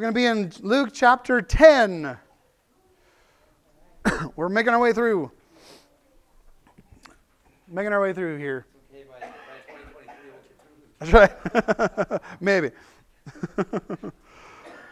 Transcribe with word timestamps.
We're 0.00 0.10
going 0.10 0.14
to 0.14 0.18
be 0.18 0.64
in 0.64 0.66
Luke 0.66 0.92
chapter 0.94 1.42
10. 1.42 2.16
We're 4.34 4.48
making 4.48 4.72
our 4.72 4.78
way 4.78 4.94
through. 4.94 5.30
Making 7.68 7.92
our 7.92 8.00
way 8.00 8.14
through 8.14 8.38
here. 8.38 8.64
Okay, 8.90 9.04
by, 9.04 9.20
by 9.20 9.26
2023, 9.66 10.30
we'll 10.30 11.10
through 11.10 11.28
That's 12.00 12.08
right. 12.08 12.20
Maybe. 12.40 12.70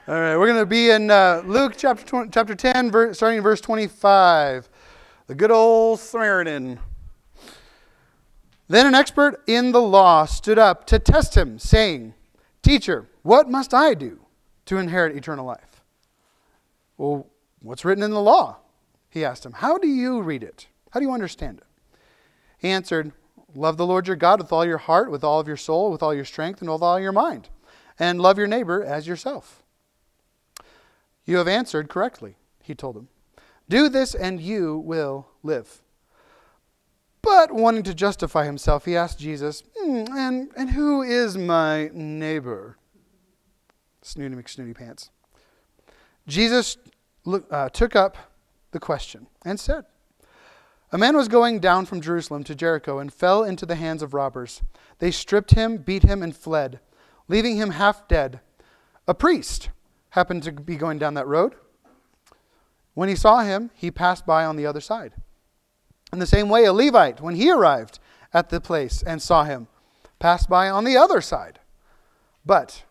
All 0.08 0.20
right, 0.20 0.36
we're 0.36 0.46
going 0.46 0.60
to 0.60 0.66
be 0.66 0.90
in 0.90 1.10
uh, 1.10 1.40
Luke 1.46 1.72
chapter 1.78 2.04
20, 2.04 2.30
chapter 2.30 2.54
10, 2.54 2.90
ver- 2.90 3.14
starting 3.14 3.38
in 3.38 3.42
verse 3.42 3.62
25. 3.62 4.68
The 5.26 5.34
good 5.34 5.50
old 5.50 6.00
Samaritan. 6.00 6.80
Then 8.68 8.84
an 8.84 8.94
expert 8.94 9.42
in 9.46 9.72
the 9.72 9.80
law 9.80 10.26
stood 10.26 10.58
up 10.58 10.84
to 10.88 10.98
test 10.98 11.34
him, 11.34 11.58
saying, 11.58 12.12
Teacher, 12.60 13.08
what 13.22 13.48
must 13.48 13.72
I 13.72 13.94
do 13.94 14.20
to 14.68 14.76
inherit 14.76 15.16
eternal 15.16 15.46
life? 15.46 15.80
Well, 16.98 17.26
what's 17.60 17.86
written 17.86 18.04
in 18.04 18.10
the 18.10 18.20
law? 18.20 18.58
He 19.08 19.24
asked 19.24 19.46
him. 19.46 19.52
How 19.52 19.78
do 19.78 19.88
you 19.88 20.20
read 20.20 20.42
it? 20.42 20.66
How 20.90 21.00
do 21.00 21.06
you 21.06 21.12
understand 21.12 21.58
it? 21.58 21.64
He 22.58 22.68
answered, 22.68 23.12
Love 23.54 23.78
the 23.78 23.86
Lord 23.86 24.06
your 24.06 24.16
God 24.16 24.40
with 24.40 24.52
all 24.52 24.66
your 24.66 24.78
heart, 24.78 25.10
with 25.10 25.24
all 25.24 25.40
of 25.40 25.48
your 25.48 25.56
soul, 25.56 25.90
with 25.90 26.02
all 26.02 26.14
your 26.14 26.26
strength, 26.26 26.60
and 26.60 26.70
with 26.70 26.82
all 26.82 27.00
your 27.00 27.12
mind, 27.12 27.48
and 27.98 28.20
love 28.20 28.36
your 28.36 28.46
neighbor 28.46 28.84
as 28.84 29.06
yourself. 29.06 29.62
You 31.24 31.38
have 31.38 31.48
answered 31.48 31.88
correctly, 31.88 32.36
he 32.62 32.74
told 32.74 32.96
him. 32.96 33.08
Do 33.70 33.88
this, 33.88 34.14
and 34.14 34.38
you 34.38 34.76
will 34.76 35.28
live. 35.42 35.80
But 37.22 37.52
wanting 37.52 37.84
to 37.84 37.94
justify 37.94 38.44
himself, 38.44 38.84
he 38.84 38.96
asked 38.96 39.18
Jesus, 39.18 39.62
"Hmm, 39.78 40.04
and, 40.14 40.50
and 40.56 40.70
who 40.70 41.02
is 41.02 41.38
my 41.38 41.90
neighbor? 41.94 42.77
Snooty 44.08 44.34
McSnooty 44.34 44.74
pants. 44.74 45.10
Jesus 46.26 46.78
look, 47.26 47.46
uh, 47.50 47.68
took 47.68 47.94
up 47.94 48.16
the 48.70 48.80
question 48.80 49.26
and 49.44 49.60
said, 49.60 49.84
A 50.92 50.98
man 50.98 51.14
was 51.14 51.28
going 51.28 51.60
down 51.60 51.84
from 51.84 52.00
Jerusalem 52.00 52.42
to 52.44 52.54
Jericho 52.54 52.98
and 52.98 53.12
fell 53.12 53.44
into 53.44 53.66
the 53.66 53.74
hands 53.74 54.02
of 54.02 54.14
robbers. 54.14 54.62
They 54.98 55.10
stripped 55.10 55.52
him, 55.52 55.76
beat 55.76 56.04
him, 56.04 56.22
and 56.22 56.34
fled, 56.34 56.80
leaving 57.28 57.56
him 57.56 57.70
half 57.70 58.08
dead. 58.08 58.40
A 59.06 59.12
priest 59.14 59.68
happened 60.10 60.42
to 60.44 60.52
be 60.52 60.76
going 60.76 60.98
down 60.98 61.14
that 61.14 61.26
road. 61.26 61.54
When 62.94 63.10
he 63.10 63.14
saw 63.14 63.40
him, 63.40 63.70
he 63.74 63.90
passed 63.90 64.24
by 64.24 64.44
on 64.44 64.56
the 64.56 64.66
other 64.66 64.80
side. 64.80 65.12
In 66.12 66.18
the 66.18 66.26
same 66.26 66.48
way, 66.48 66.64
a 66.64 66.72
Levite, 66.72 67.20
when 67.20 67.34
he 67.34 67.50
arrived 67.50 67.98
at 68.32 68.48
the 68.48 68.60
place 68.60 69.02
and 69.02 69.20
saw 69.20 69.44
him, 69.44 69.68
passed 70.18 70.48
by 70.48 70.70
on 70.70 70.84
the 70.84 70.96
other 70.96 71.20
side. 71.20 71.60
But 72.44 72.84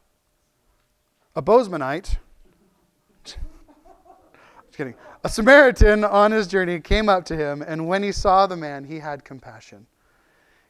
a 1.38 1.42
Bozemanite, 1.42 2.18
just 3.24 3.38
kidding, 4.76 4.96
a 5.24 5.30
Samaritan 5.30 6.04
on 6.04 6.32
his 6.32 6.48
journey 6.48 6.80
came 6.80 7.08
up 7.08 7.26
to 7.26 7.36
him, 7.36 7.62
and 7.62 7.88
when 7.88 8.02
he 8.02 8.12
saw 8.12 8.48
the 8.48 8.58
man, 8.58 8.86
he 8.86 8.98
had 8.98 9.24
compassion. 9.24 9.86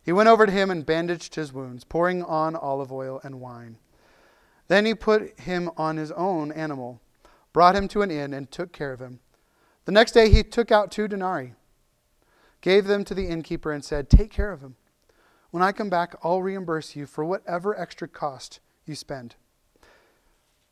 He 0.04 0.12
went 0.12 0.28
over 0.28 0.46
to 0.46 0.52
him 0.52 0.70
and 0.70 0.86
bandaged 0.86 1.36
his 1.36 1.54
wounds, 1.54 1.86
pouring 1.86 2.22
on 2.22 2.54
olive 2.58 2.92
oil 2.92 3.22
and 3.24 3.40
wine. 3.40 3.78
Then 4.68 4.86
he 4.86 4.94
put 4.94 5.40
him 5.40 5.72
on 5.78 5.96
his 5.96 6.12
own 6.12 6.52
animal, 6.52 7.00
brought 7.54 7.78
him 7.78 7.88
to 7.88 8.02
an 8.02 8.12
inn, 8.12 8.34
and 8.34 8.52
took 8.52 8.74
care 8.74 8.92
of 8.92 9.00
him. 9.00 9.22
The 9.86 9.94
next 9.94 10.12
day 10.12 10.30
he 10.30 10.44
took 10.44 10.70
out 10.70 10.92
two 10.92 11.08
denarii, 11.08 11.54
gave 12.60 12.88
them 12.88 13.06
to 13.06 13.14
the 13.14 13.30
innkeeper, 13.30 13.72
and 13.72 13.86
said, 13.86 14.10
Take 14.10 14.32
care 14.32 14.52
of 14.52 14.60
him. 14.60 14.76
When 15.52 15.64
I 15.64 15.72
come 15.72 15.90
back, 15.90 16.18
I'll 16.26 16.42
reimburse 16.42 16.94
you 16.94 17.06
for 17.06 17.24
whatever 17.24 17.80
extra 17.80 18.10
cost 18.10 18.60
you 18.86 18.96
spend. 18.96 19.36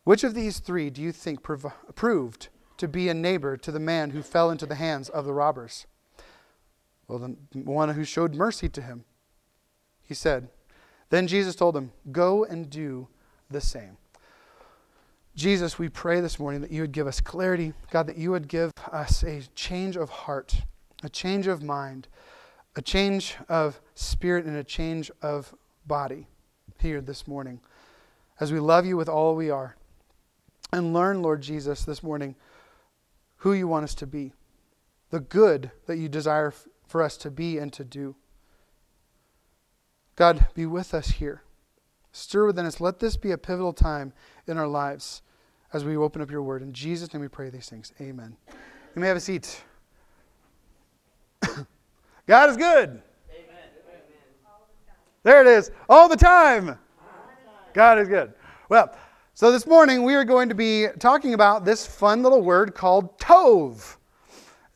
Which 0.05 0.23
of 0.23 0.35
these 0.35 0.59
three 0.59 0.89
do 0.89 1.01
you 1.01 1.11
think 1.11 1.43
prov- 1.43 1.73
proved 1.95 2.47
to 2.77 2.87
be 2.87 3.09
a 3.09 3.13
neighbor 3.13 3.57
to 3.57 3.71
the 3.71 3.79
man 3.79 4.11
who 4.11 4.21
fell 4.21 4.51
into 4.51 4.67
the 4.67 4.75
hands 4.75 5.09
of 5.09 5.25
the 5.25 5.33
robbers? 5.33 5.87
Well, 7.07 7.19
the 7.19 7.59
one 7.59 7.89
who 7.89 8.05
showed 8.05 8.35
mercy 8.35 8.69
to 8.69 8.81
him. 8.81 9.03
He 10.03 10.13
said, 10.13 10.49
Then 11.09 11.27
Jesus 11.27 11.55
told 11.55 11.75
him, 11.75 11.91
Go 12.11 12.45
and 12.45 12.69
do 12.69 13.07
the 13.49 13.61
same. 13.61 13.97
Jesus, 15.35 15.79
we 15.79 15.89
pray 15.89 16.21
this 16.21 16.39
morning 16.39 16.61
that 16.61 16.71
you 16.71 16.81
would 16.81 16.91
give 16.91 17.07
us 17.07 17.19
clarity, 17.19 17.73
God, 17.89 18.07
that 18.07 18.17
you 18.17 18.29
would 18.31 18.47
give 18.47 18.71
us 18.91 19.23
a 19.23 19.41
change 19.55 19.97
of 19.97 20.09
heart, 20.09 20.61
a 21.03 21.09
change 21.09 21.47
of 21.47 21.63
mind, 21.63 22.07
a 22.75 22.81
change 22.81 23.35
of 23.49 23.81
spirit, 23.95 24.45
and 24.45 24.55
a 24.55 24.63
change 24.63 25.09
of 25.23 25.53
body 25.87 26.27
here 26.79 27.01
this 27.01 27.27
morning 27.27 27.59
as 28.39 28.53
we 28.53 28.59
love 28.59 28.85
you 28.85 28.97
with 28.97 29.09
all 29.09 29.35
we 29.35 29.49
are. 29.49 29.75
And 30.71 30.93
learn, 30.93 31.21
Lord 31.21 31.41
Jesus, 31.41 31.83
this 31.83 32.03
morning 32.03 32.35
who 33.37 33.53
you 33.53 33.67
want 33.67 33.83
us 33.83 33.95
to 33.95 34.07
be, 34.07 34.33
the 35.11 35.19
good 35.19 35.71
that 35.85 35.97
you 35.97 36.09
desire 36.09 36.53
for 36.87 37.01
us 37.01 37.17
to 37.17 37.31
be 37.31 37.57
and 37.57 37.71
to 37.73 37.83
do. 37.83 38.15
God, 40.15 40.47
be 40.53 40.65
with 40.65 40.93
us 40.93 41.09
here. 41.09 41.43
Stir 42.11 42.45
within 42.47 42.65
us. 42.65 42.79
Let 42.79 42.99
this 42.99 43.17
be 43.17 43.31
a 43.31 43.37
pivotal 43.37 43.73
time 43.73 44.13
in 44.47 44.57
our 44.57 44.67
lives 44.67 45.21
as 45.73 45.83
we 45.83 45.97
open 45.97 46.21
up 46.21 46.31
your 46.31 46.41
word. 46.41 46.61
In 46.61 46.71
Jesus' 46.71 47.13
name 47.13 47.21
we 47.21 47.27
pray 47.27 47.49
these 47.49 47.69
things. 47.69 47.91
Amen. 47.99 48.37
You 48.95 49.01
may 49.01 49.07
have 49.07 49.17
a 49.17 49.21
seat. 49.21 49.61
God 52.27 52.49
is 52.49 52.55
good. 52.55 52.89
Amen. 52.89 53.01
There 55.23 55.41
it 55.41 55.47
is. 55.47 55.71
All 55.89 56.07
the 56.07 56.15
time. 56.15 56.79
God 57.73 57.99
is 57.99 58.07
good. 58.07 58.33
Well, 58.69 58.95
so 59.37 59.51
this 59.51 59.67
morning 59.67 60.03
we 60.03 60.15
are 60.15 60.23
going 60.23 60.47
to 60.47 60.55
be 60.55 60.87
talking 60.97 61.33
about 61.33 61.65
this 61.65 61.85
fun 61.85 62.23
little 62.23 62.41
word 62.41 62.73
called 62.73 63.19
tov. 63.19 63.97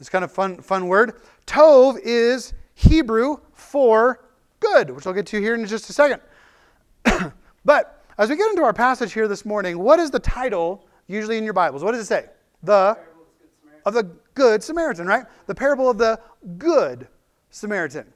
It's 0.02 0.10
kind 0.10 0.26
of 0.26 0.34
fun, 0.34 0.62
fun 0.62 0.90
word. 0.90 1.22
Tov 1.48 1.98
is 2.04 2.52
Hebrew 2.74 3.38
for 3.54 4.26
good, 4.60 4.90
which 4.90 5.08
I'll 5.08 5.14
get 5.14 5.26
to 5.28 5.40
here 5.40 5.56
in 5.56 5.66
just 5.66 5.90
a 5.90 5.94
second. 5.94 6.22
but 7.64 8.04
as 8.18 8.30
we 8.30 8.36
get 8.36 8.50
into 8.50 8.64
our 8.64 8.74
passage 8.74 9.14
here 9.14 9.30
this 9.30 9.46
morning, 9.46 9.80
what 9.80 9.98
is 9.98 10.12
the 10.12 10.20
title 10.20 10.86
usually 11.08 11.38
in 11.38 11.46
your 11.46 11.54
Bibles? 11.54 11.82
What 11.82 11.94
does 11.94 12.02
it 12.02 12.08
say? 12.08 12.26
The 12.64 12.98
of 13.86 13.94
the 13.94 14.12
good 14.34 14.62
Samaritan, 14.62 15.08
right? 15.08 15.24
The 15.46 15.56
parable 15.56 15.90
of 15.90 15.98
the 15.98 16.20
good 16.58 17.08
Samaritan. 17.50 18.14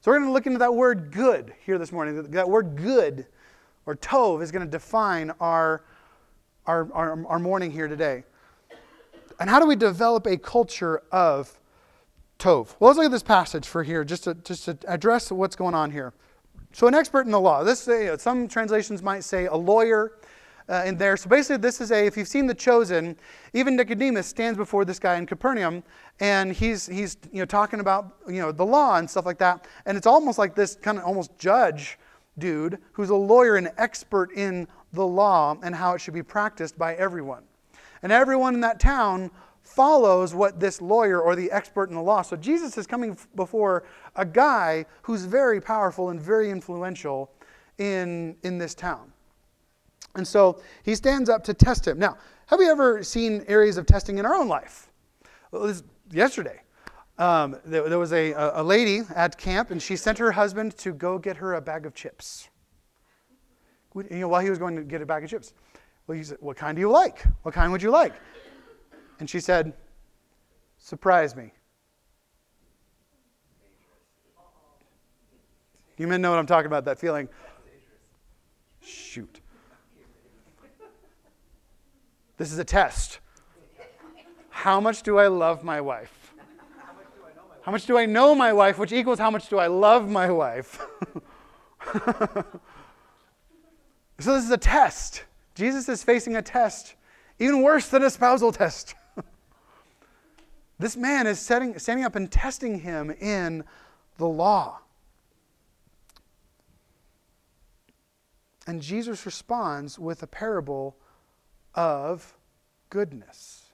So 0.00 0.12
we're 0.12 0.18
going 0.18 0.28
to 0.28 0.32
look 0.32 0.46
into 0.46 0.60
that 0.60 0.72
word 0.72 1.10
good 1.10 1.54
here 1.66 1.76
this 1.76 1.90
morning. 1.90 2.22
That 2.30 2.48
word 2.48 2.76
good 2.76 3.26
or 3.86 3.96
tov 3.96 4.42
is 4.42 4.50
going 4.50 4.64
to 4.64 4.70
define 4.70 5.32
our, 5.40 5.82
our, 6.66 6.92
our, 6.92 7.26
our 7.26 7.38
morning 7.38 7.70
here 7.70 7.88
today. 7.88 8.24
And 9.38 9.48
how 9.48 9.58
do 9.58 9.66
we 9.66 9.76
develop 9.76 10.26
a 10.26 10.36
culture 10.36 11.02
of 11.10 11.58
tov? 12.38 12.74
Well, 12.78 12.90
let's 12.90 12.98
look 12.98 13.06
at 13.06 13.12
this 13.12 13.22
passage 13.22 13.66
for 13.66 13.82
here, 13.82 14.04
just 14.04 14.24
to, 14.24 14.34
just 14.34 14.66
to 14.66 14.78
address 14.86 15.32
what's 15.32 15.56
going 15.56 15.74
on 15.74 15.90
here. 15.90 16.12
So, 16.72 16.86
an 16.86 16.94
expert 16.94 17.26
in 17.26 17.32
the 17.32 17.40
law. 17.40 17.64
This 17.64 17.88
uh, 17.88 18.16
some 18.16 18.46
translations 18.46 19.02
might 19.02 19.24
say 19.24 19.46
a 19.46 19.56
lawyer 19.56 20.12
uh, 20.70 20.84
in 20.86 20.96
there. 20.96 21.16
So 21.16 21.28
basically, 21.28 21.56
this 21.56 21.80
is 21.80 21.90
a. 21.90 22.06
If 22.06 22.16
you've 22.16 22.28
seen 22.28 22.46
The 22.46 22.54
Chosen, 22.54 23.16
even 23.52 23.76
Nicodemus 23.76 24.26
stands 24.26 24.56
before 24.56 24.84
this 24.84 24.98
guy 24.98 25.16
in 25.16 25.26
Capernaum, 25.26 25.82
and 26.20 26.52
he's 26.52 26.86
he's 26.86 27.16
you 27.32 27.40
know 27.40 27.44
talking 27.44 27.80
about 27.80 28.16
you 28.28 28.40
know 28.40 28.52
the 28.52 28.64
law 28.64 28.96
and 28.96 29.10
stuff 29.10 29.26
like 29.26 29.38
that. 29.38 29.66
And 29.84 29.98
it's 29.98 30.06
almost 30.06 30.38
like 30.38 30.54
this 30.54 30.76
kind 30.76 30.96
of 30.98 31.04
almost 31.04 31.36
judge 31.38 31.98
dude 32.38 32.78
who's 32.92 33.10
a 33.10 33.14
lawyer 33.14 33.56
and 33.56 33.70
expert 33.76 34.32
in 34.32 34.66
the 34.92 35.06
law 35.06 35.56
and 35.62 35.74
how 35.74 35.94
it 35.94 36.00
should 36.00 36.14
be 36.14 36.22
practiced 36.22 36.78
by 36.78 36.94
everyone. 36.94 37.44
And 38.02 38.12
everyone 38.12 38.54
in 38.54 38.60
that 38.62 38.80
town 38.80 39.30
follows 39.62 40.34
what 40.34 40.58
this 40.58 40.80
lawyer 40.80 41.20
or 41.20 41.36
the 41.36 41.50
expert 41.50 41.90
in 41.90 41.94
the 41.94 42.02
law. 42.02 42.22
So 42.22 42.36
Jesus 42.36 42.76
is 42.78 42.86
coming 42.86 43.16
before 43.36 43.84
a 44.16 44.24
guy 44.24 44.86
who's 45.02 45.24
very 45.24 45.60
powerful 45.60 46.10
and 46.10 46.20
very 46.20 46.50
influential 46.50 47.30
in, 47.78 48.36
in 48.42 48.58
this 48.58 48.74
town. 48.74 49.12
And 50.16 50.26
so 50.26 50.60
he 50.82 50.94
stands 50.94 51.28
up 51.28 51.44
to 51.44 51.54
test 51.54 51.86
him. 51.86 51.98
Now, 51.98 52.16
have 52.46 52.58
we 52.58 52.68
ever 52.68 53.02
seen 53.04 53.44
areas 53.46 53.76
of 53.76 53.86
testing 53.86 54.18
in 54.18 54.26
our 54.26 54.34
own 54.34 54.48
life? 54.48 54.90
Well, 55.52 55.72
yesterday, 56.10 56.62
um, 57.20 57.56
there, 57.66 57.86
there, 57.88 57.98
was 57.98 58.12
a, 58.14 58.32
a 58.32 58.62
lady 58.62 59.02
at 59.14 59.36
camp, 59.36 59.70
and 59.70 59.80
she 59.80 59.94
sent 59.94 60.16
her 60.18 60.32
husband 60.32 60.76
to 60.78 60.92
go 60.92 61.18
get 61.18 61.36
her 61.36 61.54
a 61.54 61.60
bag 61.60 61.84
of 61.84 61.94
chips. 61.94 62.48
You 63.94 64.04
know, 64.10 64.28
while 64.28 64.40
he 64.40 64.48
was 64.48 64.58
going 64.58 64.74
to 64.76 64.82
get 64.82 65.02
a 65.02 65.06
bag 65.06 65.24
of 65.24 65.30
chips. 65.30 65.52
Well, 66.06 66.16
he 66.16 66.24
said, 66.24 66.38
What 66.40 66.56
kind 66.56 66.76
do 66.76 66.80
you 66.80 66.90
like? 66.90 67.22
What 67.42 67.54
kind 67.54 67.70
would 67.72 67.82
you 67.82 67.90
like? 67.90 68.14
And 69.18 69.28
she 69.28 69.38
said, 69.38 69.74
Surprise 70.78 71.36
me. 71.36 71.52
You 75.98 76.08
men 76.08 76.22
know 76.22 76.30
what 76.30 76.38
I'm 76.38 76.46
talking 76.46 76.68
about, 76.68 76.86
that 76.86 76.98
feeling. 76.98 77.28
Shoot. 78.80 79.40
This 82.38 82.50
is 82.50 82.58
a 82.58 82.64
test. 82.64 83.20
How 84.48 84.80
much 84.80 85.02
do 85.02 85.18
I 85.18 85.26
love 85.26 85.62
my 85.62 85.82
wife? 85.82 86.19
How 87.62 87.72
much 87.72 87.86
do 87.86 87.98
I 87.98 88.06
know 88.06 88.34
my 88.34 88.52
wife, 88.52 88.78
which 88.78 88.92
equals 88.92 89.18
how 89.18 89.30
much 89.30 89.48
do 89.48 89.58
I 89.58 89.66
love 89.66 90.08
my 90.08 90.30
wife? 90.30 90.86
so 94.18 94.34
this 94.34 94.44
is 94.44 94.50
a 94.50 94.58
test. 94.58 95.24
Jesus 95.54 95.88
is 95.88 96.02
facing 96.02 96.36
a 96.36 96.42
test, 96.42 96.94
even 97.38 97.62
worse 97.62 97.88
than 97.88 98.02
a 98.02 98.10
spousal 98.10 98.50
test. 98.50 98.94
this 100.78 100.96
man 100.96 101.26
is 101.26 101.38
setting, 101.38 101.78
standing 101.78 102.04
up 102.04 102.16
and 102.16 102.30
testing 102.30 102.80
him 102.80 103.10
in 103.10 103.64
the 104.16 104.26
law. 104.26 104.80
And 108.66 108.80
Jesus 108.80 109.26
responds 109.26 109.98
with 109.98 110.22
a 110.22 110.26
parable 110.26 110.96
of 111.74 112.36
goodness. 112.88 113.69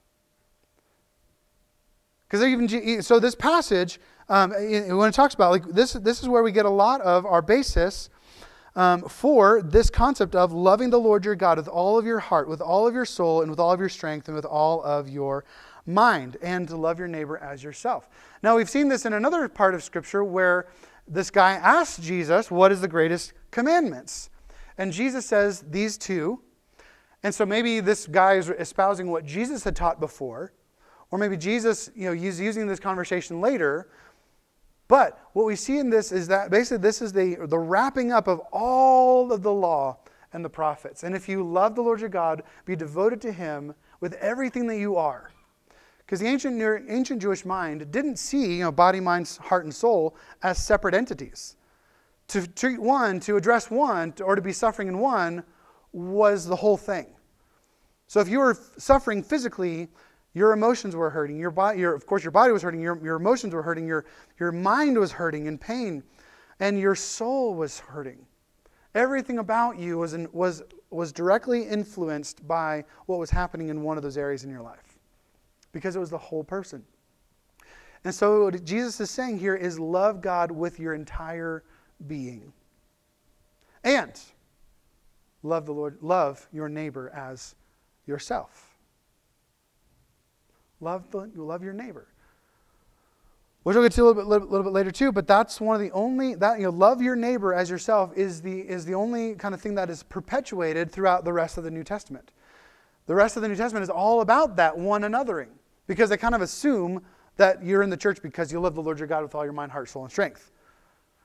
Because 2.29 2.45
even 2.45 3.03
so, 3.03 3.21
this 3.21 3.35
passage 3.35 4.01
um, 4.29 4.51
when 4.51 5.09
it 5.09 5.15
talks 5.15 5.35
about 5.35 5.53
like 5.53 5.65
this, 5.67 5.93
this 5.93 6.21
is 6.21 6.29
where 6.29 6.43
we 6.43 6.51
get 6.51 6.67
a 6.67 6.71
lot 6.71 7.01
of 7.01 7.25
our 7.25 7.43
basis 7.43 8.11
um, 8.75 9.03
for 9.03 9.63
this 9.63 9.89
concept 9.89 10.35
of 10.35 10.53
loving 10.53 10.91
the 10.91 10.99
Lord 10.99 11.25
your 11.25 11.37
God 11.37 11.59
with 11.59 11.69
all 11.69 11.97
of 11.97 12.05
your 12.05 12.19
heart, 12.19 12.49
with 12.49 12.61
all 12.61 12.87
of 12.87 12.95
your 12.95 13.05
soul, 13.05 13.43
and 13.43 13.51
with 13.51 13.61
all 13.61 13.73
of 13.73 13.81
your 13.81 13.89
strength, 13.89 14.29
and 14.29 14.35
with 14.35 14.45
all 14.45 14.83
of 14.83 15.09
your 15.09 15.45
mind, 15.87 16.37
and 16.43 16.67
to 16.69 16.77
love 16.77 16.99
your 16.99 17.09
neighbor 17.09 17.39
as 17.39 17.63
yourself. 17.63 18.09
Now 18.43 18.57
we've 18.57 18.69
seen 18.69 18.89
this 18.89 19.07
in 19.07 19.13
another 19.13 19.49
part 19.49 19.75
of 19.75 19.85
Scripture 19.85 20.25
where 20.25 20.67
this 21.07 21.31
guy 21.31 21.53
asks 21.53 21.99
Jesus, 21.99 22.51
"What 22.51 22.73
is 22.73 22.81
the 22.81 22.89
greatest 22.89 23.33
commandments?" 23.53 24.29
And 24.77 24.93
Jesus 24.93 25.25
says 25.25 25.65
these 25.71 25.97
two. 25.97 26.43
And 27.23 27.35
so 27.35 27.47
maybe 27.47 27.81
this 27.81 28.07
guy 28.07 28.35
is 28.35 28.51
espousing 28.51 29.11
what 29.11 29.25
Jesus 29.25 29.65
had 29.65 29.75
taught 29.75 29.99
before, 29.99 30.53
or 31.11 31.19
maybe 31.19 31.37
Jesus, 31.37 31.91
you 31.95 32.07
know, 32.07 32.13
he's 32.13 32.41
using 32.41 32.67
this 32.67 32.81
conversation 32.81 33.41
later 33.41 33.89
but 34.89 35.19
what 35.33 35.47
we 35.47 35.57
see 35.57 35.79
in 35.79 35.91
this 35.91 36.13
is 36.13 36.29
that 36.29 36.51
basically 36.51 36.79
this 36.79 37.03
is 37.03 37.13
the, 37.13 37.37
the 37.49 37.59
wrapping 37.59 38.13
up 38.13 38.29
of 38.29 38.41
all 38.53 39.33
of 39.33 39.43
the 39.43 39.53
law 39.53 39.99
and 40.33 40.45
the 40.45 40.51
prophets. 40.51 41.03
And 41.03 41.15
if 41.15 41.29
you 41.29 41.43
love 41.43 41.75
the 41.75 41.83
Lord 41.83 42.01
your 42.01 42.09
God, 42.09 42.43
be 42.65 42.77
devoted 42.77 43.21
to 43.23 43.33
him 43.33 43.75
with 44.01 44.15
everything 44.15 44.67
that 44.69 44.79
you 44.79 44.97
are. 44.97 45.33
Because 45.99 46.21
the 46.21 46.29
ancient, 46.29 46.63
ancient 46.89 47.21
Jewish 47.21 47.45
mind 47.45 47.91
didn't 47.91 48.17
see 48.17 48.57
you 48.57 48.65
know, 48.65 48.73
body, 48.73 49.01
mind, 49.01 49.39
heart, 49.43 49.65
and 49.65 49.75
soul 49.75 50.17
as 50.43 50.65
separate 50.65 50.95
entities. 50.95 51.57
To 52.29 52.47
treat 52.47 52.81
one, 52.81 53.19
to 53.21 53.37
address 53.37 53.71
one, 53.71 54.15
or 54.23 54.37
to 54.37 54.43
be 54.43 54.53
suffering 54.53 54.87
in 54.87 54.99
one 54.99 55.43
was 55.93 56.47
the 56.47 56.57
whole 56.57 56.77
thing. 56.77 57.07
So 58.07 58.21
if 58.21 58.29
you 58.29 58.39
were 58.39 58.57
suffering 58.79 59.23
physically, 59.23 59.89
your 60.37 60.53
emotions 60.53 60.95
were 60.95 61.09
hurting. 61.09 61.39
Your 61.39 61.51
body, 61.51 61.79
your, 61.79 61.95
of 61.95 62.05
course, 62.05 62.23
your 62.23 62.31
body 62.31 62.53
was 62.53 62.61
hurting. 62.61 62.83
Your, 62.83 63.03
your 63.03 63.17
emotions 63.17 63.55
were 63.55 63.63
hurting. 63.63 63.87
Your, 63.87 64.05
your 64.39 64.53
mind 64.53 64.99
was 64.99 65.11
hurting 65.11 65.47
in 65.47 65.57
pain. 65.57 66.03
And 66.61 66.79
your 66.79 66.95
soul 66.95 67.55
was 67.55 67.79
hurting. 67.79 68.19
Everything 68.95 69.39
about 69.39 69.79
you 69.79 69.97
was, 69.97 70.13
in, 70.13 70.29
was, 70.33 70.63
was 70.91 71.11
directly 71.11 71.63
influenced 71.63 72.47
by 72.47 72.85
what 73.07 73.19
was 73.19 73.31
happening 73.31 73.71
in 73.71 73.83
one 73.83 73.97
of 73.97 74.03
those 74.03 74.19
areas 74.19 74.45
in 74.45 74.51
your 74.51 74.61
life 74.61 74.99
because 75.73 75.97
it 75.97 76.01
was 76.01 76.11
the 76.11 76.19
whole 76.19 76.45
person. 76.45 76.85
And 78.05 78.15
so, 78.15 78.45
what 78.45 78.63
Jesus 78.63 79.01
is 79.01 79.11
saying 79.11 79.39
here 79.39 79.55
is 79.55 79.81
love 79.81 80.21
God 80.21 80.51
with 80.51 80.79
your 80.79 80.93
entire 80.93 81.65
being. 82.07 82.53
And 83.85 84.21
love 85.43 85.65
the 85.65 85.73
Lord, 85.73 85.97
love 86.03 86.47
your 86.53 86.69
neighbor 86.69 87.11
as 87.17 87.55
yourself. 88.05 88.66
Love, 90.81 91.11
the, 91.11 91.31
you 91.35 91.45
love 91.45 91.63
your 91.63 91.73
neighbor. 91.73 92.07
Which 93.63 93.75
we'll 93.75 93.85
get 93.85 93.93
to 93.93 94.03
a 94.03 94.05
little 94.05 94.23
bit, 94.23 94.29
little, 94.29 94.49
little 94.49 94.65
bit 94.65 94.73
later 94.73 94.93
too, 94.93 95.11
but 95.11 95.27
that's 95.27 95.61
one 95.61 95.75
of 95.75 95.81
the 95.81 95.91
only 95.91 96.37
that 96.37 96.59
you 96.59 96.67
know, 96.67 96.71
love 96.71 97.03
your 97.03 97.17
neighbor 97.17 97.53
as 97.53 97.69
yourself 97.69 98.17
is 98.17 98.41
the 98.41 98.61
is 98.61 98.85
the 98.85 98.95
only 98.95 99.35
kind 99.35 99.55
of 99.55 99.61
thing 99.61 99.75
that 99.75 99.91
is 99.91 100.05
perpetuated 100.05 100.93
throughout 100.93 101.25
the 101.25 101.33
rest 101.33 101.59
of 101.59 101.65
the 101.65 101.71
New 101.71 101.83
Testament. 101.83 102.31
The 103.07 103.15
rest 103.15 103.35
of 103.37 103.43
the 103.43 103.49
New 103.49 103.57
Testament 103.57 103.83
is 103.83 103.91
all 103.91 104.21
about 104.21 104.55
that 104.57 104.79
one 104.79 105.03
anothering 105.03 105.49
because 105.87 106.11
they 106.11 106.17
kind 106.17 106.35
of 106.35 106.43
assume 106.43 107.03
that 107.37 107.63
you're 107.63 107.83
in 107.83 107.91
the 107.91 107.97
church 107.97 108.23
because 108.23 108.53
you 108.53 108.61
love 108.61 108.75
the 108.75 108.83
Lord 108.83 108.99
your 108.99 109.09
God 109.09 109.23
with 109.23 109.35
all 109.35 109.45
your 109.45 109.53
mind, 109.53 109.73
heart, 109.73 109.89
soul, 109.89 110.03
and 110.03 110.13
strength. 110.13 110.53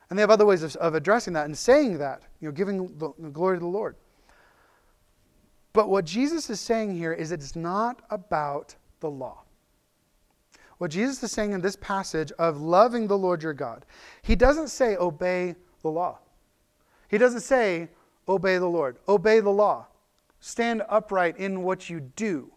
And 0.09 0.17
they 0.17 0.21
have 0.21 0.29
other 0.29 0.45
ways 0.45 0.61
of, 0.63 0.75
of 0.77 0.93
addressing 0.93 1.33
that 1.33 1.45
and 1.45 1.57
saying 1.57 1.99
that, 1.99 2.23
you 2.39 2.47
know, 2.47 2.51
giving 2.51 2.97
the, 2.97 3.11
the 3.17 3.29
glory 3.29 3.57
to 3.57 3.61
the 3.61 3.67
Lord. 3.67 3.95
But 5.73 5.89
what 5.89 6.05
Jesus 6.05 6.49
is 6.49 6.59
saying 6.59 6.97
here 6.97 7.13
is 7.13 7.31
it's 7.31 7.55
not 7.55 8.01
about 8.09 8.75
the 9.01 9.11
law. 9.11 9.43
What 10.77 10.91
Jesus 10.91 11.21
is 11.21 11.31
saying 11.31 11.51
in 11.51 11.61
this 11.61 11.75
passage 11.75 12.31
of 12.39 12.61
loving 12.61 13.05
the 13.05 13.17
Lord 13.17 13.43
your 13.43 13.53
God, 13.53 13.85
he 14.23 14.35
doesn't 14.35 14.69
say 14.69 14.95
obey 14.95 15.55
the 15.81 15.89
law. 15.89 16.19
He 17.07 17.17
doesn't 17.17 17.41
say 17.41 17.89
obey 18.27 18.57
the 18.57 18.65
Lord, 18.65 18.97
obey 19.07 19.41
the 19.41 19.49
law, 19.51 19.87
stand 20.39 20.81
upright 20.89 21.37
in 21.37 21.61
what 21.61 21.89
you 21.89 21.99
do. 21.99 22.51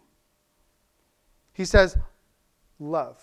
He 1.53 1.65
says 1.65 1.97
love. 2.79 3.21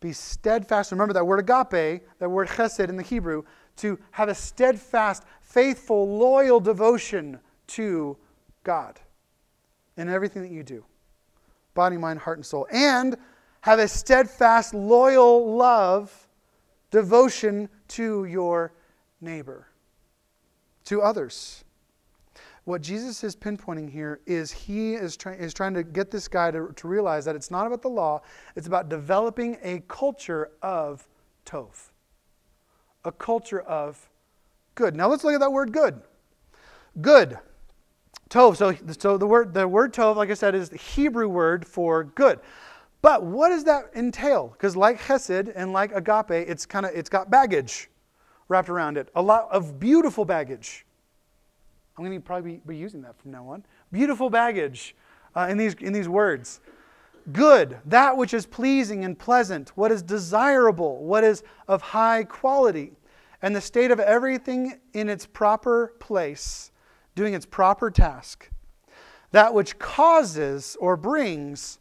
Be 0.00 0.12
steadfast. 0.12 0.92
Remember 0.92 1.14
that 1.14 1.26
word 1.26 1.40
agape, 1.40 2.02
that 2.18 2.28
word 2.28 2.48
chesed 2.48 2.88
in 2.88 2.96
the 2.96 3.02
Hebrew, 3.02 3.42
to 3.76 3.98
have 4.12 4.28
a 4.28 4.34
steadfast, 4.34 5.24
faithful, 5.40 6.18
loyal 6.18 6.60
devotion 6.60 7.38
to 7.66 8.16
God 8.62 8.98
in 9.96 10.08
everything 10.08 10.42
that 10.42 10.50
you 10.50 10.62
do 10.62 10.84
body, 11.76 11.96
mind, 11.96 12.18
heart, 12.18 12.38
and 12.38 12.44
soul. 12.44 12.66
And 12.72 13.16
have 13.60 13.78
a 13.78 13.86
steadfast, 13.86 14.74
loyal 14.74 15.54
love, 15.54 16.28
devotion 16.90 17.68
to 17.88 18.24
your 18.24 18.72
neighbor, 19.20 19.68
to 20.86 21.02
others. 21.02 21.62
What 22.64 22.82
Jesus 22.82 23.22
is 23.22 23.36
pinpointing 23.36 23.88
here 23.88 24.18
is 24.26 24.50
he 24.50 24.94
is, 24.94 25.16
try, 25.16 25.34
is 25.34 25.54
trying 25.54 25.74
to 25.74 25.84
get 25.84 26.10
this 26.10 26.26
guy 26.26 26.50
to, 26.50 26.72
to 26.74 26.88
realize 26.88 27.24
that 27.24 27.36
it's 27.36 27.50
not 27.50 27.64
about 27.66 27.80
the 27.80 27.88
law, 27.88 28.22
it's 28.56 28.66
about 28.66 28.88
developing 28.88 29.56
a 29.62 29.84
culture 29.86 30.50
of 30.62 31.06
tov, 31.44 31.90
a 33.04 33.12
culture 33.12 33.60
of 33.60 34.08
good. 34.74 34.96
Now 34.96 35.08
let's 35.08 35.22
look 35.22 35.34
at 35.34 35.40
that 35.40 35.52
word 35.52 35.70
good. 35.70 36.02
Good. 37.00 37.38
Tov. 38.28 38.56
So, 38.56 38.74
so 38.98 39.16
the 39.16 39.26
word 39.26 39.54
the 39.54 39.66
word 39.68 39.92
tov, 39.92 40.16
like 40.16 40.30
I 40.30 40.34
said, 40.34 40.54
is 40.54 40.68
the 40.68 40.76
Hebrew 40.76 41.28
word 41.28 41.66
for 41.66 42.04
good. 42.04 42.40
But 43.02 43.22
what 43.22 43.50
does 43.50 43.64
that 43.64 43.90
entail? 43.94 44.48
Because 44.48 44.76
like 44.76 45.00
chesed 45.00 45.52
and 45.54 45.72
like 45.72 45.92
agape, 45.94 46.48
it's 46.48 46.66
kind 46.66 46.84
of 46.86 46.92
it's 46.94 47.08
got 47.08 47.30
baggage 47.30 47.88
wrapped 48.48 48.68
around 48.68 48.96
it. 48.96 49.10
A 49.14 49.22
lot 49.22 49.48
of 49.50 49.78
beautiful 49.78 50.24
baggage. 50.24 50.86
I'm 51.96 52.04
going 52.04 52.16
to 52.16 52.24
probably 52.24 52.60
be 52.66 52.76
using 52.76 53.00
that 53.02 53.18
from 53.20 53.30
now 53.30 53.48
on. 53.48 53.64
Beautiful 53.90 54.28
baggage 54.28 54.94
uh, 55.34 55.46
in 55.48 55.56
these 55.56 55.74
in 55.74 55.92
these 55.92 56.08
words. 56.08 56.60
Good, 57.32 57.78
that 57.86 58.16
which 58.16 58.34
is 58.34 58.46
pleasing 58.46 59.04
and 59.04 59.18
pleasant, 59.18 59.70
what 59.76 59.90
is 59.90 60.00
desirable, 60.00 61.04
what 61.04 61.24
is 61.24 61.42
of 61.66 61.82
high 61.82 62.22
quality, 62.22 62.92
and 63.42 63.54
the 63.54 63.60
state 63.60 63.90
of 63.90 63.98
everything 63.98 64.78
in 64.92 65.08
its 65.08 65.26
proper 65.26 65.94
place 65.98 66.70
doing 67.16 67.34
its 67.34 67.44
proper 67.44 67.90
task, 67.90 68.48
that 69.32 69.52
which 69.52 69.76
causes 69.80 70.76
or 70.78 70.96
brings 70.96 71.80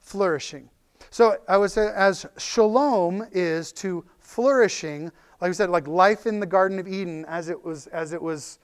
flourishing. 0.00 0.70
So 1.10 1.36
I 1.46 1.58
would 1.58 1.70
say, 1.70 1.92
as 1.94 2.24
shalom 2.38 3.26
is 3.32 3.72
to 3.72 4.04
flourishing, 4.20 5.12
like 5.40 5.50
we 5.50 5.54
said, 5.54 5.68
like 5.68 5.86
life 5.86 6.26
in 6.26 6.40
the 6.40 6.46
Garden 6.46 6.78
of 6.78 6.88
Eden 6.88 7.26
as 7.26 7.50
it 7.50 7.62
was, 7.62 7.86
as 7.88 8.12
it 8.12 8.22
was 8.22 8.58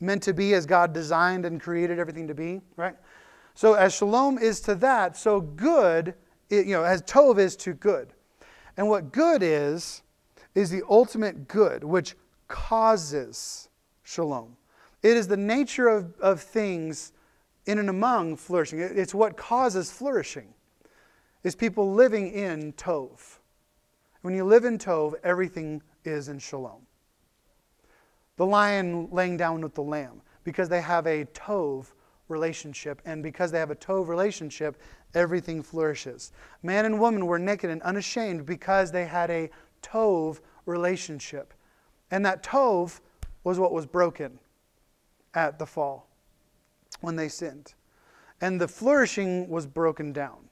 meant 0.00 0.22
to 0.24 0.32
be, 0.32 0.54
as 0.54 0.66
God 0.66 0.92
designed 0.92 1.44
and 1.44 1.60
created 1.60 1.98
everything 1.98 2.28
to 2.28 2.34
be, 2.34 2.60
right? 2.76 2.96
So 3.54 3.74
as 3.74 3.94
shalom 3.94 4.38
is 4.38 4.60
to 4.62 4.74
that, 4.76 5.16
so 5.16 5.40
good, 5.40 6.14
you 6.50 6.64
know, 6.66 6.84
as 6.84 7.02
tov 7.02 7.38
is 7.38 7.56
to 7.56 7.72
good. 7.72 8.12
And 8.76 8.88
what 8.88 9.12
good 9.12 9.42
is, 9.42 10.02
is 10.54 10.70
the 10.70 10.82
ultimate 10.88 11.48
good, 11.48 11.84
which 11.84 12.16
causes 12.48 13.68
shalom. 14.02 14.56
It 15.04 15.18
is 15.18 15.28
the 15.28 15.36
nature 15.36 15.86
of, 15.86 16.18
of 16.18 16.40
things 16.40 17.12
in 17.66 17.78
and 17.78 17.90
among 17.90 18.36
flourishing. 18.36 18.80
It's 18.80 19.14
what 19.14 19.36
causes 19.36 19.92
flourishing. 19.92 20.48
Is 21.42 21.54
people 21.54 21.92
living 21.92 22.32
in 22.32 22.72
Tov. 22.72 23.38
When 24.22 24.34
you 24.34 24.44
live 24.44 24.64
in 24.64 24.78
Tov, 24.78 25.12
everything 25.22 25.82
is 26.06 26.30
in 26.30 26.38
Shalom. 26.38 26.86
The 28.36 28.46
lion 28.46 29.10
laying 29.12 29.36
down 29.36 29.60
with 29.60 29.74
the 29.74 29.82
lamb, 29.82 30.22
because 30.42 30.70
they 30.70 30.80
have 30.80 31.06
a 31.06 31.26
Tov 31.26 31.92
relationship, 32.28 33.02
and 33.04 33.22
because 33.22 33.50
they 33.50 33.58
have 33.58 33.70
a 33.70 33.76
Tov 33.76 34.08
relationship, 34.08 34.80
everything 35.14 35.62
flourishes. 35.62 36.32
Man 36.62 36.86
and 36.86 36.98
woman 36.98 37.26
were 37.26 37.38
naked 37.38 37.68
and 37.68 37.82
unashamed 37.82 38.46
because 38.46 38.90
they 38.90 39.04
had 39.04 39.30
a 39.30 39.50
Tov 39.82 40.40
relationship. 40.64 41.52
And 42.10 42.24
that 42.24 42.42
Tov 42.42 43.00
was 43.44 43.58
what 43.58 43.70
was 43.70 43.84
broken 43.84 44.38
at 45.34 45.58
the 45.58 45.66
fall 45.66 46.08
when 47.00 47.16
they 47.16 47.28
sinned. 47.28 47.74
And 48.40 48.60
the 48.60 48.68
flourishing 48.68 49.48
was 49.48 49.66
broken 49.66 50.12
down. 50.12 50.48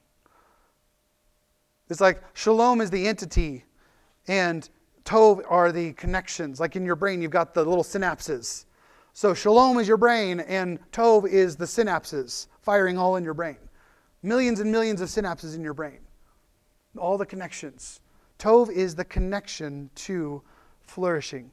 It's 1.89 2.01
like 2.01 2.23
shalom 2.33 2.81
is 2.81 2.89
the 2.89 3.07
entity, 3.07 3.65
and 4.27 4.67
tov 5.05 5.43
are 5.49 5.71
the 5.71 5.93
connections. 5.93 6.59
Like 6.59 6.75
in 6.75 6.85
your 6.85 6.95
brain, 6.95 7.21
you've 7.21 7.31
got 7.31 7.53
the 7.53 7.63
little 7.63 7.83
synapses. 7.83 8.65
So 9.13 9.33
shalom 9.33 9.77
is 9.77 9.87
your 9.87 9.97
brain, 9.97 10.39
and 10.39 10.79
tov 10.91 11.27
is 11.27 11.55
the 11.55 11.65
synapses 11.65 12.47
firing 12.61 12.97
all 12.97 13.17
in 13.17 13.23
your 13.23 13.33
brain. 13.33 13.57
Millions 14.23 14.59
and 14.59 14.71
millions 14.71 15.01
of 15.01 15.09
synapses 15.09 15.55
in 15.55 15.61
your 15.61 15.73
brain. 15.73 15.99
All 16.97 17.17
the 17.17 17.25
connections. 17.25 17.99
Tov 18.39 18.71
is 18.71 18.95
the 18.95 19.05
connection 19.05 19.89
to 19.95 20.41
flourishing. 20.81 21.51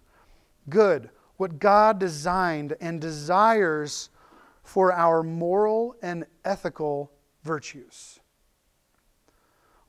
Good, 0.69 1.11
what 1.41 1.59
God 1.59 1.99
designed 1.99 2.77
and 2.83 3.01
desires 3.01 4.11
for 4.63 4.93
our 4.93 5.23
moral 5.23 5.97
and 6.03 6.27
ethical 6.45 7.11
virtues. 7.43 8.21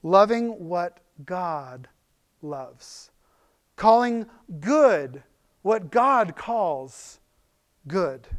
Loving 0.01 0.69
what 0.69 1.01
God 1.25 1.89
loves. 2.41 3.11
Calling 3.75 4.27
good 4.61 5.23
what 5.61 5.91
God 5.91 6.37
calls 6.37 7.19
good. 7.85 8.29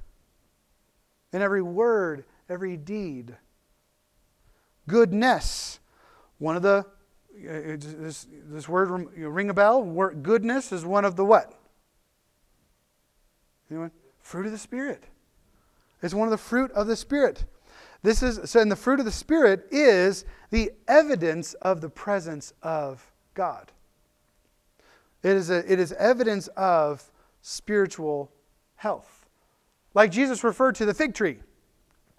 In 1.35 1.43
every 1.43 1.63
word, 1.63 2.25
every 2.49 2.79
deed. 2.79 3.37
Goodness. 4.89 5.81
One 6.39 6.57
of 6.57 6.63
the, 6.63 6.79
uh, 6.79 7.77
this, 7.77 8.27
this 8.31 8.67
word 8.71 8.89
ring 9.15 9.51
a 9.51 9.55
bell? 9.55 9.83
Goodness 10.23 10.73
is 10.73 10.87
one 10.87 11.05
of 11.05 11.17
the 11.17 11.27
what? 11.27 11.62
Anyone? 13.73 13.91
Fruit 14.21 14.45
of 14.45 14.53
the 14.53 14.59
Spirit. 14.59 15.05
It's 16.03 16.13
one 16.13 16.29
of 16.29 16.31
the 16.31 16.39
fruit 16.39 16.71
of 16.73 16.87
the 16.87 16.97
Spirit. 16.97 17.45
This 18.03 18.23
is 18.23 18.51
so, 18.51 18.61
and 18.61 18.71
the 18.71 18.77
fruit 18.77 18.99
of 18.99 19.07
the 19.07 19.13
Spirit 19.13 19.67
is 19.71 20.27
the 20.51 20.73
evidence 20.89 21.55
of 21.55 21.81
the 21.81 21.89
presence 21.89 22.53
of 22.63 23.11
God. 23.33 23.73
It 25.23 25.37
is, 25.37 25.49
a, 25.49 25.73
it 25.73 25.79
is 25.81 25.93
evidence 25.93 26.49
of 26.49 27.03
spiritual 27.41 28.31
health. 28.75 29.27
Like 29.95 30.11
Jesus 30.11 30.45
referred 30.45 30.75
to 30.75 30.85
the 30.85 30.93
fig 30.93 31.15
tree. 31.15 31.39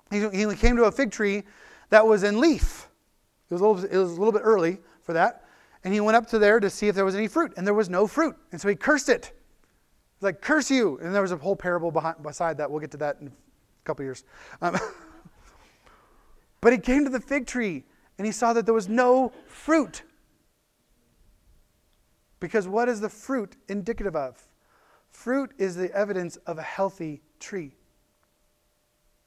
He, 0.10 0.28
he 0.30 0.56
came 0.56 0.76
to 0.78 0.86
a 0.86 0.92
fig 0.92 1.12
tree 1.12 1.44
that 1.90 2.08
was 2.08 2.24
in 2.24 2.40
leaf. 2.40 2.88
It 3.50 3.54
was, 3.54 3.62
little, 3.62 3.84
it 3.84 3.98
was 3.98 4.12
a 4.12 4.16
little 4.16 4.32
bit 4.32 4.42
early 4.44 4.80
for 5.02 5.14
that. 5.14 5.44
And 5.84 5.94
he 5.94 6.00
went 6.00 6.16
up 6.16 6.28
to 6.30 6.40
there 6.40 6.60
to 6.60 6.70
see 6.70 6.88
if 6.88 6.96
there 6.96 7.06
was 7.06 7.16
any 7.16 7.28
fruit, 7.28 7.54
and 7.58 7.68
there 7.68 7.74
was 7.74 7.90
no 7.90 8.08
fruit. 8.08 8.38
And 8.52 8.60
so 8.60 8.70
he 8.70 8.76
cursed 8.76 9.10
it. 9.10 9.34
Like, 10.24 10.42
curse 10.42 10.72
you. 10.72 10.98
And 11.00 11.14
there 11.14 11.22
was 11.22 11.32
a 11.32 11.38
whole 11.38 11.56
parable 11.56 11.92
behind, 11.92 12.24
beside 12.24 12.58
that. 12.58 12.72
We'll 12.72 12.80
get 12.80 12.92
to 12.92 12.98
that 12.98 13.18
in 13.22 13.28
a 13.28 13.32
couple 13.84 14.06
years. 14.06 14.24
Um, 14.62 14.78
but 16.62 16.74
he 16.74 16.80
came 16.80 17.04
to 17.04 17.10
the 17.10 17.20
fig 17.20 17.46
tree 17.46 17.84
and 18.18 18.26
he 18.26 18.32
saw 18.32 18.54
that 18.54 18.66
there 18.66 18.74
was 18.74 18.88
no 18.88 19.32
fruit. 19.48 20.04
Because 22.40 22.68
what 22.68 22.90
is 22.90 23.00
the 23.00 23.10
fruit 23.10 23.56
indicative 23.70 24.16
of? 24.16 24.42
Fruit 25.10 25.52
is 25.58 25.76
the 25.76 25.92
evidence 25.94 26.36
of 26.48 26.58
a 26.58 26.62
healthy 26.62 27.22
tree. 27.40 27.76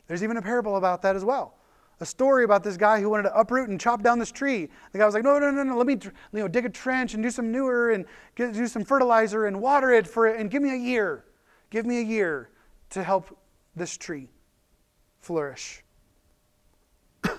There's 0.07 0.23
even 0.23 0.37
a 0.37 0.43
parable 0.43 0.77
about 0.77 1.03
that 1.03 1.17
as 1.17 1.25
well. 1.25 1.55
A 1.99 2.07
story 2.07 2.45
about 2.45 2.63
this 2.63 2.77
guy 2.77 3.01
who 3.01 3.09
wanted 3.09 3.23
to 3.25 3.39
uproot 3.39 3.71
and 3.71 3.81
chop 3.81 4.03
down 4.03 4.19
this 4.19 4.31
tree. 4.31 4.69
The 4.93 4.99
guy 4.99 5.07
was 5.07 5.15
like, 5.15 5.25
"No, 5.25 5.39
no, 5.39 5.51
no, 5.51 5.63
no! 5.63 5.77
Let 5.77 5.87
me, 5.87 5.97
you 6.03 6.13
know, 6.33 6.49
dig 6.49 6.67
a 6.67 6.69
trench 6.69 7.15
and 7.15 7.23
do 7.23 7.31
some 7.31 7.47
manure 7.47 7.91
and 7.91 8.05
get, 8.35 8.53
do 8.53 8.67
some 8.67 8.85
fertilizer 8.85 9.47
and 9.47 9.63
water 9.63 9.91
it 9.93 10.07
for 10.07 10.27
it, 10.27 10.39
and 10.39 10.51
give 10.51 10.63
me 10.63 10.73
a 10.73 10.77
year. 10.77 11.25
Give 11.71 11.87
me 11.87 11.99
a 11.99 12.03
year 12.03 12.51
to 12.91 13.03
help 13.03 13.39
this 13.75 13.97
tree 13.97 14.29
flourish." 15.21 15.83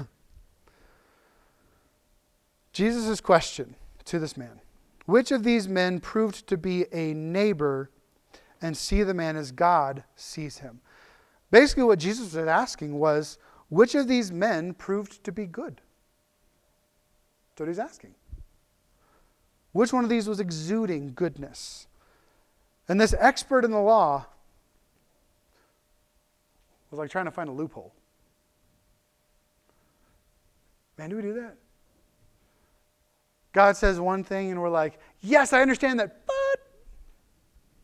Jesus' 2.73 3.21
question 3.21 3.75
to 4.05 4.17
this 4.17 4.35
man 4.35 4.59
Which 5.05 5.31
of 5.31 5.43
these 5.43 5.67
men 5.67 5.99
proved 5.99 6.47
to 6.47 6.57
be 6.57 6.85
a 6.91 7.13
neighbor 7.13 7.91
and 8.59 8.75
see 8.75 9.03
the 9.03 9.13
man 9.13 9.35
as 9.35 9.51
God 9.51 10.03
sees 10.15 10.57
him? 10.57 10.81
Basically, 11.51 11.83
what 11.83 11.99
Jesus 11.99 12.33
was 12.33 12.47
asking 12.47 12.97
was 12.97 13.37
which 13.69 13.95
of 13.95 14.07
these 14.07 14.31
men 14.31 14.73
proved 14.73 15.23
to 15.23 15.31
be 15.31 15.45
good? 15.45 15.81
That's 17.49 17.59
what 17.61 17.67
he's 17.67 17.79
asking. 17.79 18.15
Which 19.71 19.93
one 19.93 20.03
of 20.03 20.09
these 20.09 20.27
was 20.27 20.39
exuding 20.39 21.13
goodness? 21.13 21.87
And 22.87 22.99
this 22.99 23.13
expert 23.19 23.65
in 23.65 23.71
the 23.71 23.79
law 23.79 24.25
was 26.89 26.97
like 26.97 27.09
trying 27.09 27.25
to 27.25 27.31
find 27.31 27.49
a 27.49 27.51
loophole. 27.51 27.93
Man, 30.97 31.09
do 31.09 31.15
we 31.15 31.21
do 31.21 31.33
that? 31.33 31.55
God 33.53 33.75
says 33.75 33.99
one 33.99 34.23
thing, 34.23 34.51
and 34.51 34.61
we're 34.61 34.69
like, 34.69 34.99
yes, 35.21 35.51
I 35.53 35.61
understand 35.61 35.99
that, 35.99 36.25
but, 36.25 36.59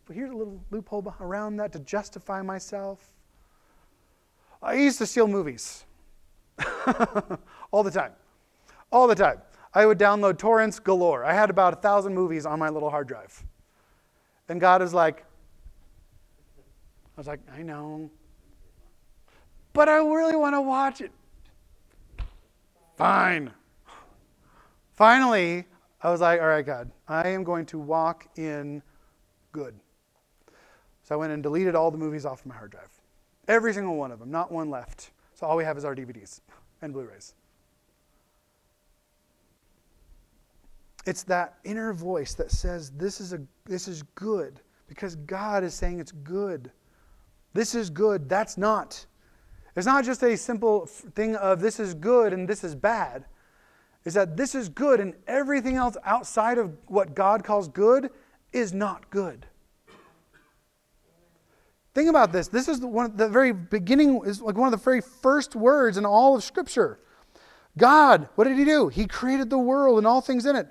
but 0.05 0.15
here's 0.15 0.31
a 0.31 0.35
little 0.35 0.61
loophole 0.71 1.13
around 1.19 1.57
that 1.57 1.71
to 1.73 1.79
justify 1.79 2.41
myself. 2.41 3.12
I 4.63 4.75
used 4.75 4.98
to 5.00 5.05
steal 5.05 5.27
movies 5.27 5.86
all 7.72 7.84
the 7.84 7.91
time. 7.91 8.13
All 8.91 9.08
the 9.08 9.15
time. 9.15 9.41
I 9.74 9.86
would 9.86 10.00
download 10.00 10.38
torrents 10.38 10.79
galore. 10.79 11.25
I 11.25 11.34
had 11.34 11.50
about 11.50 11.74
a 11.74 11.75
thousand 11.75 12.15
movies 12.15 12.46
on 12.46 12.60
my 12.60 12.70
little 12.70 12.89
hard 12.89 13.08
drive. 13.08 13.43
And 14.48 14.62
God 14.62 14.82
is 14.82 14.93
like, 14.93 15.25
I 17.17 17.20
was 17.20 17.27
like, 17.27 17.41
I 17.53 17.62
know. 17.62 18.10
But 19.74 19.89
I 19.89 19.98
really 19.98 20.36
want 20.36 20.55
to 20.55 20.62
watch 20.62 21.01
it. 21.01 21.12
Fine. 22.96 23.51
Finally, 24.93 25.65
I 26.01 26.10
was 26.10 26.22
like, 26.22 26.39
all 26.39 26.48
right, 26.48 26.65
God, 26.65 26.91
I 27.08 27.29
am 27.29 27.43
going 27.43 27.65
to 27.67 27.79
walk 27.79 28.27
in 28.38 28.82
good. 29.51 29.74
So 31.01 31.15
I 31.15 31.17
went 31.17 31.34
and 31.34 31.41
deleted 31.41 31.75
all 31.75 31.91
the 31.91 31.98
movies 31.98 32.25
off 32.25 32.46
my 32.46 32.55
hard 32.55 32.72
drive. 32.72 33.02
Every 33.47 33.73
single 33.73 33.95
one 33.95 34.12
of 34.12 34.19
them, 34.19 34.31
not 34.31 34.51
one 34.51 34.69
left. 34.69 35.12
So 35.35 35.47
all 35.47 35.57
we 35.57 35.63
have 35.63 35.77
is 35.77 35.85
our 35.85 35.95
DVDs 35.95 36.41
and 36.81 36.93
Blu 36.93 37.03
rays. 37.03 37.33
It's 41.05 41.23
that 41.23 41.55
inner 41.65 41.91
voice 41.93 42.33
that 42.35 42.51
says, 42.51 42.91
this 42.91 43.19
is, 43.19 43.33
a, 43.33 43.41
this 43.65 43.89
is 43.89 44.03
good, 44.15 44.62
because 44.88 45.15
God 45.15 45.63
is 45.63 45.73
saying 45.73 46.00
it's 46.00 46.13
good. 46.13 46.71
This 47.53 47.75
is 47.75 47.89
good, 47.89 48.29
that's 48.29 48.57
not. 48.57 49.05
It's 49.75 49.85
not 49.85 50.05
just 50.05 50.23
a 50.23 50.38
simple 50.38 50.85
thing 50.85 51.35
of 51.35 51.59
this 51.59 51.79
is 51.79 51.93
good 51.93 52.31
and 52.31 52.47
this 52.47 52.63
is 52.63 52.75
bad 52.75 53.25
is 54.05 54.13
that 54.13 54.35
this 54.35 54.53
is 54.53 54.69
good 54.69 55.00
and 55.00 55.13
everything 55.27 55.75
else 55.75 55.95
outside 56.03 56.57
of 56.57 56.75
what 56.88 57.15
God 57.15 57.43
calls 57.43 57.67
good 57.67 58.09
is 58.51 58.73
not 58.73 59.09
good. 59.09 59.45
Think 61.93 62.09
about 62.09 62.31
this. 62.31 62.47
This 62.47 62.67
is 62.67 62.79
the, 62.79 62.88
one, 62.88 63.15
the 63.15 63.29
very 63.29 63.51
beginning, 63.51 64.21
is 64.25 64.41
like 64.41 64.55
one 64.55 64.67
of 64.67 64.71
the 64.71 64.83
very 64.83 65.01
first 65.01 65.55
words 65.55 65.97
in 65.97 66.05
all 66.05 66.35
of 66.35 66.43
Scripture. 66.43 67.00
God, 67.77 68.29
what 68.35 68.45
did 68.45 68.57
He 68.57 68.65
do? 68.65 68.88
He 68.88 69.05
created 69.05 69.50
the 69.50 69.57
world 69.57 70.00
and 70.00 70.07
all 70.07 70.21
things 70.21 70.45
in 70.45 70.55
it. 70.55 70.67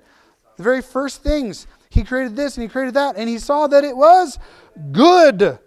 The 0.57 0.63
very 0.63 0.81
first 0.81 1.23
things. 1.23 1.65
He 1.89 2.03
created 2.03 2.35
this 2.35 2.57
and 2.57 2.63
He 2.63 2.69
created 2.69 2.95
that, 2.95 3.15
and 3.15 3.29
He 3.29 3.39
saw 3.39 3.67
that 3.67 3.83
it 3.83 3.95
was 3.95 4.37
good. 4.91 5.39
The 5.39 5.59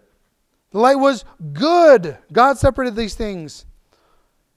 light 0.72 0.98
was 0.98 1.24
good. 1.52 2.18
God 2.32 2.58
separated 2.58 2.96
these 2.96 3.14
things. 3.14 3.64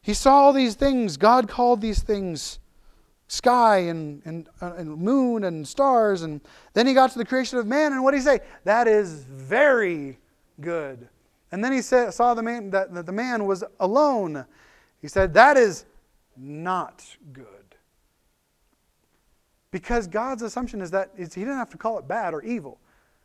He 0.02 0.14
saw 0.14 0.34
all 0.34 0.54
these 0.54 0.76
things. 0.76 1.18
God 1.18 1.48
called 1.48 1.82
these 1.82 2.02
things 2.02 2.60
sky 3.28 3.78
and, 3.78 4.22
and, 4.26 4.50
uh, 4.60 4.74
and 4.76 4.98
moon 4.98 5.44
and 5.44 5.66
stars. 5.68 6.24
And 6.24 6.42
then 6.74 6.88
he 6.88 6.94
got 6.94 7.12
to 7.12 7.18
the 7.18 7.26
creation 7.26 7.58
of 7.60 7.68
man, 7.68 7.94
and 7.94 8.04
what 8.04 8.12
did 8.12 8.18
he 8.18 8.24
say? 8.24 8.40
That 8.66 8.88
is 8.88 9.24
very 9.24 10.18
good. 10.62 11.08
And 11.52 11.64
then 11.64 11.72
he 11.72 11.82
said, 11.82 12.14
saw 12.14 12.34
the 12.34 12.44
man, 12.44 12.70
that, 12.72 12.94
that 12.94 13.06
the 13.06 13.12
man 13.12 13.46
was 13.46 13.64
alone. 13.80 14.46
He 15.02 15.08
said, 15.08 15.34
That 15.34 15.58
is 15.58 15.86
not 16.38 17.06
good. 17.34 17.46
Because 19.72 20.08
God's 20.08 20.42
assumption 20.42 20.82
is 20.82 20.92
that 20.92 21.12
he 21.18 21.26
didn't 21.26 21.58
have 21.58 21.70
to 21.72 21.78
call 21.78 22.00
it 22.00 22.08
bad 22.08 22.34
or 22.34 22.42
evil. 22.42 22.80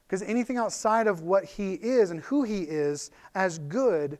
Because 0.06 0.22
anything 0.22 0.58
outside 0.58 1.06
of 1.06 1.22
what 1.22 1.44
he 1.44 1.74
is 1.74 2.10
and 2.10 2.20
who 2.20 2.42
he 2.42 2.62
is 2.62 3.10
as 3.34 3.58
good 3.58 4.18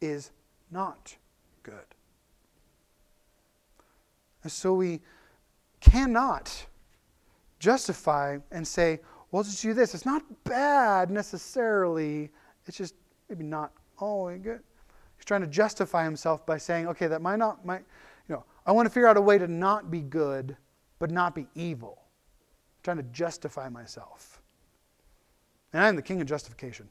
is 0.00 0.30
not 0.70 1.16
good. 1.62 1.74
And 4.42 4.52
so 4.52 4.74
we 4.74 5.00
cannot 5.80 6.66
justify 7.58 8.38
and 8.50 8.66
say, 8.66 9.00
well, 9.30 9.42
just 9.42 9.62
do 9.62 9.74
this. 9.74 9.94
It's 9.94 10.06
not 10.06 10.22
bad 10.44 11.10
necessarily. 11.10 12.30
It's 12.66 12.76
just 12.76 12.94
maybe 13.28 13.44
not 13.44 13.72
all 13.98 14.28
good. 14.36 14.60
He's 15.16 15.24
trying 15.24 15.40
to 15.40 15.46
justify 15.46 16.04
himself 16.04 16.46
by 16.46 16.58
saying, 16.58 16.86
okay, 16.88 17.06
that 17.08 17.20
might 17.20 17.36
not, 17.36 17.64
might, 17.64 17.82
you 18.28 18.34
know, 18.34 18.44
I 18.66 18.72
want 18.72 18.86
to 18.86 18.90
figure 18.90 19.08
out 19.08 19.16
a 19.16 19.20
way 19.20 19.38
to 19.38 19.48
not 19.48 19.90
be 19.90 20.00
good, 20.00 20.56
but 20.98 21.10
not 21.10 21.34
be 21.34 21.46
evil. 21.54 21.98
I'm 22.00 22.82
trying 22.84 22.96
to 22.98 23.12
justify 23.12 23.68
myself. 23.68 24.40
And 25.72 25.82
I'm 25.82 25.96
the 25.96 26.02
king 26.02 26.20
of 26.20 26.26
justification. 26.26 26.88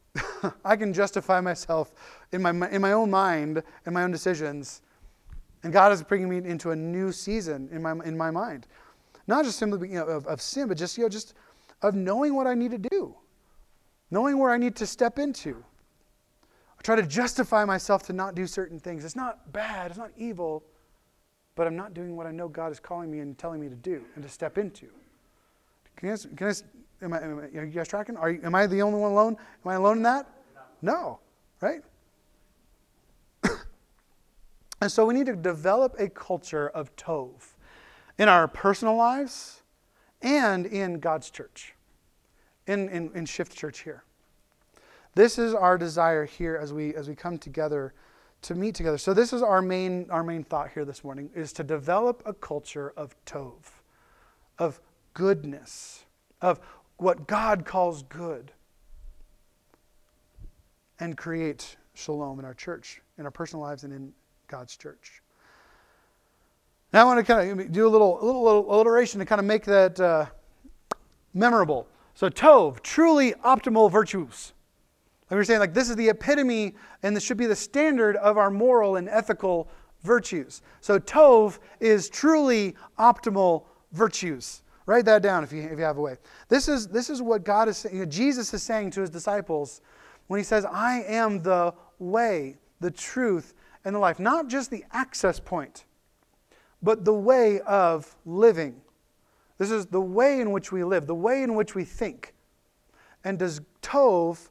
I 0.64 0.76
can 0.76 0.92
justify 0.92 1.40
myself 1.40 1.92
in 2.32 2.42
my, 2.42 2.50
in 2.70 2.80
my 2.80 2.92
own 2.92 3.10
mind 3.10 3.62
and 3.84 3.94
my 3.94 4.02
own 4.02 4.10
decisions 4.10 4.82
and 5.62 5.72
God 5.72 5.92
is 5.92 6.02
bringing 6.02 6.28
me 6.28 6.36
into 6.38 6.70
a 6.70 6.76
new 6.76 7.12
season 7.12 7.68
in 7.72 7.82
my, 7.82 7.92
in 8.04 8.16
my 8.16 8.30
mind. 8.30 8.66
Not 9.26 9.44
just 9.44 9.58
simply 9.58 9.88
you 9.88 9.96
know, 9.96 10.06
of, 10.06 10.26
of 10.26 10.40
sin, 10.40 10.68
but 10.68 10.78
just, 10.78 10.96
you 10.96 11.04
know, 11.04 11.08
just 11.08 11.34
of 11.82 11.94
knowing 11.94 12.34
what 12.34 12.46
I 12.46 12.54
need 12.54 12.70
to 12.72 12.78
do, 12.78 13.14
knowing 14.10 14.38
where 14.38 14.50
I 14.50 14.56
need 14.56 14.76
to 14.76 14.86
step 14.86 15.18
into. 15.18 15.64
I 16.78 16.82
try 16.82 16.96
to 16.96 17.06
justify 17.06 17.64
myself 17.64 18.04
to 18.04 18.12
not 18.12 18.34
do 18.34 18.46
certain 18.46 18.78
things. 18.78 19.04
It's 19.04 19.16
not 19.16 19.52
bad, 19.52 19.90
it's 19.90 19.98
not 19.98 20.10
evil, 20.16 20.62
but 21.54 21.66
I'm 21.66 21.76
not 21.76 21.94
doing 21.94 22.16
what 22.16 22.26
I 22.26 22.30
know 22.30 22.48
God 22.48 22.70
is 22.70 22.78
calling 22.78 23.10
me 23.10 23.20
and 23.20 23.36
telling 23.36 23.60
me 23.60 23.68
to 23.68 23.74
do 23.74 24.04
and 24.14 24.22
to 24.22 24.30
step 24.30 24.58
into. 24.58 24.86
Can 25.96 26.08
guys, 26.10 26.26
can 26.36 26.46
I, 26.46 27.04
am 27.04 27.12
I, 27.12 27.22
am 27.22 27.38
I, 27.38 27.58
are 27.58 27.64
you 27.64 27.72
guys 27.72 27.88
tracking? 27.88 28.16
Are 28.16 28.30
you, 28.30 28.40
am 28.44 28.54
I 28.54 28.66
the 28.66 28.80
only 28.82 29.00
one 29.00 29.10
alone? 29.10 29.36
Am 29.64 29.70
I 29.70 29.74
alone 29.74 29.96
in 29.96 30.02
that? 30.04 30.28
No, 30.80 31.18
right? 31.60 31.82
and 34.80 34.92
so 34.92 35.04
we 35.04 35.14
need 35.14 35.26
to 35.26 35.34
develop 35.34 35.96
a 35.98 36.08
culture 36.08 36.68
of 36.68 36.94
tov 36.94 37.54
in 38.18 38.28
our 38.28 38.46
personal 38.46 38.94
lives 38.96 39.62
and 40.22 40.66
in 40.66 41.00
God's 41.00 41.30
church, 41.30 41.74
in, 42.66 42.88
in, 42.88 43.10
in 43.14 43.26
Shift 43.26 43.56
Church 43.56 43.80
here. 43.80 44.04
This 45.14 45.38
is 45.38 45.54
our 45.54 45.78
desire 45.78 46.24
here 46.24 46.56
as 46.56 46.72
we, 46.72 46.94
as 46.94 47.08
we 47.08 47.14
come 47.14 47.38
together 47.38 47.94
to 48.42 48.54
meet 48.54 48.74
together. 48.74 48.98
So 48.98 49.14
this 49.14 49.32
is 49.32 49.42
our 49.42 49.62
main, 49.62 50.06
our 50.10 50.22
main 50.22 50.44
thought 50.44 50.70
here 50.70 50.84
this 50.84 51.02
morning, 51.02 51.30
is 51.34 51.52
to 51.54 51.64
develop 51.64 52.22
a 52.24 52.32
culture 52.32 52.92
of 52.96 53.16
tov, 53.24 53.54
of 54.58 54.80
goodness, 55.14 56.04
of 56.40 56.60
what 56.98 57.26
God 57.26 57.64
calls 57.64 58.02
good, 58.04 58.52
and 61.00 61.16
create 61.16 61.76
shalom 61.94 62.38
in 62.38 62.44
our 62.44 62.54
church, 62.54 63.02
in 63.18 63.24
our 63.24 63.30
personal 63.30 63.62
lives, 63.62 63.84
and 63.84 63.92
in 63.92 64.12
God's 64.46 64.76
church. 64.76 65.22
Now 66.92 67.02
I 67.02 67.04
want 67.04 67.24
to 67.24 67.32
kind 67.32 67.60
of 67.60 67.72
do 67.72 67.86
a 67.86 67.90
little, 67.90 68.22
a 68.22 68.24
little, 68.24 68.42
little 68.42 68.74
alliteration 68.74 69.20
to 69.20 69.26
kind 69.26 69.38
of 69.38 69.44
make 69.44 69.64
that 69.66 70.00
uh, 70.00 70.26
memorable. 71.34 71.86
So 72.14 72.28
tov, 72.28 72.82
truly 72.82 73.32
optimal 73.44 73.90
virtues. 73.90 74.52
Like 75.30 75.36
we're 75.36 75.44
saying, 75.44 75.60
like 75.60 75.74
this 75.74 75.90
is 75.90 75.96
the 75.96 76.08
epitome, 76.08 76.74
and 77.02 77.14
this 77.14 77.22
should 77.22 77.36
be 77.36 77.46
the 77.46 77.56
standard 77.56 78.16
of 78.16 78.38
our 78.38 78.50
moral 78.50 78.96
and 78.96 79.08
ethical 79.08 79.68
virtues. 80.02 80.62
So 80.80 80.98
tov 80.98 81.58
is 81.80 82.08
truly 82.08 82.74
optimal 82.98 83.64
virtues. 83.92 84.62
Write 84.86 85.04
that 85.04 85.20
down 85.20 85.44
if 85.44 85.52
you, 85.52 85.62
if 85.62 85.78
you 85.78 85.84
have 85.84 85.98
a 85.98 86.00
way. 86.00 86.16
This 86.48 86.66
is, 86.66 86.88
this 86.88 87.10
is 87.10 87.20
what 87.20 87.44
God 87.44 87.68
is 87.68 87.76
saying. 87.76 87.94
You 87.94 88.00
know, 88.00 88.10
Jesus 88.10 88.54
is 88.54 88.62
saying 88.62 88.92
to 88.92 89.02
his 89.02 89.10
disciples 89.10 89.82
when 90.28 90.38
he 90.38 90.44
says, 90.44 90.64
I 90.64 91.02
am 91.02 91.42
the 91.42 91.74
way, 91.98 92.56
the 92.80 92.90
truth, 92.90 93.52
and 93.84 93.94
the 93.94 93.98
life. 93.98 94.18
Not 94.18 94.48
just 94.48 94.70
the 94.70 94.84
access 94.92 95.38
point, 95.38 95.84
but 96.82 97.04
the 97.04 97.14
way 97.14 97.60
of 97.60 98.14
living. 98.24 98.80
This 99.58 99.70
is 99.70 99.86
the 99.86 100.00
way 100.00 100.40
in 100.40 100.52
which 100.52 100.70
we 100.70 100.84
live, 100.84 101.06
the 101.06 101.14
way 101.14 101.42
in 101.42 101.54
which 101.54 101.74
we 101.74 101.84
think. 101.84 102.34
And 103.24 103.38
does 103.38 103.60
Tov 103.82 104.48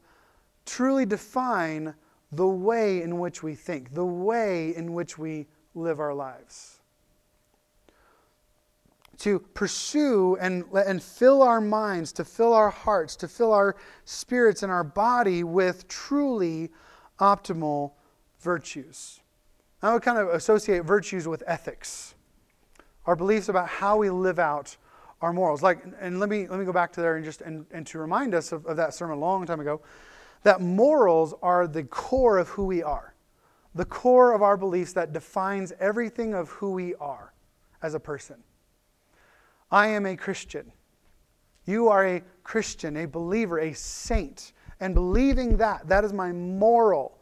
truly 0.65 1.05
define 1.05 1.93
the 2.31 2.47
way 2.47 3.01
in 3.01 3.19
which 3.19 3.41
we 3.41 3.55
think, 3.55 3.93
the 3.93 4.05
way 4.05 4.75
in 4.75 4.93
which 4.93 5.17
we 5.17 5.47
live 5.73 5.99
our 5.99 6.13
lives? 6.13 6.77
to 9.17 9.39
pursue 9.39 10.37
and, 10.39 10.63
and 10.73 11.01
fill 11.01 11.41
our 11.41 11.61
minds, 11.61 12.11
to 12.13 12.23
fill 12.23 12.53
our 12.53 12.69
hearts, 12.69 13.15
to 13.17 13.27
fill 13.27 13.51
our 13.51 13.75
spirits 14.05 14.63
and 14.63 14.71
our 14.71 14.83
body 14.83 15.43
with 15.43 15.87
truly 15.87 16.69
optimal 17.19 17.93
virtues. 18.41 19.19
I 19.81 19.93
would 19.93 20.03
kind 20.03 20.17
of 20.17 20.29
associate 20.29 20.83
virtues 20.85 21.27
with 21.27 21.43
ethics, 21.47 22.15
our 23.07 23.15
beliefs 23.15 23.49
about 23.49 23.67
how 23.67 23.97
we 23.97 24.09
live 24.09 24.37
out 24.37 24.77
our 25.21 25.33
morals. 25.33 25.63
Like, 25.63 25.79
and 25.99 26.19
let 26.19 26.29
me 26.29 26.47
let 26.47 26.59
me 26.59 26.65
go 26.65 26.73
back 26.73 26.93
to 26.93 27.01
there 27.01 27.15
and 27.15 27.25
just 27.25 27.41
and, 27.41 27.65
and 27.71 27.87
to 27.87 27.97
remind 27.97 28.35
us 28.35 28.51
of, 28.51 28.65
of 28.67 28.77
that 28.77 28.93
sermon 28.93 29.17
a 29.17 29.19
long 29.19 29.45
time 29.47 29.59
ago, 29.59 29.81
that 30.43 30.61
morals 30.61 31.33
are 31.41 31.67
the 31.67 31.83
core 31.83 32.37
of 32.37 32.49
who 32.49 32.65
we 32.65 32.83
are, 32.83 33.15
the 33.73 33.85
core 33.85 34.33
of 34.33 34.43
our 34.43 34.57
beliefs 34.57 34.93
that 34.93 35.13
defines 35.13 35.73
everything 35.79 36.35
of 36.35 36.49
who 36.49 36.71
we 36.71 36.93
are 36.95 37.33
as 37.81 37.95
a 37.95 37.99
person. 37.99 38.35
I 39.71 39.87
am 39.87 40.05
a 40.05 40.15
Christian. 40.15 40.71
You 41.65 41.89
are 41.89 42.05
a 42.05 42.21
Christian, 42.43 42.95
a 42.97 43.05
believer, 43.05 43.59
a 43.59 43.73
saint. 43.73 44.53
And 44.79 44.93
believing 44.93 45.57
that, 45.57 45.87
that 45.89 46.05
is 46.05 46.13
my 46.13 46.31
moral, 46.31 47.17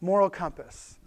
moral 0.00 0.30
compass. 0.30 0.97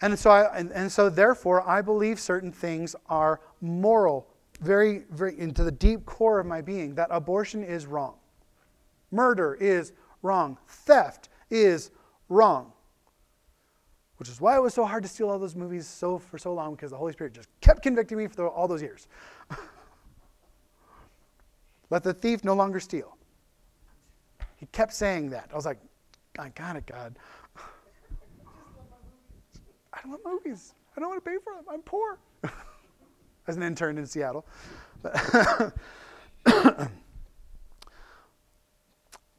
And 0.00 0.18
so, 0.18 0.30
I, 0.30 0.56
and, 0.56 0.70
and 0.72 0.90
so 0.90 1.10
therefore, 1.10 1.68
I 1.68 1.82
believe 1.82 2.20
certain 2.20 2.52
things 2.52 2.94
are 3.08 3.40
moral, 3.60 4.28
very, 4.60 5.04
very 5.10 5.38
into 5.38 5.64
the 5.64 5.72
deep 5.72 6.06
core 6.06 6.38
of 6.38 6.46
my 6.46 6.60
being, 6.60 6.94
that 6.94 7.08
abortion 7.10 7.64
is 7.64 7.86
wrong. 7.86 8.14
Murder 9.10 9.54
is 9.54 9.92
wrong. 10.22 10.58
Theft 10.68 11.28
is 11.50 11.90
wrong. 12.28 12.72
Which 14.18 14.28
is 14.28 14.40
why 14.40 14.56
it 14.56 14.62
was 14.62 14.74
so 14.74 14.84
hard 14.84 15.04
to 15.04 15.08
steal 15.08 15.30
all 15.30 15.38
those 15.38 15.54
movies 15.56 15.86
so 15.86 16.18
for 16.18 16.38
so 16.38 16.52
long 16.52 16.74
because 16.74 16.90
the 16.90 16.96
Holy 16.96 17.12
Spirit 17.12 17.32
just 17.32 17.48
kept 17.60 17.82
convicting 17.82 18.18
me 18.18 18.26
for 18.26 18.48
all 18.48 18.66
those 18.66 18.82
years. 18.82 19.06
Let 21.90 22.02
the 22.02 22.12
thief 22.12 22.44
no 22.44 22.54
longer 22.54 22.80
steal. 22.80 23.16
He 24.56 24.66
kept 24.66 24.92
saying 24.92 25.30
that. 25.30 25.48
I 25.52 25.56
was 25.56 25.64
like, 25.64 25.78
I 26.38 26.48
got 26.50 26.76
it, 26.76 26.86
God. 26.86 27.16
I 29.98 30.02
don't 30.02 30.10
want 30.10 30.44
movies. 30.44 30.74
I 30.96 31.00
don't 31.00 31.08
want 31.08 31.24
to 31.24 31.30
pay 31.30 31.36
for 31.42 31.54
them. 31.54 31.64
I'm 31.70 31.82
poor. 31.82 32.18
As 33.46 33.56
an 33.56 33.62
intern 33.62 33.98
in 33.98 34.06
Seattle. 34.06 34.46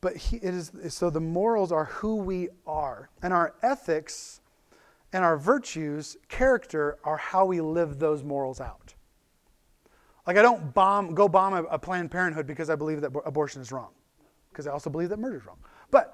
but 0.02 0.16
he, 0.16 0.38
it 0.38 0.54
is 0.54 0.72
so 0.90 1.10
the 1.10 1.20
morals 1.20 1.72
are 1.72 1.86
who 1.86 2.16
we 2.18 2.50
are, 2.66 3.10
and 3.22 3.34
our 3.34 3.54
ethics 3.62 4.42
and 5.12 5.24
our 5.24 5.38
virtues, 5.38 6.18
character, 6.28 6.98
are 7.04 7.18
how 7.18 7.46
we 7.46 7.62
live 7.62 8.00
those 8.00 8.24
morals 8.24 8.62
out. 8.62 8.94
Like, 10.28 10.38
I 10.38 10.42
don't 10.42 10.74
bomb, 10.74 11.16
go 11.16 11.28
bomb 11.28 11.54
a, 11.54 11.64
a 11.64 11.80
Planned 11.80 12.12
Parenthood 12.12 12.46
because 12.46 12.70
I 12.70 12.76
believe 12.76 13.02
that 13.02 13.12
abortion 13.26 13.62
is 13.62 13.72
wrong, 13.72 13.90
because 14.52 14.68
I 14.68 14.72
also 14.72 14.90
believe 14.90 15.10
that 15.10 15.20
murder 15.20 15.38
is 15.38 15.46
wrong. 15.46 15.58
But 15.90 16.14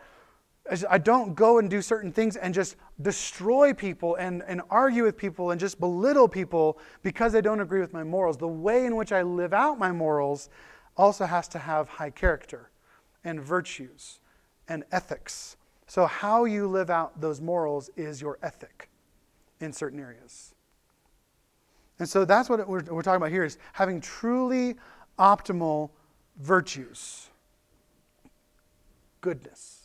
I 0.89 0.97
don't 0.97 1.35
go 1.35 1.59
and 1.59 1.69
do 1.69 1.81
certain 1.81 2.11
things 2.11 2.37
and 2.37 2.53
just 2.53 2.75
destroy 3.01 3.73
people 3.73 4.15
and, 4.15 4.43
and 4.47 4.61
argue 4.69 5.03
with 5.03 5.15
people 5.15 5.51
and 5.51 5.59
just 5.59 5.79
belittle 5.79 6.27
people 6.27 6.79
because 7.03 7.33
they 7.33 7.41
don't 7.41 7.59
agree 7.59 7.81
with 7.81 7.93
my 7.93 8.03
morals. 8.03 8.37
The 8.37 8.47
way 8.47 8.85
in 8.85 8.95
which 8.95 9.11
I 9.11 9.21
live 9.21 9.53
out 9.53 9.77
my 9.77 9.91
morals 9.91 10.49
also 10.97 11.25
has 11.25 11.47
to 11.49 11.59
have 11.59 11.87
high 11.87 12.09
character 12.09 12.71
and 13.23 13.39
virtues 13.39 14.19
and 14.67 14.83
ethics. 14.91 15.55
So, 15.85 16.07
how 16.07 16.45
you 16.45 16.67
live 16.67 16.89
out 16.89 17.21
those 17.21 17.39
morals 17.39 17.91
is 17.95 18.19
your 18.19 18.39
ethic 18.41 18.89
in 19.59 19.71
certain 19.71 19.99
areas. 19.99 20.55
And 21.99 22.09
so 22.09 22.25
that's 22.25 22.49
what 22.49 22.67
we're, 22.67 22.83
we're 22.83 23.01
talking 23.01 23.17
about 23.17 23.31
here 23.31 23.43
is 23.43 23.57
having 23.73 24.01
truly 24.01 24.75
optimal 25.17 25.91
virtues. 26.37 27.29
Goodness. 29.21 29.84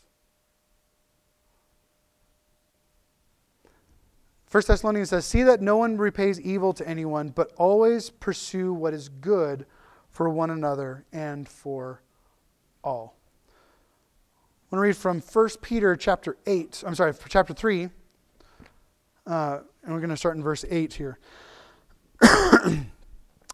1 4.50 4.64
Thessalonians 4.66 5.10
says, 5.10 5.24
See 5.24 5.44
that 5.44 5.60
no 5.60 5.76
one 5.76 5.96
repays 5.96 6.40
evil 6.40 6.72
to 6.72 6.88
anyone, 6.88 7.28
but 7.28 7.52
always 7.56 8.10
pursue 8.10 8.72
what 8.72 8.92
is 8.92 9.08
good 9.08 9.64
for 10.10 10.28
one 10.28 10.50
another 10.50 11.04
and 11.12 11.48
for 11.48 12.02
all. 12.82 13.14
I 14.72 14.76
want 14.76 14.80
to 14.80 14.88
read 14.88 14.96
from 14.96 15.20
1 15.20 15.48
Peter 15.62 15.94
chapter 15.94 16.36
8, 16.46 16.82
I'm 16.84 16.96
sorry, 16.96 17.12
chapter 17.28 17.54
3, 17.54 17.90
uh, 19.26 19.58
and 19.84 19.94
we're 19.94 20.00
going 20.00 20.10
to 20.10 20.16
start 20.16 20.36
in 20.36 20.42
verse 20.42 20.64
8 20.68 20.94
here. 20.94 21.18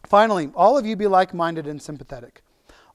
Finally, 0.06 0.50
all 0.54 0.78
of 0.78 0.86
you 0.86 0.96
be 0.96 1.06
like 1.06 1.34
minded 1.34 1.66
and 1.66 1.80
sympathetic. 1.80 2.42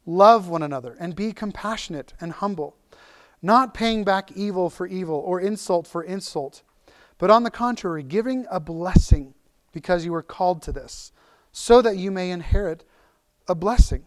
Love 0.08 0.50
one 0.50 0.64
another 0.64 0.96
and 1.00 1.16
be 1.16 1.34
compassionate 1.34 2.14
and 2.20 2.32
humble, 2.32 2.76
not 3.44 3.76
paying 3.76 4.04
back 4.04 4.32
evil 4.32 4.72
for 4.72 4.88
evil 4.88 5.22
or 5.24 5.40
insult 5.40 5.86
for 5.86 6.04
insult, 6.04 6.64
but 7.22 7.30
on 7.30 7.44
the 7.44 7.52
contrary, 7.52 8.02
giving 8.02 8.48
a 8.50 8.60
blessing 8.60 9.36
because 9.74 10.04
you 10.04 10.12
were 10.12 10.24
called 10.24 10.64
to 10.64 10.72
this, 10.72 11.12
so 11.52 11.80
that 11.80 11.96
you 11.96 12.10
may 12.10 12.32
inherit 12.32 12.84
a 13.48 13.54
blessing. 13.54 14.04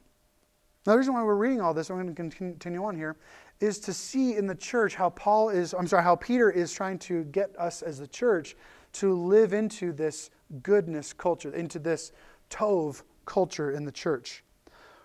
Now, 0.84 0.92
the 0.94 0.98
reason 0.98 1.14
why 1.14 1.22
we're 1.22 1.36
reading 1.36 1.60
all 1.60 1.72
this, 1.72 1.90
I'm 1.90 2.12
going 2.12 2.28
to 2.28 2.36
continue 2.36 2.82
on 2.82 2.96
here, 2.96 3.16
is 3.60 3.78
to 3.78 3.92
see 3.92 4.34
in 4.34 4.48
the 4.48 4.54
church 4.56 4.96
how 4.96 5.10
Paul 5.10 5.50
is, 5.50 5.74
I'm 5.74 5.86
sorry, 5.86 6.02
how 6.02 6.16
Peter 6.16 6.50
is 6.50 6.72
trying 6.72 6.98
to 7.00 7.22
get 7.26 7.54
us 7.56 7.82
as 7.82 8.00
the 8.00 8.08
church 8.08 8.56
to 8.94 9.14
live 9.14 9.52
into 9.52 9.92
this 9.92 10.30
goodness 10.64 11.12
culture, 11.12 11.54
into 11.54 11.78
this 11.78 12.10
Tov 12.50 13.02
culture 13.26 13.70
in 13.70 13.84
the 13.84 13.92
church. 13.92 14.42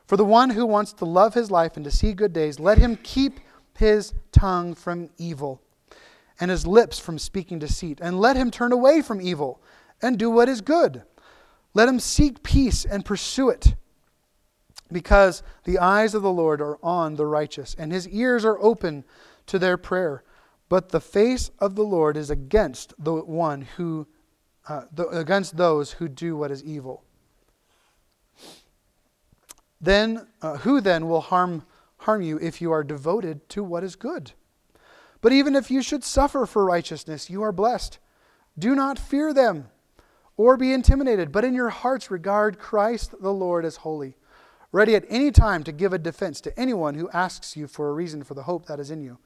For 0.07 0.17
the 0.17 0.25
one 0.25 0.49
who 0.49 0.65
wants 0.65 0.93
to 0.93 1.05
love 1.05 1.35
his 1.35 1.51
life 1.51 1.75
and 1.75 1.85
to 1.85 1.91
see 1.91 2.13
good 2.13 2.33
days, 2.33 2.59
let 2.59 2.79
him 2.79 2.97
keep 3.03 3.39
his 3.77 4.15
tongue 4.31 4.73
from 4.73 5.11
evil 5.19 5.61
and 6.39 6.49
his 6.49 6.65
lips 6.65 6.99
from 6.99 7.19
speaking 7.19 7.59
deceit, 7.59 7.99
and 8.01 8.19
let 8.19 8.35
him 8.35 8.51
turn 8.51 8.71
away 8.71 9.01
from 9.01 9.21
evil 9.21 9.61
and 10.01 10.17
do 10.17 10.29
what 10.29 10.49
is 10.49 10.61
good. 10.61 11.03
Let 11.73 11.89
him 11.89 11.99
seek 11.99 12.43
peace 12.43 12.85
and 12.85 13.05
pursue 13.05 13.49
it. 13.49 13.75
Because 14.91 15.43
the 15.65 15.77
eyes 15.77 16.15
of 16.15 16.23
the 16.23 16.31
Lord 16.31 16.61
are 16.61 16.79
on 16.81 17.15
the 17.15 17.27
righteous, 17.27 17.75
and 17.77 17.91
his 17.91 18.07
ears 18.07 18.43
are 18.43 18.59
open 18.59 19.03
to 19.45 19.59
their 19.59 19.77
prayer. 19.77 20.23
But 20.67 20.89
the 20.89 21.01
face 21.01 21.51
of 21.59 21.75
the 21.75 21.83
Lord 21.83 22.17
is 22.17 22.29
against 22.29 22.93
the 22.97 23.13
one 23.13 23.61
who, 23.61 24.07
uh, 24.67 24.83
the, 24.91 25.07
against 25.09 25.57
those 25.57 25.91
who 25.93 26.07
do 26.07 26.35
what 26.35 26.51
is 26.51 26.63
evil. 26.63 27.03
Then, 29.79 30.27
uh, 30.41 30.57
who 30.57 30.81
then 30.81 31.07
will 31.07 31.21
harm 31.21 31.63
harm 31.99 32.21
you 32.21 32.37
if 32.39 32.61
you 32.61 32.71
are 32.71 32.83
devoted 32.83 33.47
to 33.49 33.63
what 33.63 33.83
is 33.83 33.95
good? 33.95 34.31
But 35.21 35.33
even 35.33 35.55
if 35.55 35.69
you 35.69 35.81
should 35.81 36.03
suffer 36.03 36.45
for 36.45 36.65
righteousness, 36.65 37.29
you 37.29 37.41
are 37.41 37.51
blessed. 37.51 37.99
Do 38.57 38.75
not 38.75 38.99
fear 38.99 39.33
them 39.33 39.69
or 40.37 40.55
be 40.55 40.71
intimidated, 40.71 41.31
but 41.31 41.43
in 41.43 41.53
your 41.53 41.69
hearts 41.69 42.09
regard 42.09 42.59
Christ 42.59 43.13
the 43.21 43.33
Lord 43.33 43.65
as 43.65 43.77
holy, 43.77 44.15
ready 44.71 44.95
at 44.95 45.05
any 45.09 45.31
time 45.31 45.63
to 45.65 45.73
give 45.73 45.91
a 45.91 45.97
defense 45.97 46.39
to 46.41 46.57
anyone 46.57 46.95
who 46.95 47.09
asks 47.09 47.57
you 47.57 47.67
for 47.67 47.89
a 47.89 47.93
reason 47.93 48.23
for 48.23 48.35
the 48.35 48.43
hope 48.43 48.65
that 48.67 48.79
is 48.79 48.89
in 48.89 49.01
you. 49.01 49.17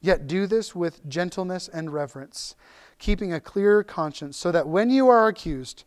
Yet 0.00 0.26
do 0.26 0.46
this 0.46 0.74
with 0.74 1.08
gentleness 1.08 1.68
and 1.68 1.92
reverence, 1.92 2.56
keeping 2.98 3.32
a 3.32 3.40
clear 3.40 3.82
conscience, 3.84 4.36
so 4.36 4.50
that 4.52 4.68
when 4.68 4.90
you 4.90 5.08
are 5.08 5.28
accused, 5.28 5.84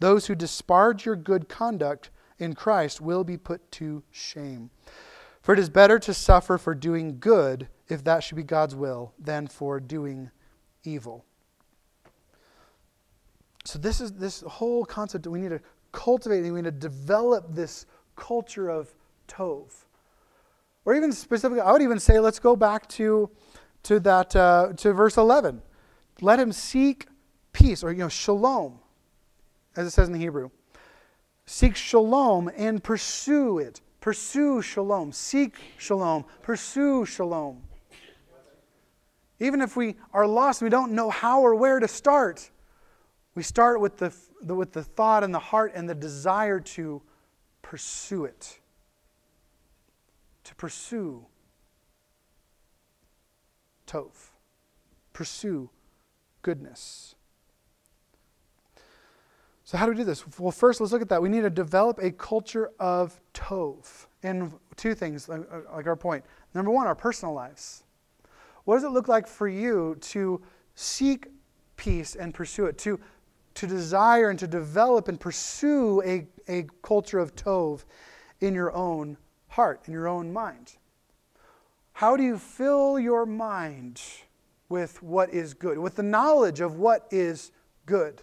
those 0.00 0.26
who 0.26 0.34
disparage 0.34 1.04
your 1.04 1.16
good 1.16 1.48
conduct 1.48 2.10
in 2.38 2.54
Christ 2.54 3.00
will 3.00 3.24
be 3.24 3.36
put 3.36 3.70
to 3.72 4.02
shame. 4.10 4.70
For 5.40 5.52
it 5.52 5.58
is 5.58 5.68
better 5.68 5.98
to 5.98 6.14
suffer 6.14 6.58
for 6.58 6.74
doing 6.74 7.18
good, 7.20 7.68
if 7.88 8.02
that 8.04 8.22
should 8.22 8.36
be 8.36 8.42
God's 8.42 8.74
will, 8.74 9.12
than 9.18 9.46
for 9.46 9.80
doing 9.80 10.30
evil. 10.84 11.24
So 13.64 13.78
this 13.78 14.00
is 14.00 14.12
this 14.12 14.42
whole 14.42 14.84
concept 14.84 15.26
we 15.26 15.40
need 15.40 15.50
to 15.50 15.60
cultivate, 15.92 16.42
we 16.42 16.50
need 16.60 16.64
to 16.64 16.70
develop 16.70 17.54
this 17.54 17.86
culture 18.16 18.68
of 18.68 18.94
tov. 19.28 19.70
Or 20.84 20.94
even 20.94 21.12
specifically, 21.12 21.60
I 21.60 21.72
would 21.72 21.82
even 21.82 21.98
say, 21.98 22.20
let's 22.20 22.38
go 22.38 22.56
back 22.56 22.88
to, 22.90 23.30
to 23.84 24.00
that 24.00 24.36
uh, 24.36 24.72
to 24.76 24.92
verse 24.92 25.16
11. 25.16 25.62
Let 26.20 26.38
him 26.38 26.52
seek 26.52 27.06
peace, 27.52 27.82
or 27.82 27.90
you 27.90 27.98
know, 27.98 28.08
shalom, 28.08 28.78
as 29.76 29.86
it 29.86 29.90
says 29.90 30.08
in 30.08 30.12
the 30.12 30.18
Hebrew. 30.18 30.50
Seek 31.46 31.76
shalom 31.76 32.50
and 32.56 32.82
pursue 32.82 33.58
it. 33.58 33.80
Pursue 34.00 34.60
shalom. 34.60 35.12
Seek 35.12 35.56
shalom. 35.78 36.24
Pursue 36.42 37.06
shalom. 37.06 37.62
Even 39.40 39.60
if 39.60 39.76
we 39.76 39.96
are 40.12 40.26
lost 40.26 40.60
and 40.60 40.66
we 40.66 40.70
don't 40.70 40.92
know 40.92 41.10
how 41.10 41.40
or 41.40 41.54
where 41.54 41.80
to 41.80 41.88
start, 41.88 42.50
we 43.34 43.42
start 43.42 43.80
with 43.80 43.98
the, 43.98 44.14
with 44.54 44.72
the 44.72 44.82
thought 44.82 45.24
and 45.24 45.34
the 45.34 45.38
heart 45.38 45.72
and 45.74 45.88
the 45.88 45.94
desire 45.94 46.60
to 46.60 47.02
pursue 47.62 48.24
it. 48.24 48.60
To 50.44 50.54
pursue 50.54 51.26
Tov. 53.86 54.10
Pursue 55.12 55.70
goodness. 56.42 57.14
So, 59.64 59.78
how 59.78 59.86
do 59.86 59.92
we 59.92 59.96
do 59.96 60.04
this? 60.04 60.24
Well, 60.38 60.52
first, 60.52 60.80
let's 60.80 60.92
look 60.92 61.00
at 61.00 61.08
that. 61.08 61.22
We 61.22 61.30
need 61.30 61.40
to 61.40 61.50
develop 61.50 61.98
a 61.98 62.10
culture 62.10 62.70
of 62.78 63.18
Tov. 63.32 64.06
And 64.22 64.52
two 64.76 64.94
things, 64.94 65.28
like 65.28 65.86
our 65.86 65.96
point. 65.96 66.24
Number 66.54 66.70
one, 66.70 66.86
our 66.86 66.94
personal 66.94 67.34
lives. 67.34 67.83
What 68.64 68.76
does 68.76 68.84
it 68.84 68.90
look 68.90 69.08
like 69.08 69.26
for 69.26 69.48
you 69.48 69.96
to 70.00 70.40
seek 70.74 71.28
peace 71.76 72.14
and 72.14 72.32
pursue 72.32 72.66
it? 72.66 72.78
To, 72.78 72.98
to 73.54 73.66
desire 73.66 74.30
and 74.30 74.38
to 74.38 74.46
develop 74.46 75.08
and 75.08 75.20
pursue 75.20 76.02
a, 76.02 76.26
a 76.48 76.66
culture 76.82 77.18
of 77.18 77.34
Tov 77.36 77.84
in 78.40 78.54
your 78.54 78.72
own 78.74 79.16
heart, 79.48 79.82
in 79.86 79.92
your 79.92 80.08
own 80.08 80.32
mind? 80.32 80.76
How 81.92 82.16
do 82.16 82.22
you 82.22 82.38
fill 82.38 82.98
your 82.98 83.24
mind 83.24 84.00
with 84.68 85.02
what 85.02 85.30
is 85.30 85.54
good, 85.54 85.78
with 85.78 85.94
the 85.94 86.02
knowledge 86.02 86.60
of 86.60 86.76
what 86.76 87.06
is 87.10 87.52
good? 87.86 88.22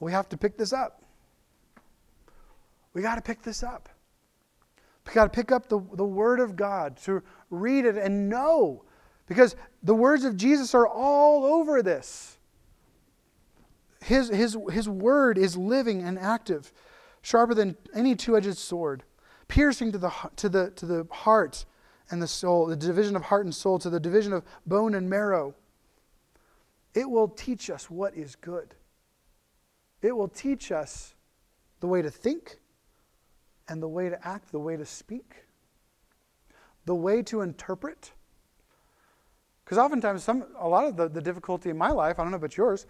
We 0.00 0.12
have 0.12 0.28
to 0.28 0.36
pick 0.36 0.58
this 0.58 0.72
up. 0.72 1.02
We 2.92 3.00
got 3.00 3.14
to 3.14 3.22
pick 3.22 3.42
this 3.42 3.62
up. 3.62 3.88
Got 5.12 5.24
to 5.24 5.30
pick 5.30 5.52
up 5.52 5.68
the, 5.68 5.80
the 5.92 6.04
Word 6.04 6.40
of 6.40 6.56
God, 6.56 6.96
to 7.04 7.22
read 7.50 7.84
it 7.84 7.96
and 7.96 8.28
know. 8.28 8.84
Because 9.26 9.54
the 9.82 9.94
words 9.94 10.24
of 10.24 10.36
Jesus 10.36 10.74
are 10.74 10.88
all 10.88 11.44
over 11.44 11.82
this. 11.82 12.38
His, 14.02 14.28
his, 14.28 14.56
his 14.70 14.88
Word 14.88 15.38
is 15.38 15.56
living 15.56 16.02
and 16.02 16.18
active, 16.18 16.72
sharper 17.22 17.54
than 17.54 17.76
any 17.94 18.14
two 18.14 18.36
edged 18.36 18.56
sword, 18.56 19.02
piercing 19.48 19.92
to 19.92 19.98
the, 19.98 20.12
to, 20.36 20.48
the, 20.48 20.70
to 20.72 20.86
the 20.86 21.06
heart 21.10 21.64
and 22.10 22.20
the 22.20 22.26
soul, 22.26 22.66
the 22.66 22.76
division 22.76 23.16
of 23.16 23.22
heart 23.22 23.44
and 23.44 23.54
soul, 23.54 23.78
to 23.78 23.90
the 23.90 24.00
division 24.00 24.32
of 24.32 24.42
bone 24.66 24.94
and 24.94 25.08
marrow. 25.08 25.54
It 26.94 27.08
will 27.08 27.28
teach 27.28 27.70
us 27.70 27.90
what 27.90 28.14
is 28.14 28.36
good. 28.36 28.74
It 30.02 30.16
will 30.16 30.28
teach 30.28 30.70
us 30.70 31.14
the 31.80 31.86
way 31.86 32.02
to 32.02 32.10
think 32.10 32.58
and 33.68 33.82
the 33.82 33.88
way 33.88 34.08
to 34.08 34.26
act, 34.26 34.52
the 34.52 34.58
way 34.58 34.76
to 34.76 34.84
speak, 34.84 35.44
the 36.84 36.94
way 36.94 37.22
to 37.22 37.40
interpret. 37.40 38.12
Because 39.64 39.78
oftentimes, 39.78 40.22
some, 40.22 40.44
a 40.58 40.68
lot 40.68 40.86
of 40.86 40.96
the, 40.96 41.08
the 41.08 41.20
difficulty 41.20 41.70
in 41.70 41.78
my 41.78 41.90
life, 41.90 42.18
I 42.18 42.22
don't 42.22 42.30
know 42.30 42.36
about 42.36 42.56
yours, 42.56 42.86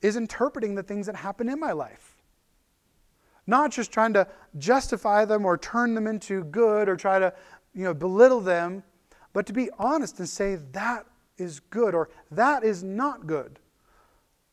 is 0.00 0.16
interpreting 0.16 0.74
the 0.74 0.82
things 0.82 1.06
that 1.06 1.16
happen 1.16 1.48
in 1.48 1.58
my 1.58 1.72
life. 1.72 2.16
Not 3.46 3.72
just 3.72 3.90
trying 3.90 4.12
to 4.12 4.28
justify 4.58 5.24
them 5.24 5.44
or 5.44 5.58
turn 5.58 5.94
them 5.94 6.06
into 6.06 6.44
good 6.44 6.88
or 6.88 6.96
try 6.96 7.18
to 7.18 7.32
you 7.74 7.84
know, 7.84 7.94
belittle 7.94 8.40
them, 8.40 8.84
but 9.32 9.46
to 9.46 9.52
be 9.52 9.70
honest 9.78 10.18
and 10.18 10.28
say 10.28 10.56
that 10.72 11.06
is 11.38 11.58
good 11.58 11.94
or 11.94 12.10
that 12.30 12.62
is 12.62 12.82
not 12.82 13.26
good. 13.26 13.58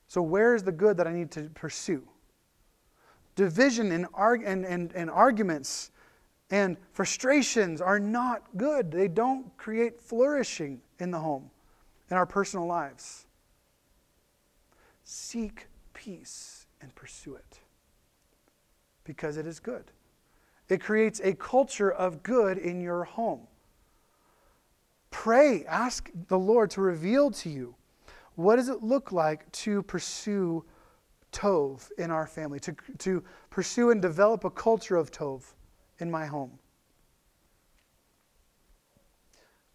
So, 0.07 0.21
where 0.21 0.55
is 0.55 0.63
the 0.63 0.71
good 0.71 0.97
that 0.97 1.07
I 1.07 1.13
need 1.13 1.29
to 1.31 1.43
pursue? 1.53 2.07
Division 3.39 3.93
and, 3.93 4.05
arg- 4.13 4.43
and, 4.45 4.65
and, 4.65 4.91
and 4.91 5.09
arguments 5.09 5.91
and 6.51 6.75
frustrations 6.91 7.79
are 7.79 7.97
not 7.97 8.43
good. 8.57 8.91
They 8.91 9.07
don't 9.07 9.55
create 9.55 10.01
flourishing 10.01 10.81
in 10.99 11.09
the 11.09 11.19
home, 11.19 11.49
in 12.11 12.17
our 12.17 12.25
personal 12.25 12.67
lives. 12.67 13.27
Seek 15.05 15.67
peace 15.93 16.67
and 16.81 16.93
pursue 16.95 17.35
it 17.35 17.61
because 19.05 19.37
it 19.37 19.47
is 19.47 19.61
good. 19.61 19.85
It 20.67 20.81
creates 20.81 21.21
a 21.23 21.33
culture 21.33 21.89
of 21.89 22.21
good 22.23 22.57
in 22.57 22.81
your 22.81 23.05
home. 23.05 23.47
Pray, 25.11 25.63
ask 25.63 26.11
the 26.27 26.37
Lord 26.37 26.71
to 26.71 26.81
reveal 26.81 27.31
to 27.31 27.49
you 27.49 27.75
what 28.35 28.57
does 28.57 28.67
it 28.67 28.83
look 28.83 29.13
like 29.13 29.49
to 29.53 29.81
pursue 29.83 30.65
Tov 31.31 31.91
in 31.97 32.11
our 32.11 32.27
family, 32.27 32.59
to, 32.61 32.75
to 32.99 33.23
pursue 33.49 33.91
and 33.91 34.01
develop 34.01 34.43
a 34.43 34.49
culture 34.49 34.95
of 34.95 35.11
Tov 35.11 35.43
in 35.99 36.09
my 36.09 36.25
home. 36.25 36.59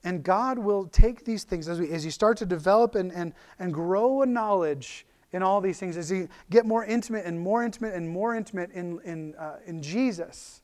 And 0.04 0.22
God 0.22 0.58
will 0.58 0.86
take 0.86 1.24
these 1.24 1.44
things 1.44 1.68
as, 1.68 1.80
we, 1.80 1.90
as 1.90 2.04
you 2.04 2.10
start 2.10 2.36
to 2.38 2.46
develop 2.46 2.94
and, 2.94 3.10
and, 3.12 3.32
and 3.58 3.72
grow 3.72 4.22
a 4.22 4.26
knowledge 4.26 5.06
in 5.32 5.42
all 5.42 5.60
these 5.60 5.80
things, 5.80 5.96
as 5.96 6.10
you 6.10 6.28
get 6.50 6.64
more 6.66 6.84
intimate 6.84 7.24
and 7.24 7.40
more 7.40 7.64
intimate 7.64 7.94
and 7.94 8.08
more 8.08 8.36
intimate 8.36 8.70
in, 8.72 9.00
in, 9.04 9.34
uh, 9.34 9.56
in 9.66 9.82
Jesus, 9.82 10.62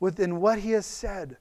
within 0.00 0.40
what 0.40 0.60
He 0.60 0.70
has 0.70 0.86
said. 0.86 1.36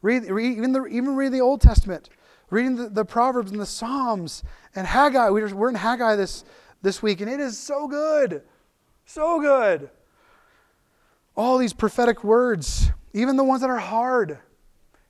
Read, 0.00 0.24
read, 0.30 0.56
even, 0.56 0.72
the, 0.72 0.86
even 0.86 1.14
read 1.14 1.32
the 1.32 1.42
Old 1.42 1.60
Testament, 1.60 2.08
reading 2.48 2.76
the, 2.76 2.88
the 2.88 3.04
Proverbs 3.04 3.50
and 3.50 3.60
the 3.60 3.66
Psalms 3.66 4.42
and 4.74 4.86
Haggai. 4.86 5.28
We're, 5.28 5.54
we're 5.54 5.68
in 5.68 5.74
Haggai 5.74 6.16
this, 6.16 6.44
this 6.82 7.02
week, 7.02 7.20
and 7.20 7.30
it 7.30 7.40
is 7.40 7.58
so 7.58 7.86
good. 7.86 8.42
So 9.04 9.40
good. 9.40 9.90
All 11.36 11.58
these 11.58 11.72
prophetic 11.72 12.22
words, 12.24 12.90
even 13.12 13.36
the 13.36 13.44
ones 13.44 13.60
that 13.62 13.70
are 13.70 13.78
hard, 13.78 14.38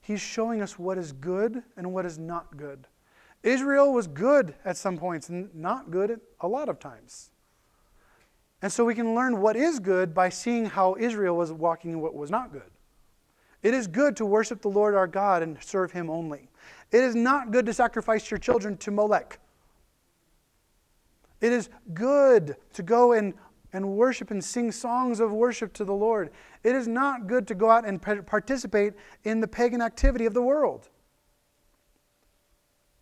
he's 0.01 0.21
showing 0.21 0.63
us 0.63 0.79
what 0.79 0.99
is 0.99 1.13
good 1.13 1.63
and 1.77 1.93
what 1.93 2.07
is 2.07 2.19
not 2.19 2.57
good. 2.57 2.87
Israel 3.43 3.93
was 3.93 4.07
good 4.07 4.55
at 4.65 4.77
some 4.77 4.99
points 4.99 5.29
and 5.29 5.55
not 5.55 5.91
good 5.91 6.21
a 6.41 6.49
lot 6.49 6.69
of 6.69 6.79
times. 6.79 7.31
And 8.63 8.71
so 8.71 8.85
we 8.85 8.95
can 8.95 9.15
learn 9.15 9.41
what 9.41 9.57
is 9.57 9.81
good 9.81 10.15
by 10.15 10.29
seeing 10.29 10.67
how 10.67 10.97
Israel 10.99 11.37
was 11.37 11.51
walking 11.51 11.93
in 11.93 12.01
what 12.01 12.15
was 12.15 12.31
not 12.31 12.53
good. 12.53 12.71
It 13.63 13.75
is 13.75 13.87
good 13.87 14.17
to 14.17 14.27
worship 14.27 14.63
the 14.63 14.69
Lord 14.69 14.95
our 14.95 15.07
God 15.07 15.43
and 15.43 15.63
serve 15.63 15.93
him 15.93 16.11
only. 16.11 16.49
It 16.93 17.03
is 17.03 17.15
not 17.15 17.51
good 17.51 17.67
to 17.67 17.75
sacrifice 17.75 18.31
your 18.31 18.39
children 18.39 18.77
to 18.79 18.91
Molech. 18.91 19.39
It 21.41 21.53
is 21.53 21.69
good 21.95 22.57
to 22.75 22.83
go 22.83 23.13
and, 23.13 23.35
and 23.73 23.97
worship 23.97 24.31
and 24.31 24.43
sing 24.43 24.73
songs 24.73 25.21
of 25.21 25.33
worship 25.33 25.73
to 25.75 25.85
the 25.85 25.95
Lord. 25.95 26.31
It 26.63 26.75
is 26.75 26.87
not 26.87 27.27
good 27.27 27.47
to 27.49 27.55
go 27.55 27.71
out 27.71 27.87
and 27.87 28.01
participate 28.01 28.95
in 29.25 29.41
the 29.41 29.49
pagan 29.49 29.81
activity 29.81 30.27
of 30.27 30.35
the 30.35 30.43
world. 30.43 30.89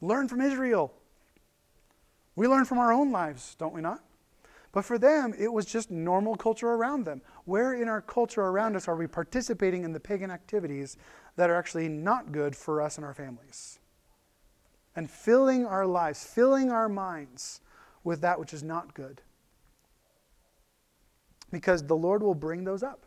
Learn 0.01 0.29
from 0.29 0.41
Israel. 0.41 0.93
We 2.37 2.47
learn 2.47 2.65
from 2.65 2.79
our 2.79 2.93
own 2.93 3.11
lives, 3.11 3.57
don't 3.59 3.75
we 3.75 3.81
not? 3.81 4.05
But 4.71 4.85
for 4.85 4.99
them, 4.99 5.35
it 5.37 5.53
was 5.53 5.67
just 5.67 5.91
normal 5.91 6.37
culture 6.37 6.69
around 6.69 7.05
them. 7.05 7.23
Where 7.47 7.73
in 7.73 7.89
our 7.89 8.03
culture 8.03 8.43
around 8.43 8.77
us 8.77 8.87
are 8.87 8.95
we 8.95 9.09
participating 9.09 9.83
in 9.83 9.93
the 9.93 9.99
pagan 9.99 10.31
activities 10.31 10.97
that 11.37 11.51
are 11.51 11.57
actually 11.57 11.89
not 11.89 12.31
good 12.31 12.55
for 12.55 12.81
us 12.81 12.97
and 12.97 13.05
our 13.05 13.15
families? 13.15 13.81
and 14.99 15.09
filling 15.09 15.65
our 15.65 15.87
lives, 15.87 16.25
filling 16.25 16.73
our 16.73 16.89
minds 16.89 17.61
with 18.05 18.21
that 18.21 18.39
which 18.39 18.53
is 18.53 18.63
not 18.63 18.95
good. 18.95 19.21
Because 21.51 21.83
the 21.83 21.97
Lord 21.97 22.23
will 22.23 22.35
bring 22.35 22.65
those 22.65 22.83
up. 22.83 23.07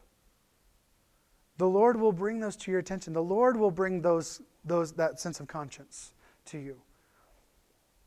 The 1.57 1.67
Lord 1.67 1.99
will 1.99 2.11
bring 2.11 2.39
those 2.39 2.55
to 2.57 2.71
your 2.71 2.79
attention. 2.79 3.13
The 3.13 3.21
Lord 3.21 3.55
will 3.55 3.71
bring 3.71 4.01
those, 4.01 4.41
those, 4.65 4.93
that 4.93 5.19
sense 5.19 5.39
of 5.39 5.47
conscience 5.47 6.13
to 6.45 6.57
you. 6.57 6.81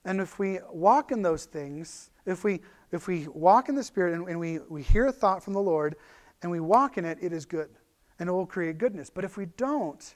And 0.04 0.20
if 0.20 0.38
we 0.38 0.58
walk 0.70 1.12
in 1.12 1.22
those 1.22 1.44
things, 1.44 2.10
if 2.26 2.44
we, 2.44 2.60
if 2.90 3.06
we 3.06 3.28
walk 3.28 3.68
in 3.68 3.74
the 3.74 3.84
Spirit 3.84 4.14
and, 4.14 4.28
and 4.28 4.38
we, 4.38 4.58
we 4.68 4.82
hear 4.82 5.06
a 5.06 5.12
thought 5.12 5.42
from 5.42 5.52
the 5.52 5.60
Lord 5.60 5.96
and 6.42 6.50
we 6.50 6.60
walk 6.60 6.98
in 6.98 7.04
it, 7.04 7.18
it 7.20 7.32
is 7.32 7.44
good. 7.44 7.70
And 8.18 8.28
it 8.28 8.32
will 8.32 8.46
create 8.46 8.78
goodness. 8.78 9.08
But 9.08 9.24
if 9.24 9.36
we 9.36 9.46
don't, 9.46 10.14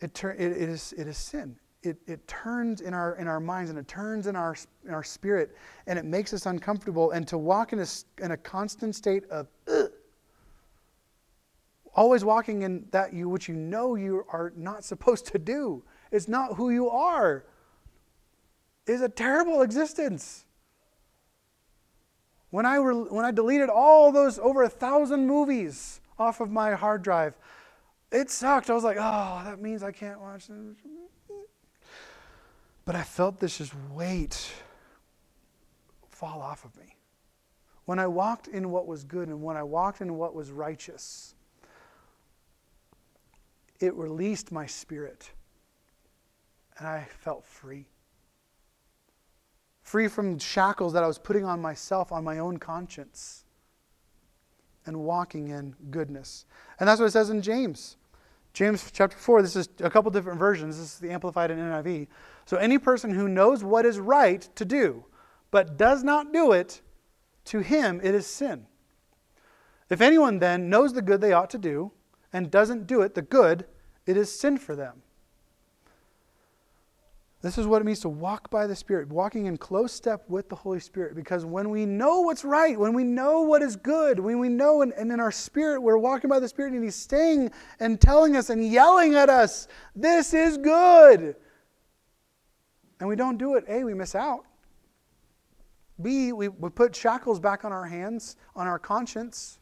it, 0.00 0.14
tur- 0.14 0.32
it, 0.32 0.52
it, 0.52 0.68
is, 0.68 0.92
it 0.96 1.06
is 1.06 1.16
sin. 1.16 1.56
It, 1.82 1.98
it 2.06 2.26
turns 2.28 2.80
in 2.80 2.94
our, 2.94 3.16
in 3.16 3.26
our 3.26 3.40
minds 3.40 3.70
and 3.70 3.78
it 3.78 3.88
turns 3.88 4.26
in 4.26 4.36
our, 4.36 4.54
in 4.86 4.94
our 4.94 5.02
spirit 5.02 5.56
and 5.86 5.98
it 5.98 6.04
makes 6.04 6.32
us 6.32 6.46
uncomfortable. 6.46 7.10
And 7.10 7.26
to 7.28 7.38
walk 7.38 7.72
in 7.72 7.80
a, 7.80 7.86
in 8.20 8.30
a 8.30 8.36
constant 8.36 8.94
state 8.94 9.24
of, 9.30 9.48
Ugh, 9.68 9.90
always 11.94 12.24
walking 12.24 12.62
in 12.62 12.86
that 12.90 13.12
you 13.12 13.28
which 13.28 13.48
you 13.48 13.54
know 13.54 13.96
you 13.96 14.24
are 14.30 14.52
not 14.56 14.84
supposed 14.84 15.26
to 15.26 15.38
do, 15.38 15.82
it's 16.10 16.28
not 16.28 16.56
who 16.56 16.70
you 16.70 16.88
are, 16.88 17.44
is 18.86 19.00
a 19.00 19.08
terrible 19.08 19.62
existence. 19.62 20.44
When 22.50 22.66
I, 22.66 22.76
re- 22.76 22.94
when 22.94 23.24
I 23.24 23.30
deleted 23.30 23.70
all 23.70 24.12
those 24.12 24.38
over 24.38 24.62
a 24.62 24.68
thousand 24.68 25.26
movies 25.26 26.00
off 26.18 26.40
of 26.40 26.50
my 26.50 26.74
hard 26.74 27.02
drive, 27.02 27.34
it 28.10 28.30
sucked. 28.30 28.68
I 28.68 28.74
was 28.74 28.84
like, 28.84 28.98
oh, 29.00 29.42
that 29.44 29.60
means 29.60 29.82
I 29.82 29.90
can't 29.90 30.20
watch 30.20 30.48
them. 30.48 30.76
But 32.84 32.96
I 32.96 33.02
felt 33.02 33.38
this 33.38 33.58
just 33.58 33.74
weight 33.92 34.52
fall 36.08 36.40
off 36.40 36.64
of 36.64 36.76
me. 36.76 36.96
When 37.84 37.98
I 37.98 38.06
walked 38.06 38.48
in 38.48 38.70
what 38.70 38.86
was 38.86 39.04
good 39.04 39.28
and 39.28 39.42
when 39.42 39.56
I 39.56 39.62
walked 39.62 40.00
in 40.00 40.16
what 40.16 40.34
was 40.34 40.50
righteous, 40.50 41.34
it 43.80 43.94
released 43.94 44.52
my 44.52 44.66
spirit. 44.66 45.30
And 46.78 46.86
I 46.86 47.06
felt 47.20 47.44
free. 47.44 47.86
Free 49.82 50.08
from 50.08 50.38
shackles 50.38 50.92
that 50.92 51.02
I 51.02 51.06
was 51.06 51.18
putting 51.18 51.44
on 51.44 51.60
myself, 51.60 52.12
on 52.12 52.24
my 52.24 52.38
own 52.38 52.56
conscience, 52.58 53.44
and 54.86 55.00
walking 55.00 55.48
in 55.48 55.74
goodness. 55.90 56.46
And 56.78 56.88
that's 56.88 57.00
what 57.00 57.06
it 57.06 57.12
says 57.12 57.30
in 57.30 57.42
James. 57.42 57.96
James 58.52 58.90
chapter 58.92 59.16
4, 59.16 59.42
this 59.42 59.56
is 59.56 59.68
a 59.80 59.90
couple 59.90 60.10
different 60.10 60.38
versions. 60.38 60.78
This 60.78 60.94
is 60.94 60.98
the 60.98 61.10
Amplified 61.10 61.50
and 61.50 61.60
NIV. 61.60 62.06
So, 62.44 62.56
any 62.56 62.78
person 62.78 63.12
who 63.14 63.28
knows 63.28 63.62
what 63.64 63.84
is 63.84 63.98
right 63.98 64.48
to 64.56 64.64
do, 64.64 65.04
but 65.50 65.76
does 65.76 66.02
not 66.02 66.32
do 66.32 66.52
it, 66.52 66.80
to 67.46 67.60
him 67.60 68.00
it 68.02 68.14
is 68.14 68.26
sin. 68.26 68.66
If 69.90 70.00
anyone 70.00 70.38
then 70.38 70.70
knows 70.70 70.92
the 70.92 71.02
good 71.02 71.20
they 71.20 71.32
ought 71.32 71.50
to 71.50 71.58
do, 71.58 71.92
and 72.32 72.50
doesn't 72.50 72.86
do 72.86 73.02
it, 73.02 73.14
the 73.14 73.22
good, 73.22 73.66
it 74.06 74.16
is 74.16 74.34
sin 74.34 74.56
for 74.56 74.74
them. 74.74 75.02
This 77.42 77.58
is 77.58 77.66
what 77.66 77.82
it 77.82 77.84
means 77.84 77.98
to 78.00 78.08
walk 78.08 78.50
by 78.50 78.68
the 78.68 78.76
Spirit, 78.76 79.08
walking 79.08 79.46
in 79.46 79.56
close 79.56 79.92
step 79.92 80.24
with 80.28 80.48
the 80.48 80.54
Holy 80.54 80.78
Spirit. 80.78 81.16
Because 81.16 81.44
when 81.44 81.70
we 81.70 81.84
know 81.84 82.20
what's 82.20 82.44
right, 82.44 82.78
when 82.78 82.94
we 82.94 83.02
know 83.02 83.42
what 83.42 83.62
is 83.62 83.74
good, 83.74 84.20
when 84.20 84.38
we 84.38 84.48
know, 84.48 84.82
and, 84.82 84.92
and, 84.92 85.10
in 85.10 85.18
our 85.18 85.32
spirit, 85.32 85.82
we're 85.82 85.98
walking 85.98 86.30
by 86.30 86.38
the 86.38 86.46
Spirit, 86.46 86.72
and 86.72 86.84
He's 86.84 86.94
staying 86.94 87.50
and 87.80 88.00
telling 88.00 88.36
us 88.36 88.48
and 88.48 88.64
yelling 88.64 89.16
at 89.16 89.28
us, 89.28 89.66
This 89.96 90.32
is 90.34 90.56
good. 90.56 91.34
And 93.02 93.08
we 93.08 93.16
don't 93.16 93.36
do 93.36 93.56
it, 93.56 93.64
A, 93.66 93.82
we 93.82 93.94
miss 93.94 94.14
out. 94.14 94.44
B, 96.00 96.32
we, 96.32 96.46
we 96.46 96.70
put 96.70 96.94
shackles 96.94 97.40
back 97.40 97.64
on 97.64 97.72
our 97.72 97.84
hands, 97.84 98.36
on 98.54 98.68
our 98.68 98.78
conscience. 98.78 99.58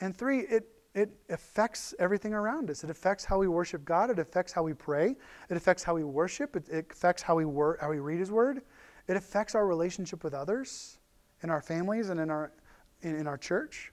And 0.00 0.16
three, 0.16 0.40
it 0.40 0.66
it 0.92 1.12
affects 1.28 1.94
everything 2.00 2.34
around 2.34 2.68
us. 2.68 2.82
It 2.82 2.90
affects 2.90 3.24
how 3.24 3.38
we 3.38 3.46
worship 3.46 3.84
God. 3.84 4.10
It 4.10 4.18
affects 4.18 4.52
how 4.52 4.64
we 4.64 4.74
pray. 4.74 5.14
It 5.50 5.56
affects 5.56 5.84
how 5.84 5.94
we 5.94 6.02
worship. 6.02 6.56
It, 6.56 6.68
it 6.68 6.86
affects 6.90 7.22
how 7.22 7.36
we, 7.36 7.44
wor- 7.44 7.78
how 7.80 7.90
we 7.90 8.00
read 8.00 8.18
His 8.18 8.32
Word. 8.32 8.62
It 9.06 9.16
affects 9.16 9.54
our 9.54 9.64
relationship 9.64 10.24
with 10.24 10.34
others, 10.34 10.98
in 11.44 11.48
our 11.48 11.62
families, 11.62 12.10
and 12.10 12.18
in 12.18 12.28
our, 12.28 12.50
in, 13.02 13.14
in 13.14 13.28
our 13.28 13.38
church. 13.38 13.92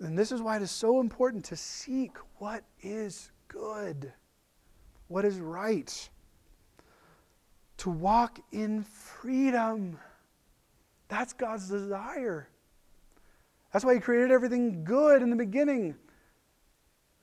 And 0.00 0.18
this 0.18 0.32
is 0.32 0.42
why 0.42 0.56
it 0.56 0.62
is 0.62 0.72
so 0.72 0.98
important 0.98 1.44
to 1.44 1.56
seek 1.56 2.16
what 2.38 2.64
is 2.82 3.30
good, 3.46 4.12
what 5.08 5.24
is 5.24 5.38
right, 5.38 6.08
to 7.78 7.90
walk 7.90 8.38
in 8.52 8.82
freedom. 8.82 9.98
That's 11.08 11.32
God's 11.32 11.68
desire. 11.68 12.48
That's 13.72 13.84
why 13.84 13.94
he 13.94 14.00
created 14.00 14.30
everything 14.30 14.84
good 14.84 15.22
in 15.22 15.30
the 15.30 15.36
beginning. 15.36 15.96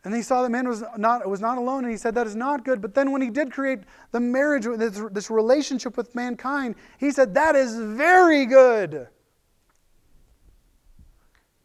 And 0.04 0.16
he 0.16 0.22
saw 0.24 0.42
that 0.42 0.50
man 0.50 0.68
was 0.68 0.84
not, 0.98 1.28
was 1.30 1.42
not 1.42 1.58
alone, 1.58 1.84
and 1.84 1.92
he 1.92 1.98
said, 1.98 2.16
That 2.16 2.26
is 2.26 2.36
not 2.36 2.66
good. 2.66 2.82
But 2.82 2.96
then 2.96 3.12
when 3.12 3.22
he 3.22 3.30
did 3.30 3.52
create 3.52 3.80
the 4.12 4.20
marriage, 4.20 4.66
this, 4.66 5.00
this 5.12 5.30
relationship 5.30 5.96
with 5.96 6.16
mankind, 6.16 6.76
he 6.98 7.12
said, 7.12 7.36
That 7.36 7.56
is 7.56 7.78
very 7.78 8.46
good. 8.46 9.08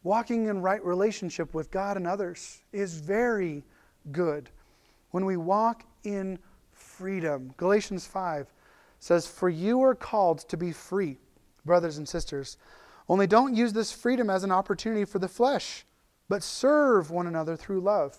Walking 0.02 0.46
in 0.46 0.60
right 0.60 0.84
relationship 0.84 1.54
with 1.54 1.70
God 1.70 1.96
and 1.96 2.06
others 2.06 2.62
is 2.72 3.00
very 3.00 3.64
good. 4.12 4.50
When 5.10 5.24
we 5.24 5.36
walk 5.36 5.84
in 6.06 6.38
freedom, 6.72 7.52
Galatians 7.56 8.06
5 8.06 8.52
says, 9.00 9.26
For 9.26 9.48
you 9.48 9.82
are 9.82 9.94
called 9.94 10.38
to 10.48 10.56
be 10.56 10.72
free, 10.72 11.18
brothers 11.64 11.98
and 11.98 12.08
sisters. 12.08 12.56
Only 13.08 13.26
don't 13.26 13.54
use 13.54 13.72
this 13.72 13.92
freedom 13.92 14.30
as 14.30 14.44
an 14.44 14.52
opportunity 14.52 15.04
for 15.04 15.18
the 15.18 15.28
flesh, 15.28 15.84
but 16.28 16.42
serve 16.42 17.10
one 17.10 17.26
another 17.26 17.56
through 17.56 17.80
love. 17.80 18.18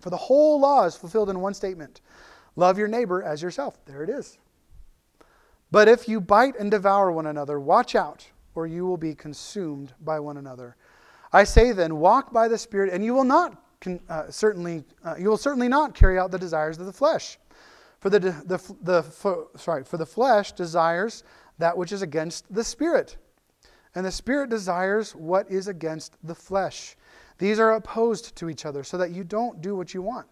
For 0.00 0.10
the 0.10 0.16
whole 0.16 0.60
law 0.60 0.84
is 0.84 0.96
fulfilled 0.96 1.30
in 1.30 1.40
one 1.40 1.54
statement 1.54 2.00
love 2.56 2.76
your 2.76 2.88
neighbor 2.88 3.22
as 3.22 3.40
yourself. 3.40 3.78
There 3.86 4.02
it 4.02 4.10
is. 4.10 4.36
But 5.70 5.86
if 5.86 6.08
you 6.08 6.20
bite 6.20 6.58
and 6.58 6.70
devour 6.70 7.12
one 7.12 7.26
another, 7.26 7.60
watch 7.60 7.94
out, 7.94 8.26
or 8.54 8.66
you 8.66 8.84
will 8.84 8.96
be 8.96 9.14
consumed 9.14 9.92
by 10.00 10.18
one 10.18 10.36
another. 10.36 10.76
I 11.32 11.44
say 11.44 11.72
then, 11.72 11.98
walk 11.98 12.32
by 12.32 12.48
the 12.48 12.58
Spirit, 12.58 12.92
and 12.92 13.04
you 13.04 13.14
will 13.14 13.24
not 13.24 13.62
uh, 14.08 14.30
certainly 14.30 14.84
uh, 15.04 15.14
you 15.18 15.28
will 15.28 15.36
certainly 15.36 15.68
not 15.68 15.94
carry 15.94 16.18
out 16.18 16.30
the 16.30 16.38
desires 16.38 16.78
of 16.78 16.86
the 16.86 16.92
flesh. 16.92 17.38
For 18.00 18.10
the, 18.10 18.20
the, 18.20 18.76
the 18.82 19.02
for, 19.02 19.48
sorry, 19.56 19.84
for 19.84 19.96
the 19.96 20.06
flesh 20.06 20.52
desires 20.52 21.24
that 21.58 21.76
which 21.76 21.90
is 21.90 22.02
against 22.02 22.52
the 22.54 22.62
Spirit 22.62 23.16
and 23.94 24.06
the 24.06 24.12
Spirit 24.12 24.50
desires 24.50 25.14
what 25.14 25.50
is 25.50 25.68
against 25.68 26.16
the 26.22 26.34
flesh. 26.34 26.96
These 27.38 27.58
are 27.58 27.72
opposed 27.72 28.36
to 28.36 28.48
each 28.48 28.64
other, 28.64 28.84
so 28.84 28.96
that 28.98 29.10
you 29.10 29.24
don't 29.24 29.60
do 29.60 29.76
what 29.76 29.94
you 29.94 30.02
want. 30.02 30.26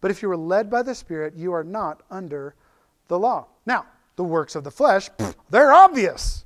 But 0.00 0.10
if 0.10 0.22
you 0.22 0.30
are 0.30 0.36
led 0.36 0.70
by 0.70 0.82
the 0.82 0.94
Spirit, 0.94 1.34
you 1.34 1.52
are 1.52 1.64
not 1.64 2.02
under 2.10 2.54
the 3.08 3.18
law. 3.18 3.46
Now, 3.64 3.86
the 4.16 4.24
works 4.24 4.54
of 4.54 4.64
the 4.64 4.70
flesh, 4.70 5.08
they're 5.50 5.72
obvious 5.72 6.44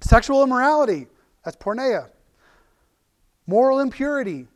sexual 0.00 0.42
immorality, 0.42 1.06
that's 1.44 1.56
porneia, 1.56 2.10
moral 3.46 3.80
impurity, 3.80 4.46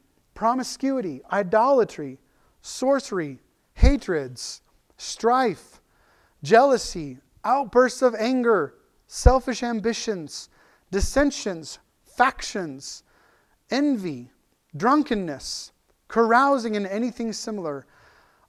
promiscuity, 0.40 1.20
idolatry, 1.30 2.18
sorcery, 2.62 3.38
hatreds, 3.74 4.62
strife, 4.96 5.82
jealousy, 6.42 7.18
outbursts 7.44 8.00
of 8.00 8.14
anger, 8.14 8.72
selfish 9.06 9.62
ambitions 9.62 10.48
dissensions, 10.90 11.78
factions, 12.02 13.02
envy, 13.70 14.30
drunkenness, 14.76 15.72
carousing, 16.08 16.74
and 16.74 16.86
anything 16.86 17.34
similar. 17.34 17.86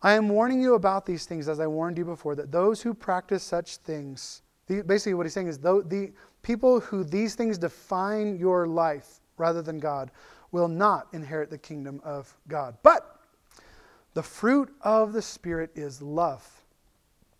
I 0.01 0.13
am 0.13 0.30
warning 0.30 0.62
you 0.62 0.75
about 0.75 1.06
these 1.06 1.25
things 1.25 1.49
as 1.49 1.60
I 1.60 1.67
warned 1.67 1.97
you 1.97 2.06
before, 2.06 2.36
that 2.36 2.54
those 2.54 2.82
who 2.82 2.93
practice 2.93 3.43
such 3.43 3.77
things, 3.77 4.43
basically 4.67 5.13
what 5.13 5.25
he's 5.25 5.34
saying 5.34 5.49
is 5.49 5.60
the 5.60 6.13
people 6.41 6.80
who 6.80 7.04
these 7.04 7.36
things 7.36 7.58
define 7.58 8.38
your 8.38 8.65
life 8.65 9.19
rather 9.38 9.62
than 9.62 9.77
God 9.77 10.10
will 10.51 10.67
not 10.67 11.07
inherit 11.13 11.49
the 11.49 11.57
kingdom 11.57 12.01
of 12.03 12.35
God. 12.47 12.77
But 12.83 13.19
the 14.13 14.23
fruit 14.23 14.73
of 14.81 15.13
the 15.13 15.21
Spirit 15.21 15.71
is 15.75 16.01
love, 16.01 16.45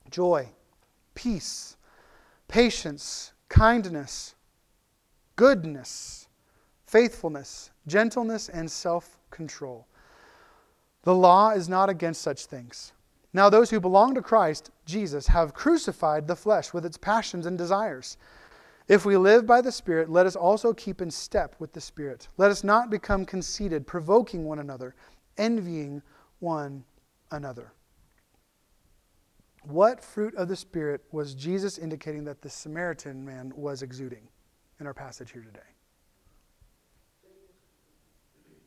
joy, 0.10 0.48
peace, 1.16 1.76
patience, 2.48 3.34
kindness 3.50 4.36
goodness, 5.42 6.28
faithfulness, 6.86 7.72
gentleness, 7.88 8.48
and 8.48 8.70
self 8.70 9.18
control. 9.32 9.88
The 11.02 11.16
law 11.16 11.50
is 11.50 11.68
not 11.68 11.90
against 11.90 12.22
such 12.22 12.46
things. 12.46 12.94
Now, 13.34 13.50
those 13.50 13.72
who 13.72 13.80
belong 13.80 14.14
to 14.14 14.22
Christ, 14.22 14.70
Jesus, 14.86 15.26
have 15.26 15.56
crucified 15.56 16.28
the 16.28 16.36
flesh 16.36 16.74
with 16.74 16.86
its 16.86 16.96
passions 16.96 17.48
and 17.48 17.58
desires. 17.58 18.18
If 18.92 19.06
we 19.06 19.16
live 19.16 19.46
by 19.46 19.62
the 19.62 19.72
Spirit, 19.72 20.10
let 20.10 20.26
us 20.26 20.36
also 20.36 20.74
keep 20.74 21.02
in 21.02 21.10
step 21.10 21.56
with 21.60 21.72
the 21.72 21.80
Spirit. 21.80 22.28
Let 22.36 22.52
us 22.52 22.62
not 22.62 22.90
become 22.90 23.26
conceited, 23.26 23.88
provoking 23.88 24.44
one 24.44 24.60
another, 24.60 24.96
envying 25.38 26.02
one 26.40 26.84
another. 27.32 27.72
What 29.64 30.04
fruit 30.04 30.36
of 30.36 30.50
the 30.50 30.58
Spirit 30.58 31.06
was 31.14 31.34
Jesus 31.34 31.78
indicating 31.78 32.26
that 32.26 32.42
the 32.42 32.50
Samaritan 32.50 33.24
man 33.24 33.54
was 33.56 33.82
exuding 33.82 34.28
in 34.82 34.88
our 34.88 34.94
passage 34.94 35.32
here 35.32 35.44
today? 35.44 35.62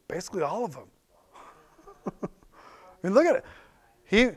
Basically, 0.08 0.40
all 0.40 0.64
of 0.64 0.72
them. 0.72 0.88
I 2.22 2.28
mean, 3.02 3.12
look 3.12 3.26
at 3.26 3.36
it. 3.36 3.44
He 4.06 4.30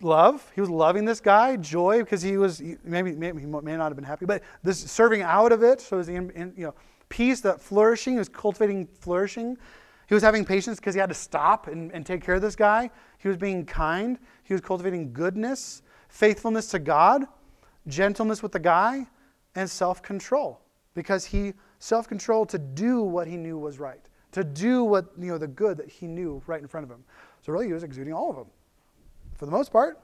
love. 0.00 0.50
He 0.54 0.60
was 0.60 0.70
loving 0.70 1.04
this 1.04 1.20
guy. 1.20 1.56
Joy 1.56 2.00
because 2.00 2.22
he 2.22 2.36
was 2.36 2.62
maybe, 2.84 3.12
maybe 3.12 3.40
he 3.40 3.46
may 3.46 3.76
not 3.76 3.88
have 3.88 3.96
been 3.96 4.04
happy, 4.04 4.26
but 4.26 4.42
this 4.62 4.78
serving 4.78 5.22
out 5.22 5.52
of 5.52 5.62
it. 5.62 5.80
So 5.80 5.96
was 5.96 6.08
in, 6.08 6.30
in, 6.30 6.52
you 6.56 6.66
know 6.66 6.74
peace, 7.08 7.40
that 7.42 7.60
flourishing. 7.60 8.14
He 8.14 8.18
was 8.18 8.28
cultivating 8.28 8.86
flourishing. 8.86 9.56
He 10.08 10.14
was 10.14 10.22
having 10.22 10.44
patience 10.44 10.78
because 10.78 10.94
he 10.94 11.00
had 11.00 11.08
to 11.08 11.14
stop 11.14 11.68
and, 11.68 11.92
and 11.92 12.04
take 12.04 12.22
care 12.22 12.34
of 12.34 12.42
this 12.42 12.56
guy. 12.56 12.90
He 13.18 13.28
was 13.28 13.36
being 13.36 13.64
kind. 13.64 14.18
He 14.42 14.52
was 14.52 14.60
cultivating 14.60 15.12
goodness, 15.12 15.82
faithfulness 16.08 16.66
to 16.68 16.78
God, 16.78 17.24
gentleness 17.86 18.42
with 18.42 18.52
the 18.52 18.58
guy, 18.58 19.06
and 19.54 19.70
self 19.70 20.02
control 20.02 20.60
because 20.94 21.24
he 21.24 21.54
self 21.78 22.08
control 22.08 22.44
to 22.46 22.58
do 22.58 23.02
what 23.02 23.26
he 23.26 23.36
knew 23.36 23.58
was 23.58 23.78
right, 23.78 24.04
to 24.32 24.44
do 24.44 24.84
what, 24.84 25.06
you 25.18 25.28
know, 25.28 25.38
the 25.38 25.46
good 25.46 25.76
that 25.76 25.88
he 25.88 26.06
knew 26.06 26.42
right 26.46 26.60
in 26.60 26.66
front 26.66 26.84
of 26.84 26.90
him. 26.90 27.04
So 27.42 27.52
really, 27.52 27.66
he 27.66 27.72
was 27.72 27.84
exuding 27.84 28.12
all 28.12 28.30
of 28.30 28.36
them 28.36 28.46
for 29.36 29.46
the 29.46 29.52
most 29.52 29.72
part. 29.72 30.00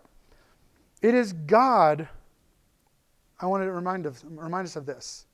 It 1.02 1.14
is 1.14 1.32
God. 1.32 2.08
I 3.38 3.46
want 3.46 3.62
to 3.64 3.72
remind, 3.72 4.06
of, 4.06 4.22
remind 4.24 4.66
us 4.66 4.76
of 4.76 4.86
this. 4.86 5.26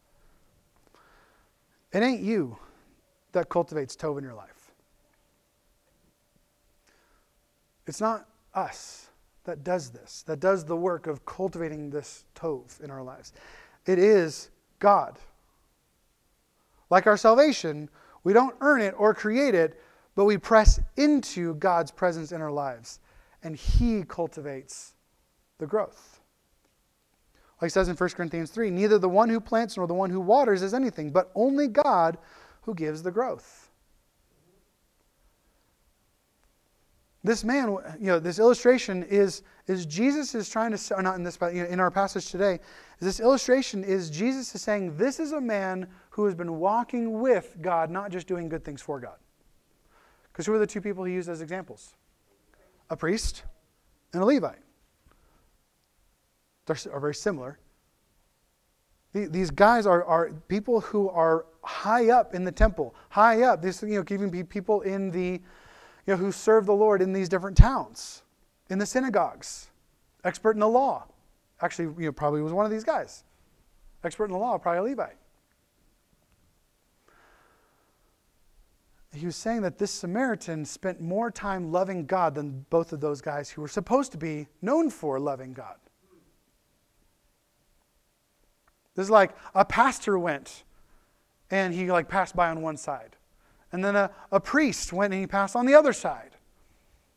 It 1.92 2.02
ain't 2.02 2.20
you 2.20 2.58
that 3.32 3.48
cultivates 3.48 3.96
Tov 3.96 4.18
in 4.18 4.24
your 4.24 4.34
life. 4.34 4.72
It's 7.86 8.00
not 8.00 8.26
us 8.54 9.08
that 9.44 9.62
does 9.62 9.90
this, 9.90 10.22
that 10.22 10.40
does 10.40 10.64
the 10.64 10.76
work 10.76 11.06
of 11.06 11.24
cultivating 11.24 11.90
this 11.90 12.24
Tov 12.34 12.80
in 12.82 12.90
our 12.90 13.02
lives. 13.02 13.32
It 13.86 13.98
is 13.98 14.50
God. 14.78 15.18
Like 16.90 17.06
our 17.06 17.16
salvation, 17.16 17.88
we 18.24 18.32
don't 18.32 18.54
earn 18.60 18.80
it 18.80 18.94
or 18.98 19.14
create 19.14 19.54
it, 19.54 19.80
but 20.14 20.24
we 20.24 20.36
press 20.36 20.80
into 20.96 21.54
God's 21.56 21.90
presence 21.90 22.32
in 22.32 22.40
our 22.40 22.50
lives, 22.50 23.00
and 23.46 23.56
He 23.56 24.02
cultivates 24.02 24.94
the 25.58 25.66
growth. 25.66 26.20
Like 27.62 27.70
it 27.70 27.72
says 27.72 27.88
in 27.88 27.96
1 27.96 28.10
Corinthians 28.10 28.50
3 28.50 28.70
neither 28.70 28.98
the 28.98 29.08
one 29.08 29.28
who 29.28 29.40
plants 29.40 29.76
nor 29.76 29.86
the 29.86 29.94
one 29.94 30.10
who 30.10 30.20
waters 30.20 30.62
is 30.62 30.74
anything, 30.74 31.10
but 31.10 31.30
only 31.34 31.68
God 31.68 32.18
who 32.62 32.74
gives 32.74 33.02
the 33.02 33.12
growth. 33.12 33.70
this 37.26 37.42
man, 37.44 37.76
you 37.98 38.06
know, 38.06 38.18
this 38.20 38.38
illustration 38.38 39.02
is, 39.02 39.42
is 39.66 39.84
Jesus 39.84 40.34
is 40.34 40.48
trying 40.48 40.76
to, 40.76 41.02
not 41.02 41.16
in 41.16 41.24
this, 41.24 41.36
but 41.36 41.54
you 41.54 41.64
know, 41.64 41.68
in 41.68 41.80
our 41.80 41.90
passage 41.90 42.30
today, 42.30 42.60
this 43.00 43.18
illustration 43.18 43.82
is 43.82 44.10
Jesus 44.10 44.54
is 44.54 44.62
saying, 44.62 44.96
this 44.96 45.18
is 45.18 45.32
a 45.32 45.40
man 45.40 45.88
who 46.10 46.24
has 46.24 46.34
been 46.34 46.58
walking 46.58 47.20
with 47.20 47.56
God, 47.60 47.90
not 47.90 48.12
just 48.12 48.28
doing 48.28 48.48
good 48.48 48.64
things 48.64 48.80
for 48.80 49.00
God. 49.00 49.16
Because 50.32 50.46
who 50.46 50.54
are 50.54 50.58
the 50.58 50.66
two 50.66 50.80
people 50.80 51.04
he 51.04 51.12
used 51.12 51.28
as 51.28 51.42
examples? 51.42 51.94
A 52.90 52.96
priest 52.96 53.42
and 54.12 54.22
a 54.22 54.26
Levite. 54.26 54.58
They're 56.66 56.76
are 56.92 57.00
very 57.00 57.14
similar. 57.14 57.58
These 59.12 59.50
guys 59.50 59.86
are, 59.86 60.04
are 60.04 60.30
people 60.48 60.80
who 60.80 61.08
are 61.08 61.46
high 61.62 62.10
up 62.10 62.34
in 62.34 62.44
the 62.44 62.52
temple, 62.52 62.94
high 63.08 63.42
up. 63.42 63.62
These, 63.62 63.82
you 63.82 63.94
know, 63.94 64.04
even 64.10 64.28
be 64.28 64.44
people 64.44 64.82
in 64.82 65.10
the, 65.10 65.40
you 65.40 65.40
know, 66.06 66.16
who 66.16 66.30
serve 66.30 66.66
the 66.66 66.74
Lord 66.74 67.00
in 67.00 67.14
these 67.14 67.28
different 67.28 67.56
towns, 67.56 68.22
in 68.68 68.78
the 68.78 68.84
synagogues, 68.84 69.70
expert 70.24 70.52
in 70.52 70.60
the 70.60 70.68
law. 70.68 71.06
Actually, 71.62 71.86
you 71.98 72.06
know, 72.06 72.12
probably 72.12 72.42
was 72.42 72.52
one 72.52 72.66
of 72.66 72.70
these 72.70 72.84
guys. 72.84 73.24
Expert 74.04 74.26
in 74.26 74.32
the 74.32 74.38
law, 74.38 74.58
probably 74.58 74.78
a 74.78 74.94
Levite. 74.94 75.16
He 79.16 79.26
was 79.26 79.36
saying 79.36 79.62
that 79.62 79.78
this 79.78 79.90
Samaritan 79.90 80.64
spent 80.64 81.00
more 81.00 81.30
time 81.30 81.72
loving 81.72 82.06
God 82.06 82.34
than 82.34 82.66
both 82.70 82.92
of 82.92 83.00
those 83.00 83.20
guys 83.20 83.50
who 83.50 83.62
were 83.62 83.68
supposed 83.68 84.12
to 84.12 84.18
be 84.18 84.46
known 84.60 84.90
for 84.90 85.18
loving 85.18 85.52
God. 85.52 85.76
This 88.94 89.04
is 89.04 89.10
like 89.10 89.32
a 89.54 89.64
pastor 89.64 90.18
went 90.18 90.64
and 91.50 91.72
he 91.74 91.90
like 91.90 92.08
passed 92.08 92.34
by 92.34 92.50
on 92.50 92.62
one 92.62 92.76
side. 92.76 93.16
And 93.72 93.84
then 93.84 93.94
a, 93.94 94.10
a 94.32 94.40
priest 94.40 94.92
went 94.92 95.12
and 95.12 95.20
he 95.20 95.26
passed 95.26 95.54
on 95.54 95.66
the 95.66 95.74
other 95.74 95.92
side. 95.92 96.30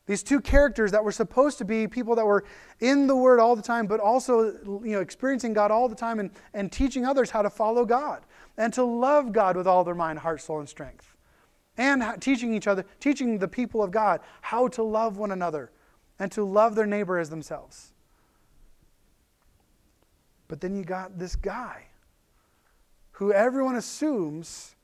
These 0.06 0.24
two 0.24 0.42
characters 0.42 0.92
that 0.92 1.04
were 1.04 1.12
supposed 1.12 1.60
to 1.60 1.66
be 1.66 1.88
people 1.88 2.16
that 2.16 2.26
were 2.26 2.44
in 2.80 3.06
the 3.06 3.16
Word 3.16 3.40
all 3.40 3.56
the 3.56 3.62
time, 3.62 3.86
but 3.86 4.00
also 4.00 4.54
you 4.84 4.94
know, 4.94 5.02
experiencing 5.02 5.54
God 5.54 5.70
all 5.70 5.88
the 5.88 5.96
time 5.96 6.20
and, 6.20 6.32
and 6.54 6.72
teaching 6.72 7.06
others 7.06 7.30
how 7.30 7.44
to 7.44 7.50
follow 7.50 7.86
God 7.86 8.26
and 8.58 8.74
to 8.74 8.84
love 8.84 9.32
God 9.32 9.56
with 9.56 9.68
all 9.68 9.84
their 9.84 9.94
mind, 9.94 10.20
heart, 10.20 10.42
soul, 10.42 10.60
and 10.60 10.68
strength. 10.68 11.09
And 11.80 12.04
teaching 12.22 12.54
each 12.54 12.68
other, 12.68 12.84
teaching 13.00 13.40
the 13.40 13.48
people 13.48 13.82
of 13.82 13.90
God 13.90 14.20
how 14.42 14.68
to 14.68 14.84
love 14.84 15.18
one 15.18 15.32
another 15.32 15.72
and 16.20 16.30
to 16.34 16.44
love 16.44 16.76
their 16.76 16.86
neighbor 16.86 17.18
as 17.18 17.30
themselves. 17.30 17.94
But 20.50 20.60
then 20.60 20.76
you 20.76 20.84
got 20.84 21.18
this 21.18 21.38
guy 21.38 21.86
who 23.12 23.32
everyone 23.32 23.78
assumes 23.78 24.76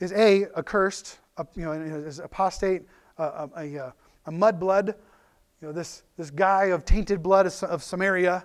is 0.00 0.12
A, 0.12 0.44
accursed, 0.54 1.18
a, 1.38 1.46
you 1.56 1.64
know, 1.64 1.72
is 1.72 2.18
apostate, 2.18 2.82
a, 3.16 3.48
a, 3.56 3.94
a, 4.26 4.30
mudblood, 4.30 4.88
you 4.88 5.68
know, 5.68 5.72
this, 5.72 6.02
this 6.18 6.30
guy 6.30 6.64
of 6.64 6.84
tainted 6.84 7.22
blood 7.22 7.46
of 7.46 7.82
Samaria 7.82 8.44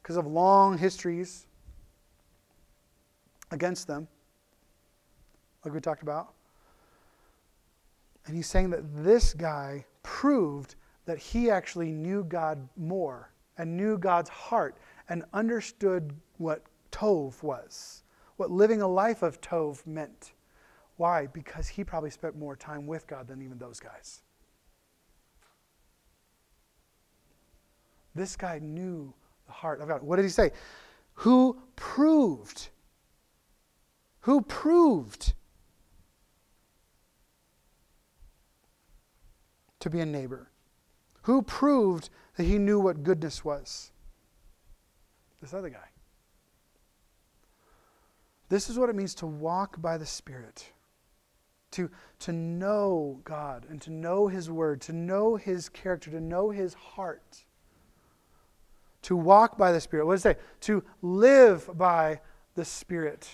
because 0.00 0.16
of 0.16 0.28
long 0.28 0.78
histories 0.78 1.48
against 3.50 3.88
them, 3.88 4.06
like 5.64 5.74
we 5.74 5.80
talked 5.80 6.02
about. 6.02 6.35
And 8.26 8.34
he's 8.34 8.48
saying 8.48 8.70
that 8.70 9.04
this 9.04 9.32
guy 9.32 9.84
proved 10.02 10.74
that 11.04 11.18
he 11.18 11.50
actually 11.50 11.92
knew 11.92 12.24
God 12.24 12.68
more 12.76 13.30
and 13.58 13.76
knew 13.76 13.96
God's 13.96 14.28
heart 14.28 14.76
and 15.08 15.24
understood 15.32 16.12
what 16.38 16.64
Tov 16.90 17.42
was, 17.42 18.02
what 18.36 18.50
living 18.50 18.82
a 18.82 18.88
life 18.88 19.22
of 19.22 19.40
Tov 19.40 19.86
meant. 19.86 20.32
Why? 20.96 21.26
Because 21.26 21.68
he 21.68 21.84
probably 21.84 22.10
spent 22.10 22.36
more 22.36 22.56
time 22.56 22.86
with 22.86 23.06
God 23.06 23.28
than 23.28 23.42
even 23.42 23.58
those 23.58 23.78
guys. 23.78 24.22
This 28.14 28.34
guy 28.34 28.58
knew 28.60 29.12
the 29.46 29.52
heart 29.52 29.80
of 29.80 29.88
God. 29.88 30.02
What 30.02 30.16
did 30.16 30.24
he 30.24 30.30
say? 30.30 30.50
Who 31.14 31.60
proved? 31.76 32.68
Who 34.20 34.40
proved 34.40 35.34
to 39.86 39.90
be 39.90 40.00
a 40.00 40.06
neighbor? 40.06 40.50
Who 41.22 41.42
proved 41.42 42.10
that 42.36 42.44
he 42.44 42.58
knew 42.58 42.78
what 42.78 43.02
goodness 43.02 43.44
was? 43.44 43.92
This 45.40 45.54
other 45.54 45.70
guy. 45.70 45.88
This 48.48 48.68
is 48.68 48.78
what 48.78 48.90
it 48.90 48.96
means 48.96 49.14
to 49.16 49.26
walk 49.26 49.80
by 49.80 49.98
the 49.98 50.06
Spirit 50.06 50.66
to, 51.72 51.90
to 52.20 52.32
know 52.32 53.20
God 53.24 53.66
and 53.68 53.80
to 53.82 53.90
know 53.90 54.28
His 54.28 54.50
Word, 54.50 54.80
to 54.82 54.92
know 54.92 55.36
His 55.36 55.68
character, 55.68 56.10
to 56.10 56.20
know 56.20 56.50
His 56.50 56.74
heart, 56.74 57.44
to 59.02 59.14
walk 59.14 59.58
by 59.58 59.72
the 59.72 59.80
Spirit. 59.80 60.06
What 60.06 60.14
does 60.14 60.24
it 60.24 60.36
say? 60.36 60.42
To 60.62 60.84
live 61.02 61.70
by 61.76 62.20
the 62.54 62.64
Spirit. 62.64 63.28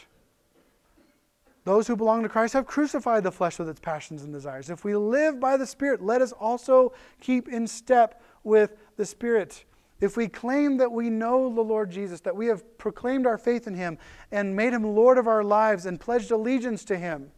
Those 1.64 1.86
who 1.86 1.94
belong 1.94 2.22
to 2.22 2.28
Christ 2.28 2.54
have 2.54 2.66
crucified 2.66 3.22
the 3.22 3.30
flesh 3.30 3.58
with 3.58 3.68
its 3.68 3.78
passions 3.78 4.22
and 4.24 4.32
desires. 4.32 4.68
If 4.68 4.84
we 4.84 4.96
live 4.96 5.38
by 5.38 5.56
the 5.56 5.66
Spirit, 5.66 6.02
let 6.02 6.20
us 6.20 6.32
also 6.32 6.92
keep 7.20 7.48
in 7.48 7.68
step 7.68 8.20
with 8.42 8.76
the 8.96 9.06
Spirit. 9.06 9.64
If 10.00 10.16
we 10.16 10.26
claim 10.26 10.78
that 10.78 10.90
we 10.90 11.08
know 11.08 11.54
the 11.54 11.60
Lord 11.60 11.90
Jesus, 11.90 12.20
that 12.22 12.34
we 12.34 12.46
have 12.46 12.76
proclaimed 12.78 13.26
our 13.26 13.38
faith 13.38 13.68
in 13.68 13.74
Him 13.74 13.98
and 14.32 14.56
made 14.56 14.72
Him 14.72 14.82
Lord 14.82 15.18
of 15.18 15.28
our 15.28 15.44
lives 15.44 15.86
and 15.86 16.00
pledged 16.00 16.32
allegiance 16.32 16.84
to 16.86 16.98
Him, 16.98 17.30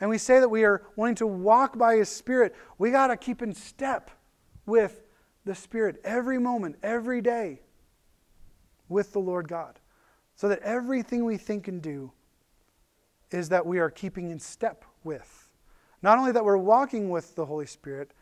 and 0.00 0.10
we 0.10 0.18
say 0.18 0.40
that 0.40 0.48
we 0.48 0.64
are 0.64 0.82
wanting 0.96 1.14
to 1.16 1.26
walk 1.26 1.78
by 1.78 1.96
His 1.96 2.08
Spirit, 2.08 2.54
we 2.78 2.90
got 2.90 3.08
to 3.08 3.16
keep 3.16 3.42
in 3.42 3.54
step 3.54 4.10
with 4.66 5.04
the 5.44 5.54
Spirit 5.54 6.00
every 6.02 6.38
moment, 6.38 6.76
every 6.82 7.20
day 7.20 7.60
with 8.88 9.12
the 9.12 9.20
Lord 9.20 9.46
God. 9.46 9.78
So 10.34 10.48
that 10.48 10.60
everything 10.60 11.24
we 11.24 11.36
think 11.36 11.66
and 11.66 11.82
do 11.82 12.12
is 13.30 13.48
that 13.50 13.64
we 13.64 13.78
are 13.78 13.90
keeping 13.90 14.30
in 14.30 14.38
step 14.38 14.84
with. 15.04 15.48
Not 16.02 16.18
only 16.18 16.32
that 16.32 16.44
we're 16.44 16.56
walking 16.56 17.10
with 17.10 17.34
the 17.34 17.46
Holy 17.46 17.66
Spirit, 17.66 18.12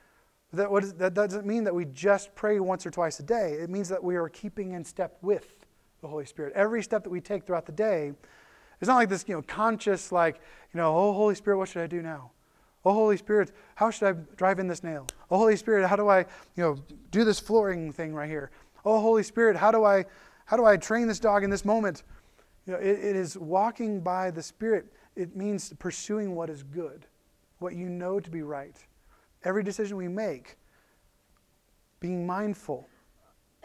that, 0.52 0.70
is, 0.82 0.94
that 0.94 1.14
doesn't 1.14 1.46
mean 1.46 1.64
that 1.64 1.74
we 1.74 1.84
just 1.86 2.34
pray 2.34 2.58
once 2.60 2.86
or 2.86 2.90
twice 2.90 3.20
a 3.20 3.22
day. 3.22 3.52
It 3.52 3.70
means 3.70 3.88
that 3.88 4.02
we 4.02 4.16
are 4.16 4.28
keeping 4.28 4.72
in 4.72 4.84
step 4.84 5.18
with 5.20 5.66
the 6.00 6.08
Holy 6.08 6.24
Spirit. 6.24 6.52
Every 6.54 6.82
step 6.82 7.02
that 7.04 7.10
we 7.10 7.20
take 7.20 7.44
throughout 7.44 7.66
the 7.66 7.72
day 7.72 8.14
it's 8.80 8.88
not 8.88 8.96
like 8.96 9.08
this, 9.08 9.24
you 9.26 9.34
know, 9.34 9.42
conscious, 9.42 10.12
like, 10.12 10.36
you 10.72 10.78
know, 10.78 10.96
oh, 10.96 11.12
Holy 11.12 11.34
Spirit, 11.34 11.58
what 11.58 11.68
should 11.68 11.82
I 11.82 11.86
do 11.86 12.02
now? 12.02 12.30
Oh, 12.84 12.92
Holy 12.92 13.16
Spirit, 13.16 13.52
how 13.74 13.90
should 13.90 14.08
I 14.08 14.12
drive 14.36 14.58
in 14.58 14.68
this 14.68 14.84
nail? 14.84 15.06
Oh, 15.30 15.38
Holy 15.38 15.56
Spirit, 15.56 15.88
how 15.88 15.96
do 15.96 16.08
I, 16.08 16.20
you 16.20 16.62
know, 16.62 16.76
do 17.10 17.24
this 17.24 17.40
flooring 17.40 17.92
thing 17.92 18.14
right 18.14 18.28
here? 18.28 18.50
Oh, 18.84 19.00
Holy 19.00 19.22
Spirit, 19.22 19.56
how 19.56 19.72
do 19.72 19.84
I, 19.84 20.04
how 20.44 20.56
do 20.56 20.64
I 20.64 20.76
train 20.76 21.08
this 21.08 21.18
dog 21.18 21.42
in 21.42 21.50
this 21.50 21.64
moment? 21.64 22.02
You 22.66 22.72
know, 22.72 22.78
it, 22.78 22.98
it 22.98 23.16
is 23.16 23.36
walking 23.36 24.00
by 24.00 24.30
the 24.30 24.42
Spirit. 24.42 24.86
It 25.14 25.36
means 25.36 25.72
pursuing 25.78 26.34
what 26.34 26.50
is 26.50 26.62
good, 26.62 27.06
what 27.58 27.74
you 27.74 27.88
know 27.88 28.20
to 28.20 28.30
be 28.30 28.42
right. 28.42 28.76
Every 29.44 29.62
decision 29.62 29.96
we 29.96 30.08
make, 30.08 30.58
being 32.00 32.26
mindful 32.26 32.88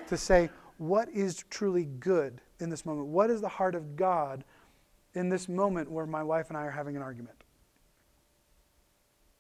to 0.08 0.18
say, 0.18 0.50
what 0.78 1.10
is 1.10 1.44
truly 1.50 1.86
good 1.86 2.42
in 2.60 2.70
this 2.70 2.86
moment? 2.86 3.08
What 3.08 3.30
is 3.30 3.42
the 3.42 3.48
heart 3.48 3.76
of 3.76 3.96
God 3.96 4.44
in 5.14 5.30
this 5.30 5.50
moment 5.50 5.92
where 5.92 6.06
my 6.06 6.24
wife 6.24 6.50
and 6.50 6.58
I 6.58 6.62
are 6.62 6.72
having 6.72 6.96
an 6.96 7.02
argument? 7.02 7.44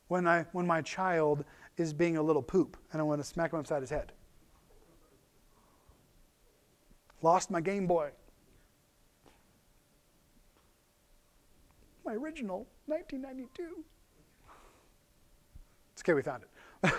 When, 0.07 0.28
I, 0.28 0.45
when 0.51 0.68
my 0.68 0.82
child 0.82 1.45
is 1.78 1.93
being 1.93 2.18
a 2.18 2.22
little 2.22 2.41
poop 2.41 2.78
and 2.91 3.01
I 3.01 3.03
want 3.03 3.22
to 3.22 3.28
smack 3.28 3.53
him 3.53 3.59
upside 3.59 3.82
his 3.82 3.89
head. 3.89 4.12
Lost 7.22 7.51
my 7.51 7.62
Game 7.62 7.88
Boy. 7.88 8.12
My 12.12 12.18
original 12.18 12.68
1992. 12.88 13.86
It's 15.93 16.01
okay, 16.01 16.12
we 16.12 16.22
found 16.22 16.43
it. 16.43 16.49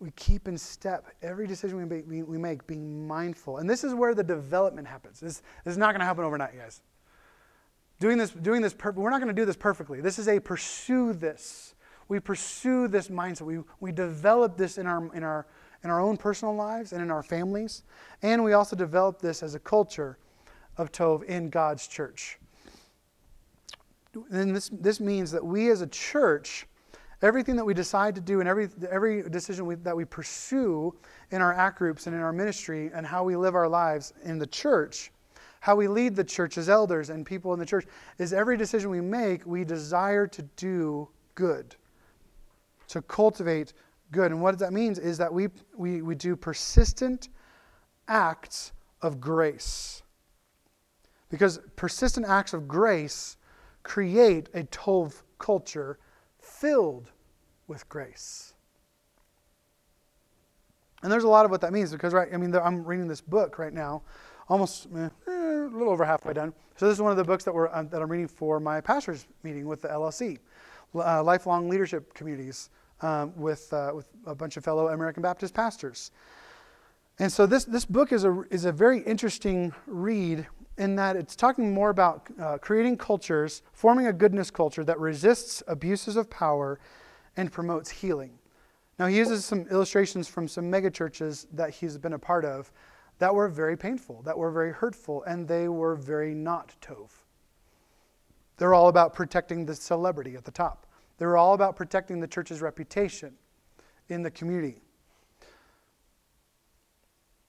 we 0.00 0.10
keep 0.12 0.48
in 0.48 0.56
step 0.56 1.04
every 1.20 1.46
decision 1.46 1.76
we 1.76 1.84
make, 1.84 2.08
we, 2.08 2.22
we 2.22 2.38
make 2.38 2.66
being 2.66 3.06
mindful. 3.06 3.58
And 3.58 3.68
this 3.68 3.84
is 3.84 3.92
where 3.92 4.14
the 4.14 4.24
development 4.24 4.88
happens. 4.88 5.20
This, 5.20 5.42
this 5.62 5.72
is 5.72 5.76
not 5.76 5.92
going 5.92 6.00
to 6.00 6.06
happen 6.06 6.24
overnight 6.24 6.56
guys. 6.56 6.80
Doing 8.00 8.16
this 8.16 8.30
doing 8.30 8.62
this 8.62 8.72
per- 8.72 8.92
we're 8.92 9.10
not 9.10 9.20
going 9.20 9.28
to 9.28 9.38
do 9.38 9.44
this 9.44 9.56
perfectly. 9.56 10.00
This 10.00 10.18
is 10.18 10.28
a 10.28 10.40
pursue 10.40 11.12
this. 11.12 11.74
We 12.08 12.18
pursue 12.18 12.88
this 12.88 13.08
mindset. 13.08 13.42
We, 13.42 13.58
we 13.80 13.92
develop 13.92 14.56
this 14.56 14.78
in 14.78 14.86
our 14.86 15.14
in 15.14 15.22
our 15.22 15.46
in 15.84 15.90
our 15.90 16.00
own 16.00 16.16
personal 16.16 16.54
lives 16.54 16.94
and 16.94 17.02
in 17.02 17.10
our 17.10 17.22
families. 17.22 17.82
And 18.22 18.42
we 18.42 18.54
also 18.54 18.74
develop 18.74 19.20
this 19.20 19.42
as 19.42 19.54
a 19.54 19.58
culture 19.58 20.16
of 20.78 20.92
tov 20.92 21.22
in 21.24 21.50
god's 21.50 21.86
church 21.86 22.38
and 24.30 24.56
this, 24.56 24.70
this 24.72 24.98
means 24.98 25.30
that 25.30 25.44
we 25.44 25.70
as 25.70 25.82
a 25.82 25.86
church 25.86 26.66
Everything 27.22 27.56
that 27.56 27.64
we 27.64 27.72
decide 27.72 28.14
to 28.16 28.20
do 28.20 28.40
and 28.40 28.48
every, 28.48 28.68
every 28.90 29.28
decision 29.30 29.64
we, 29.64 29.76
that 29.76 29.96
we 29.96 30.04
pursue 30.04 30.94
in 31.30 31.40
our 31.40 31.54
act 31.54 31.78
groups 31.78 32.06
and 32.06 32.14
in 32.14 32.20
our 32.20 32.32
ministry 32.32 32.90
and 32.92 33.06
how 33.06 33.24
we 33.24 33.36
live 33.36 33.54
our 33.54 33.68
lives 33.68 34.12
in 34.24 34.38
the 34.38 34.46
church, 34.46 35.10
how 35.60 35.74
we 35.74 35.88
lead 35.88 36.14
the 36.14 36.24
church 36.24 36.58
as 36.58 36.68
elders 36.68 37.08
and 37.08 37.24
people 37.24 37.54
in 37.54 37.58
the 37.58 37.64
church, 37.64 37.86
is 38.18 38.34
every 38.34 38.58
decision 38.58 38.90
we 38.90 39.00
make, 39.00 39.46
we 39.46 39.64
desire 39.64 40.26
to 40.26 40.42
do 40.56 41.08
good, 41.34 41.74
to 42.88 43.00
cultivate 43.02 43.72
good. 44.12 44.30
And 44.30 44.42
what 44.42 44.58
that 44.58 44.74
means 44.74 44.98
is 44.98 45.16
that 45.16 45.32
we, 45.32 45.48
we, 45.74 46.02
we 46.02 46.14
do 46.14 46.36
persistent 46.36 47.30
acts 48.08 48.72
of 49.00 49.20
grace. 49.22 50.02
Because 51.28 51.60
persistent 51.74 52.26
acts 52.26 52.52
of 52.54 52.68
grace 52.68 53.36
create 53.82 54.48
a 54.54 54.64
Tov 54.64 55.22
culture 55.38 55.98
filled 56.40 57.10
with 57.66 57.88
grace. 57.88 58.54
And 61.02 61.12
there's 61.12 61.24
a 61.24 61.28
lot 61.28 61.44
of 61.44 61.50
what 61.50 61.60
that 61.60 61.72
means 61.72 61.92
because, 61.92 62.12
right, 62.12 62.28
I 62.32 62.36
mean, 62.36 62.54
I'm 62.54 62.84
reading 62.84 63.06
this 63.06 63.20
book 63.20 63.58
right 63.58 63.72
now, 63.72 64.02
almost 64.48 64.88
eh, 64.96 65.08
a 65.28 65.68
little 65.70 65.90
over 65.90 66.04
halfway 66.04 66.32
done. 66.32 66.52
So, 66.76 66.86
this 66.86 66.96
is 66.96 67.02
one 67.02 67.10
of 67.10 67.16
the 67.16 67.24
books 67.24 67.44
that, 67.44 67.54
we're, 67.54 67.68
uh, 67.68 67.82
that 67.84 68.02
I'm 68.02 68.10
reading 68.10 68.28
for 68.28 68.58
my 68.60 68.80
pastor's 68.80 69.26
meeting 69.42 69.66
with 69.66 69.82
the 69.82 69.88
LLC, 69.88 70.38
uh, 70.94 71.22
Lifelong 71.22 71.68
Leadership 71.68 72.12
Communities, 72.14 72.70
um, 73.02 73.32
with, 73.36 73.72
uh, 73.72 73.92
with 73.94 74.08
a 74.26 74.34
bunch 74.34 74.56
of 74.56 74.64
fellow 74.64 74.88
American 74.88 75.22
Baptist 75.22 75.54
pastors. 75.54 76.10
And 77.18 77.30
so, 77.30 77.46
this, 77.46 77.64
this 77.64 77.84
book 77.84 78.12
is 78.12 78.24
a, 78.24 78.44
is 78.50 78.64
a 78.64 78.72
very 78.72 79.00
interesting 79.00 79.72
read 79.86 80.46
in 80.78 80.96
that 80.96 81.16
it's 81.16 81.36
talking 81.36 81.72
more 81.72 81.90
about 81.90 82.28
uh, 82.40 82.58
creating 82.58 82.98
cultures, 82.98 83.62
forming 83.72 84.06
a 84.06 84.12
goodness 84.12 84.50
culture 84.50 84.84
that 84.84 84.98
resists 84.98 85.62
abuses 85.66 86.16
of 86.16 86.28
power 86.28 86.78
and 87.36 87.50
promotes 87.50 87.90
healing. 87.90 88.38
Now, 88.98 89.06
he 89.06 89.16
uses 89.16 89.44
some 89.44 89.66
illustrations 89.70 90.28
from 90.28 90.48
some 90.48 90.70
megachurches 90.70 91.46
that 91.52 91.70
he's 91.70 91.98
been 91.98 92.14
a 92.14 92.18
part 92.18 92.44
of 92.44 92.72
that 93.18 93.34
were 93.34 93.48
very 93.48 93.76
painful, 93.76 94.22
that 94.22 94.36
were 94.36 94.50
very 94.50 94.72
hurtful, 94.72 95.22
and 95.24 95.46
they 95.46 95.68
were 95.68 95.94
very 95.94 96.34
not 96.34 96.74
Tov. 96.80 97.10
They're 98.58 98.74
all 98.74 98.88
about 98.88 99.12
protecting 99.12 99.66
the 99.66 99.74
celebrity 99.74 100.34
at 100.34 100.44
the 100.44 100.50
top. 100.50 100.86
They're 101.18 101.36
all 101.36 101.54
about 101.54 101.76
protecting 101.76 102.20
the 102.20 102.26
church's 102.26 102.60
reputation 102.60 103.34
in 104.08 104.22
the 104.22 104.30
community. 104.30 104.80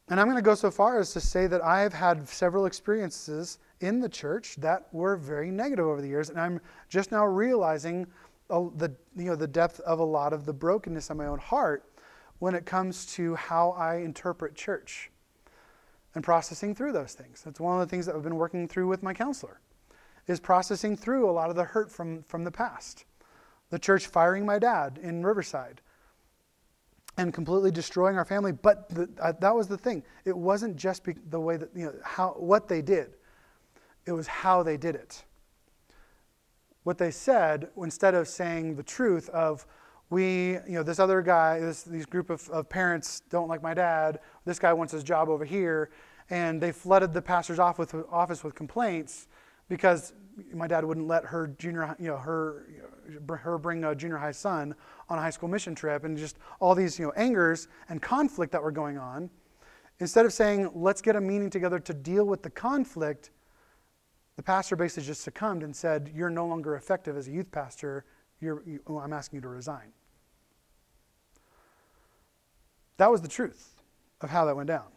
And 0.09 0.19
I'm 0.19 0.27
going 0.27 0.37
to 0.37 0.41
go 0.41 0.55
so 0.55 0.71
far 0.71 0.99
as 0.99 1.11
to 1.13 1.19
say 1.19 1.47
that 1.47 1.63
I've 1.63 1.93
had 1.93 2.27
several 2.29 2.65
experiences 2.65 3.59
in 3.81 3.99
the 3.99 4.07
church 4.07 4.55
that 4.57 4.87
were 4.93 5.17
very 5.17 5.51
negative 5.51 5.85
over 5.85 6.01
the 6.01 6.07
years, 6.07 6.29
and 6.29 6.39
I'm 6.39 6.61
just 6.87 7.11
now 7.11 7.25
realizing 7.25 8.07
the, 8.49 8.95
you 9.17 9.25
know, 9.25 9.35
the 9.35 9.47
depth 9.47 9.81
of 9.81 9.99
a 9.99 10.03
lot 10.03 10.31
of 10.31 10.45
the 10.45 10.53
brokenness 10.53 11.09
in 11.09 11.17
my 11.17 11.27
own 11.27 11.39
heart 11.39 11.91
when 12.39 12.55
it 12.55 12.65
comes 12.65 13.05
to 13.07 13.35
how 13.35 13.71
I 13.71 13.97
interpret 13.97 14.55
church 14.55 15.11
and 16.15 16.23
processing 16.23 16.73
through 16.73 16.93
those 16.93 17.13
things. 17.13 17.41
That's 17.43 17.59
one 17.59 17.79
of 17.81 17.87
the 17.87 17.89
things 17.89 18.05
that 18.05 18.15
I've 18.15 18.23
been 18.23 18.37
working 18.37 18.67
through 18.67 18.87
with 18.87 19.03
my 19.03 19.13
counselor, 19.13 19.59
is 20.27 20.39
processing 20.39 20.95
through 20.95 21.29
a 21.29 21.31
lot 21.31 21.49
of 21.49 21.55
the 21.55 21.63
hurt 21.65 21.91
from, 21.91 22.23
from 22.23 22.45
the 22.45 22.51
past. 22.51 23.03
The 23.69 23.79
church 23.79 24.07
firing 24.07 24.45
my 24.45 24.57
dad 24.57 24.99
in 25.03 25.25
Riverside, 25.25 25.81
and 27.17 27.33
completely 27.33 27.71
destroying 27.71 28.17
our 28.17 28.25
family. 28.25 28.51
But 28.51 28.89
the, 28.89 29.09
uh, 29.21 29.33
that 29.39 29.55
was 29.55 29.67
the 29.67 29.77
thing. 29.77 30.03
It 30.25 30.37
wasn't 30.37 30.75
just 30.75 31.03
be, 31.03 31.15
the 31.29 31.39
way 31.39 31.57
that, 31.57 31.69
you 31.75 31.85
know, 31.85 31.95
how, 32.03 32.35
what 32.37 32.67
they 32.67 32.81
did, 32.81 33.15
it 34.05 34.11
was 34.11 34.27
how 34.27 34.63
they 34.63 34.77
did 34.77 34.95
it. 34.95 35.23
What 36.83 36.97
they 36.97 37.11
said, 37.11 37.69
instead 37.77 38.15
of 38.15 38.27
saying 38.27 38.75
the 38.75 38.83
truth 38.83 39.29
of, 39.29 39.65
we, 40.09 40.51
you 40.51 40.61
know, 40.69 40.83
this 40.83 40.99
other 40.99 41.21
guy, 41.21 41.59
this 41.59 41.83
group 42.05 42.29
of, 42.29 42.47
of 42.49 42.69
parents 42.69 43.21
don't 43.29 43.49
like 43.49 43.61
my 43.61 43.73
dad, 43.73 44.19
this 44.45 44.57
guy 44.57 44.71
wants 44.71 44.93
his 44.93 45.03
job 45.03 45.27
over 45.27 45.43
here, 45.43 45.89
and 46.29 46.61
they 46.61 46.71
flooded 46.71 47.13
the 47.13 47.21
pastor's 47.21 47.59
with, 47.77 47.93
office 48.09 48.43
with 48.43 48.55
complaints 48.55 49.27
because 49.67 50.13
my 50.53 50.67
dad 50.67 50.85
wouldn't 50.85 51.07
let 51.07 51.25
her 51.25 51.47
junior, 51.57 51.93
you 51.99 52.07
know, 52.07 52.17
her, 52.17 52.67
her 53.29 53.57
bring 53.57 53.83
a 53.83 53.95
junior 53.95 54.17
high 54.17 54.31
son 54.31 54.75
on 55.09 55.17
a 55.17 55.21
high 55.21 55.29
school 55.29 55.49
mission 55.49 55.75
trip, 55.75 56.03
and 56.03 56.17
just 56.17 56.37
all 56.59 56.75
these, 56.75 56.99
you 56.99 57.05
know, 57.05 57.13
angers 57.15 57.67
and 57.89 58.01
conflict 58.01 58.51
that 58.51 58.61
were 58.61 58.71
going 58.71 58.97
on. 58.97 59.29
Instead 59.99 60.25
of 60.25 60.33
saying, 60.33 60.69
let's 60.73 61.01
get 61.01 61.15
a 61.15 61.21
meeting 61.21 61.49
together 61.49 61.79
to 61.79 61.93
deal 61.93 62.25
with 62.25 62.43
the 62.43 62.49
conflict, 62.49 63.31
the 64.35 64.43
pastor 64.43 64.75
basically 64.75 65.07
just 65.07 65.21
succumbed 65.21 65.63
and 65.63 65.75
said, 65.75 66.11
you're 66.13 66.29
no 66.29 66.45
longer 66.45 66.75
effective 66.75 67.17
as 67.17 67.27
a 67.27 67.31
youth 67.31 67.51
pastor. 67.51 68.05
You, 68.39 68.79
oh, 68.85 68.99
I'm 68.99 69.13
asking 69.13 69.37
you 69.37 69.41
to 69.41 69.47
resign. 69.47 69.91
That 72.97 73.09
was 73.09 73.21
the 73.21 73.27
truth 73.27 73.75
of 74.21 74.29
how 74.29 74.45
that 74.45 74.55
went 74.55 74.67
down. 74.67 74.87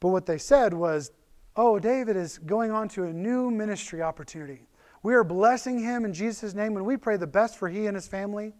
But 0.00 0.08
what 0.08 0.26
they 0.26 0.38
said 0.38 0.74
was, 0.74 1.12
oh, 1.54 1.78
David 1.78 2.16
is 2.16 2.38
going 2.38 2.72
on 2.72 2.88
to 2.90 3.04
a 3.04 3.12
new 3.12 3.50
ministry 3.50 4.02
opportunity. 4.02 4.66
We 5.02 5.14
are 5.14 5.24
blessing 5.24 5.78
him 5.78 6.04
in 6.04 6.12
Jesus' 6.12 6.54
name, 6.54 6.76
and 6.76 6.84
we 6.84 6.96
pray 6.96 7.16
the 7.16 7.26
best 7.26 7.56
for 7.56 7.68
he 7.68 7.86
and 7.86 7.94
his 7.94 8.06
family. 8.06 8.52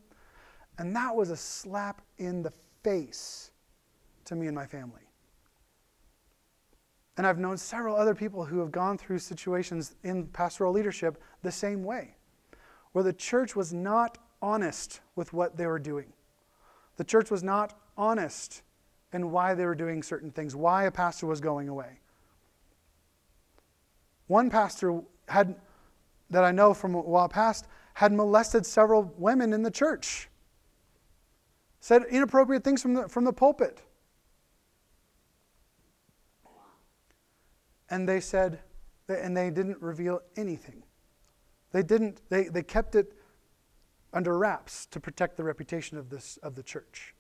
And 0.78 0.96
that 0.96 1.14
was 1.14 1.30
a 1.30 1.36
slap 1.36 2.00
in 2.18 2.42
the 2.42 2.52
face 2.82 3.50
to 4.24 4.34
me 4.34 4.46
and 4.46 4.54
my 4.54 4.66
family. 4.66 5.02
And 7.16 7.26
I've 7.26 7.38
known 7.38 7.58
several 7.58 7.96
other 7.96 8.14
people 8.14 8.46
who 8.46 8.60
have 8.60 8.72
gone 8.72 8.96
through 8.96 9.18
situations 9.18 9.96
in 10.04 10.26
pastoral 10.28 10.72
leadership 10.72 11.22
the 11.42 11.52
same 11.52 11.84
way, 11.84 12.16
where 12.92 13.04
the 13.04 13.12
church 13.12 13.54
was 13.54 13.74
not 13.74 14.16
honest 14.40 15.00
with 15.16 15.34
what 15.34 15.56
they 15.58 15.66
were 15.66 15.78
doing. 15.78 16.12
The 16.96 17.04
church 17.04 17.30
was 17.30 17.42
not 17.42 17.78
honest 17.98 18.62
in 19.12 19.30
why 19.30 19.54
they 19.54 19.66
were 19.66 19.74
doing 19.74 20.02
certain 20.02 20.30
things, 20.30 20.56
why 20.56 20.84
a 20.84 20.90
pastor 20.90 21.26
was 21.26 21.40
going 21.40 21.68
away. 21.68 22.00
One 24.28 24.48
pastor 24.48 25.02
had, 25.28 25.56
that 26.30 26.44
I 26.44 26.52
know 26.52 26.72
from 26.72 26.94
a 26.94 27.00
while 27.00 27.28
past, 27.28 27.66
had 27.94 28.12
molested 28.12 28.64
several 28.64 29.12
women 29.18 29.52
in 29.52 29.62
the 29.62 29.70
church, 29.70 30.28
said 31.80 32.02
inappropriate 32.10 32.64
things 32.64 32.80
from 32.80 32.94
the, 32.94 33.08
from 33.08 33.24
the 33.24 33.32
pulpit. 33.32 33.82
And 37.88 38.08
they 38.08 38.20
said, 38.20 38.60
and 39.08 39.36
they 39.36 39.50
didn't 39.50 39.82
reveal 39.82 40.20
anything. 40.36 40.84
They 41.72 41.82
didn't, 41.82 42.20
they, 42.28 42.44
they 42.44 42.62
kept 42.62 42.94
it 42.94 43.12
under 44.12 44.38
wraps 44.38 44.86
to 44.86 45.00
protect 45.00 45.36
the 45.36 45.44
reputation 45.44 45.98
of, 45.98 46.10
this, 46.10 46.36
of 46.38 46.54
the 46.54 46.62
church 46.62 47.14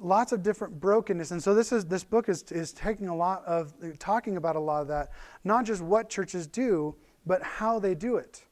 lots 0.00 0.32
of 0.32 0.42
different 0.42 0.80
brokenness 0.80 1.30
and 1.30 1.42
so 1.42 1.54
this 1.54 1.72
is 1.72 1.84
this 1.86 2.04
book 2.04 2.28
is, 2.28 2.42
is 2.50 2.72
taking 2.72 3.08
a 3.08 3.14
lot 3.16 3.44
of 3.44 3.72
talking 3.98 4.36
about 4.36 4.56
a 4.56 4.60
lot 4.60 4.82
of 4.82 4.88
that 4.88 5.10
not 5.44 5.64
just 5.64 5.82
what 5.82 6.08
churches 6.08 6.46
do 6.46 6.94
but 7.26 7.42
how 7.42 7.78
they 7.78 7.94
do 7.94 8.16
it 8.16 8.44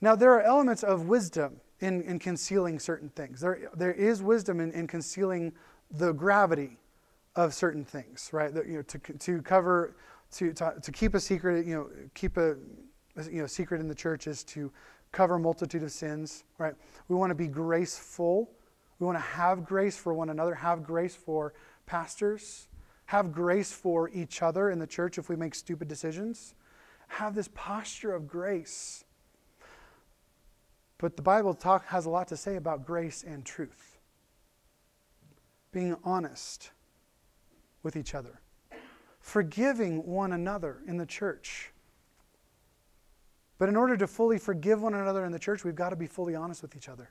Now, 0.00 0.14
there 0.14 0.32
are 0.32 0.42
elements 0.42 0.82
of 0.84 1.08
wisdom 1.08 1.60
in, 1.80 2.02
in 2.02 2.18
concealing 2.18 2.78
certain 2.78 3.08
things. 3.10 3.40
There, 3.40 3.70
there 3.74 3.92
is 3.92 4.22
wisdom 4.22 4.60
in, 4.60 4.72
in 4.72 4.86
concealing 4.86 5.52
the 5.90 6.12
gravity 6.12 6.78
of 7.34 7.54
certain 7.54 7.84
things, 7.84 8.30
right? 8.32 8.52
That, 8.54 8.66
you 8.66 8.74
know, 8.74 8.82
to, 8.82 8.98
to 8.98 9.42
cover, 9.42 9.96
to, 10.32 10.52
to, 10.52 10.74
to 10.80 10.92
keep 10.92 11.14
a 11.14 11.20
secret, 11.20 11.66
you 11.66 11.74
know, 11.74 11.90
keep 12.14 12.36
a 12.36 12.56
you 13.30 13.40
know, 13.40 13.46
secret 13.46 13.80
in 13.80 13.88
the 13.88 13.94
church 13.94 14.26
is 14.28 14.44
to 14.44 14.70
cover 15.10 15.38
multitude 15.38 15.82
of 15.82 15.90
sins, 15.90 16.44
right? 16.58 16.74
We 17.08 17.16
want 17.16 17.30
to 17.30 17.34
be 17.34 17.48
graceful. 17.48 18.50
We 18.98 19.06
want 19.06 19.16
to 19.16 19.22
have 19.22 19.64
grace 19.64 19.96
for 19.96 20.12
one 20.12 20.30
another, 20.30 20.54
have 20.54 20.82
grace 20.82 21.14
for 21.14 21.54
pastors, 21.86 22.68
have 23.06 23.32
grace 23.32 23.72
for 23.72 24.10
each 24.10 24.42
other 24.42 24.70
in 24.70 24.78
the 24.78 24.86
church 24.86 25.18
if 25.18 25.28
we 25.28 25.36
make 25.36 25.54
stupid 25.54 25.88
decisions. 25.88 26.54
Have 27.08 27.34
this 27.34 27.48
posture 27.54 28.14
of 28.14 28.28
grace. 28.28 29.04
But 30.98 31.16
the 31.16 31.22
Bible 31.22 31.54
talk, 31.54 31.86
has 31.86 32.06
a 32.06 32.10
lot 32.10 32.28
to 32.28 32.36
say 32.36 32.56
about 32.56 32.84
grace 32.84 33.22
and 33.22 33.44
truth. 33.44 33.98
Being 35.70 35.96
honest 36.02 36.70
with 37.82 37.96
each 37.96 38.14
other, 38.14 38.40
forgiving 39.20 40.04
one 40.06 40.32
another 40.32 40.82
in 40.86 40.96
the 40.96 41.06
church. 41.06 41.70
But 43.58 43.68
in 43.68 43.76
order 43.76 43.96
to 43.96 44.06
fully 44.06 44.38
forgive 44.38 44.82
one 44.82 44.94
another 44.94 45.24
in 45.24 45.32
the 45.32 45.38
church, 45.38 45.64
we've 45.64 45.74
got 45.74 45.90
to 45.90 45.96
be 45.96 46.06
fully 46.06 46.34
honest 46.34 46.62
with 46.62 46.76
each 46.76 46.88
other. 46.88 47.10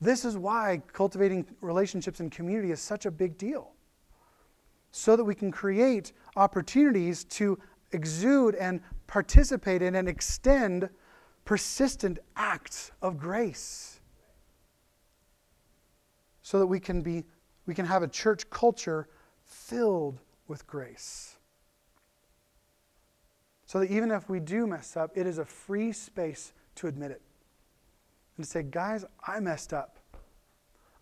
This 0.00 0.24
is 0.24 0.36
why 0.36 0.82
cultivating 0.92 1.46
relationships 1.60 2.20
and 2.20 2.32
community 2.32 2.70
is 2.70 2.80
such 2.80 3.06
a 3.06 3.10
big 3.10 3.36
deal. 3.36 3.72
So 4.92 5.14
that 5.14 5.24
we 5.24 5.34
can 5.34 5.50
create 5.52 6.12
opportunities 6.36 7.24
to 7.24 7.58
exude 7.92 8.54
and 8.54 8.80
participate 9.06 9.82
in 9.82 9.94
and 9.94 10.08
extend 10.08 10.88
persistent 11.44 12.18
acts 12.36 12.92
of 13.02 13.18
grace. 13.18 14.00
So 16.42 16.58
that 16.58 16.66
we 16.66 16.80
can 16.80 17.02
be 17.02 17.24
we 17.66 17.74
can 17.74 17.86
have 17.86 18.02
a 18.02 18.08
church 18.08 18.48
culture 18.50 19.08
filled 19.44 20.18
with 20.48 20.66
grace. 20.66 21.36
So 23.66 23.78
that 23.78 23.90
even 23.90 24.10
if 24.10 24.28
we 24.28 24.40
do 24.40 24.66
mess 24.66 24.96
up, 24.96 25.12
it 25.14 25.26
is 25.26 25.38
a 25.38 25.44
free 25.44 25.92
space 25.92 26.52
to 26.76 26.88
admit 26.88 27.12
it. 27.12 27.22
And 28.40 28.46
to 28.46 28.50
say, 28.50 28.62
guys, 28.62 29.04
I 29.28 29.38
messed 29.38 29.74
up. 29.74 29.98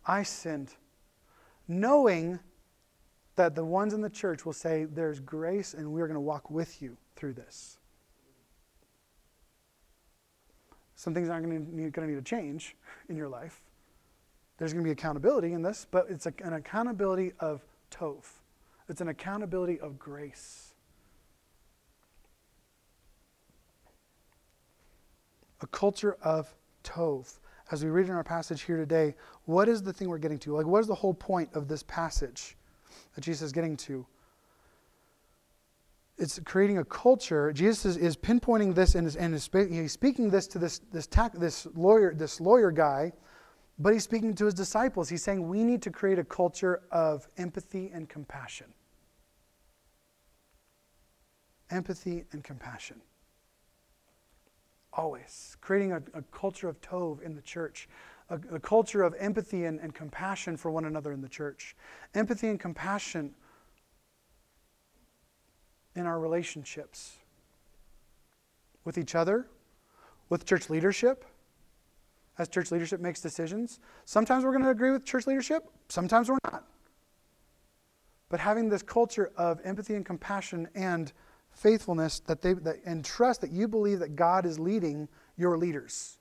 I 0.04 0.24
sinned. 0.24 0.74
Knowing 1.68 2.40
that 3.36 3.54
the 3.54 3.64
ones 3.64 3.94
in 3.94 4.00
the 4.00 4.10
church 4.10 4.44
will 4.44 4.52
say, 4.52 4.86
There's 4.86 5.20
grace, 5.20 5.72
and 5.72 5.92
we're 5.92 6.08
going 6.08 6.16
to 6.16 6.20
walk 6.20 6.50
with 6.50 6.82
you 6.82 6.96
through 7.14 7.34
this. 7.34 7.78
Some 10.96 11.14
things 11.14 11.28
aren't 11.28 11.46
going 11.46 11.64
to 11.64 11.76
need, 11.76 11.94
to, 11.94 12.22
change 12.22 12.74
in 13.08 13.14
your 13.14 13.28
life. 13.28 13.60
There's 14.56 14.72
going 14.72 14.82
to 14.82 14.88
be 14.88 14.90
accountability 14.90 15.52
in 15.52 15.62
this, 15.62 15.86
but 15.88 16.06
it's 16.10 16.26
an 16.26 16.54
accountability 16.54 17.34
of 17.38 17.62
tov. 17.92 18.24
It's 18.88 19.00
an 19.00 19.06
accountability 19.06 19.78
of 19.78 19.96
grace. 19.96 20.74
A 25.60 25.68
culture 25.68 26.16
of 26.20 26.52
tov. 26.88 27.38
As 27.70 27.84
we 27.84 27.90
read 27.90 28.06
in 28.06 28.12
our 28.12 28.24
passage 28.24 28.62
here 28.62 28.78
today, 28.78 29.14
what 29.44 29.68
is 29.68 29.82
the 29.82 29.92
thing 29.92 30.08
we're 30.08 30.18
getting 30.18 30.38
to? 30.40 30.54
Like, 30.54 30.66
what 30.66 30.80
is 30.80 30.86
the 30.86 30.94
whole 30.94 31.12
point 31.12 31.50
of 31.52 31.68
this 31.68 31.82
passage 31.82 32.56
that 33.14 33.20
Jesus 33.20 33.42
is 33.42 33.52
getting 33.52 33.76
to? 33.78 34.06
It's 36.16 36.40
creating 36.44 36.78
a 36.78 36.84
culture. 36.84 37.52
Jesus 37.52 37.84
is, 37.84 37.96
is 37.96 38.16
pinpointing 38.16 38.74
this 38.74 38.94
and, 38.94 39.06
is, 39.06 39.16
and 39.16 39.34
is, 39.34 39.48
he's 39.52 39.92
speaking 39.92 40.30
this 40.30 40.46
to 40.48 40.58
this, 40.58 40.80
this, 40.92 41.06
this, 41.34 41.66
lawyer, 41.74 42.14
this 42.14 42.40
lawyer 42.40 42.72
guy, 42.72 43.12
but 43.78 43.92
he's 43.92 44.02
speaking 44.02 44.34
to 44.34 44.46
his 44.46 44.54
disciples. 44.54 45.08
He's 45.08 45.22
saying 45.22 45.46
we 45.46 45.62
need 45.62 45.82
to 45.82 45.90
create 45.90 46.18
a 46.18 46.24
culture 46.24 46.80
of 46.90 47.28
empathy 47.36 47.90
and 47.92 48.08
compassion. 48.08 48.66
Empathy 51.70 52.24
and 52.32 52.42
compassion. 52.42 53.00
Always. 54.98 55.56
Creating 55.60 55.92
a, 55.92 56.02
a 56.12 56.22
culture 56.32 56.68
of 56.68 56.80
Tov 56.80 57.22
in 57.22 57.36
the 57.36 57.40
church, 57.40 57.88
a, 58.30 58.40
a 58.52 58.58
culture 58.58 59.04
of 59.04 59.14
empathy 59.20 59.64
and, 59.64 59.78
and 59.78 59.94
compassion 59.94 60.56
for 60.56 60.72
one 60.72 60.84
another 60.84 61.12
in 61.12 61.20
the 61.20 61.28
church. 61.28 61.76
Empathy 62.16 62.48
and 62.48 62.58
compassion 62.58 63.32
in 65.94 66.04
our 66.04 66.18
relationships 66.18 67.18
with 68.84 68.98
each 68.98 69.14
other, 69.14 69.46
with 70.30 70.44
church 70.44 70.68
leadership, 70.68 71.24
as 72.36 72.48
church 72.48 72.72
leadership 72.72 73.00
makes 73.00 73.20
decisions. 73.20 73.78
Sometimes 74.04 74.44
we're 74.44 74.50
going 74.50 74.64
to 74.64 74.70
agree 74.70 74.90
with 74.90 75.04
church 75.04 75.28
leadership, 75.28 75.70
sometimes 75.88 76.28
we're 76.28 76.38
not. 76.50 76.64
But 78.30 78.40
having 78.40 78.68
this 78.68 78.82
culture 78.82 79.30
of 79.36 79.60
empathy 79.62 79.94
and 79.94 80.04
compassion 80.04 80.68
and 80.74 81.12
faithfulness 81.58 82.20
that 82.20 82.42
they 82.42 82.54
that, 82.54 82.76
and 82.84 83.04
trust 83.04 83.40
that 83.40 83.50
you 83.50 83.68
believe 83.68 83.98
that 83.98 84.16
God 84.16 84.46
is 84.46 84.58
leading 84.58 85.08
your 85.36 85.58
leaders. 85.58 86.18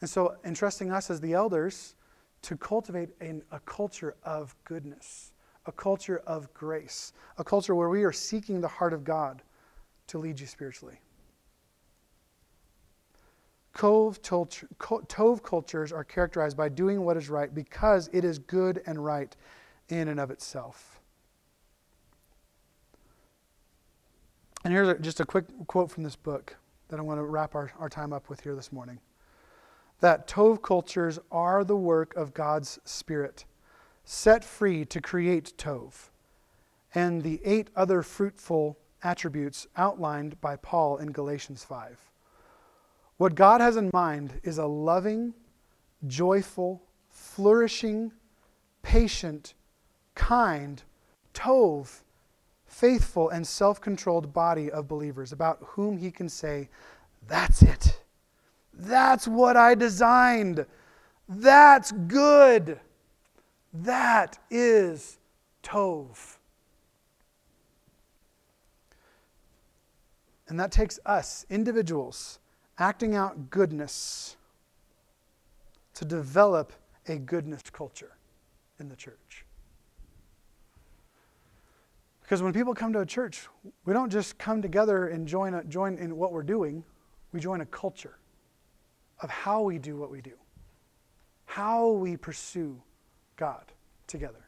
And 0.00 0.08
so 0.08 0.36
entrusting 0.44 0.92
us 0.92 1.10
as 1.10 1.20
the 1.20 1.32
elders 1.32 1.94
to 2.42 2.56
cultivate 2.56 3.10
a, 3.20 3.40
a 3.50 3.60
culture 3.60 4.14
of 4.22 4.54
goodness 4.64 5.32
a 5.68 5.72
culture 5.72 6.22
of 6.26 6.52
grace, 6.54 7.12
a 7.36 7.44
culture 7.44 7.74
where 7.74 7.90
we 7.90 8.02
are 8.02 8.12
seeking 8.12 8.60
the 8.60 8.68
heart 8.68 8.94
of 8.94 9.04
God 9.04 9.42
to 10.08 10.18
lead 10.18 10.40
you 10.40 10.46
spiritually. 10.46 10.98
Tov, 13.76 14.18
tov 14.20 15.42
cultures 15.42 15.92
are 15.92 16.02
characterized 16.02 16.56
by 16.56 16.70
doing 16.70 17.04
what 17.04 17.16
is 17.16 17.28
right 17.28 17.54
because 17.54 18.08
it 18.12 18.24
is 18.24 18.38
good 18.40 18.82
and 18.86 19.04
right 19.04 19.36
in 19.90 20.08
and 20.08 20.18
of 20.18 20.30
itself. 20.30 20.97
And 24.64 24.72
here's 24.72 24.98
just 25.00 25.20
a 25.20 25.24
quick 25.24 25.46
quote 25.66 25.90
from 25.90 26.02
this 26.02 26.16
book 26.16 26.56
that 26.88 26.98
I 26.98 27.02
want 27.02 27.18
to 27.20 27.24
wrap 27.24 27.54
our, 27.54 27.70
our 27.78 27.88
time 27.88 28.12
up 28.12 28.28
with 28.28 28.40
here 28.40 28.54
this 28.54 28.72
morning. 28.72 28.98
That 30.00 30.26
Tov 30.26 30.62
cultures 30.62 31.18
are 31.30 31.64
the 31.64 31.76
work 31.76 32.14
of 32.16 32.34
God's 32.34 32.78
Spirit 32.84 33.44
set 34.08 34.42
free 34.42 34.86
to 34.86 35.02
create 35.02 35.52
Tov, 35.58 36.08
and 36.94 37.22
the 37.22 37.42
eight 37.44 37.68
other 37.76 38.02
fruitful 38.02 38.78
attributes 39.02 39.66
outlined 39.76 40.40
by 40.40 40.56
Paul 40.56 40.96
in 40.96 41.12
Galatians 41.12 41.62
5. 41.62 42.00
What 43.18 43.34
God 43.34 43.60
has 43.60 43.76
in 43.76 43.90
mind 43.92 44.40
is 44.42 44.56
a 44.56 44.64
loving, 44.64 45.34
joyful, 46.06 46.82
flourishing, 47.10 48.12
patient, 48.82 49.52
kind, 50.14 50.82
Tov, 51.34 52.00
faithful, 52.68 53.30
and 53.30 53.44
self 53.44 53.80
controlled 53.80 54.32
body 54.32 54.70
of 54.70 54.86
believers 54.86 55.32
about 55.32 55.58
whom 55.62 55.96
he 55.96 56.10
can 56.10 56.28
say, 56.28 56.68
That's 57.26 57.62
it. 57.62 58.00
That's 58.72 59.26
what 59.26 59.56
I 59.56 59.74
designed. 59.74 60.64
That's 61.28 61.90
good. 61.90 62.78
That 63.72 64.38
is 64.50 65.18
Tov. 65.62 66.36
And 70.48 70.58
that 70.58 70.72
takes 70.72 70.98
us, 71.04 71.44
individuals, 71.50 72.38
acting 72.78 73.14
out 73.14 73.50
goodness 73.50 74.36
to 75.94 76.04
develop 76.04 76.72
a 77.06 77.16
goodness 77.16 77.62
culture 77.70 78.12
in 78.78 78.88
the 78.88 78.96
church. 78.96 79.44
Because 82.28 82.42
when 82.42 82.52
people 82.52 82.74
come 82.74 82.92
to 82.92 83.00
a 83.00 83.06
church, 83.06 83.48
we 83.86 83.94
don't 83.94 84.12
just 84.12 84.36
come 84.36 84.60
together 84.60 85.08
and 85.08 85.26
join, 85.26 85.54
a, 85.54 85.64
join 85.64 85.96
in 85.96 86.14
what 86.14 86.30
we're 86.30 86.42
doing, 86.42 86.84
we 87.32 87.40
join 87.40 87.62
a 87.62 87.66
culture 87.66 88.18
of 89.22 89.30
how 89.30 89.62
we 89.62 89.78
do 89.78 89.96
what 89.96 90.10
we 90.10 90.20
do, 90.20 90.34
how 91.46 91.88
we 91.88 92.18
pursue 92.18 92.82
God 93.36 93.72
together. 94.06 94.46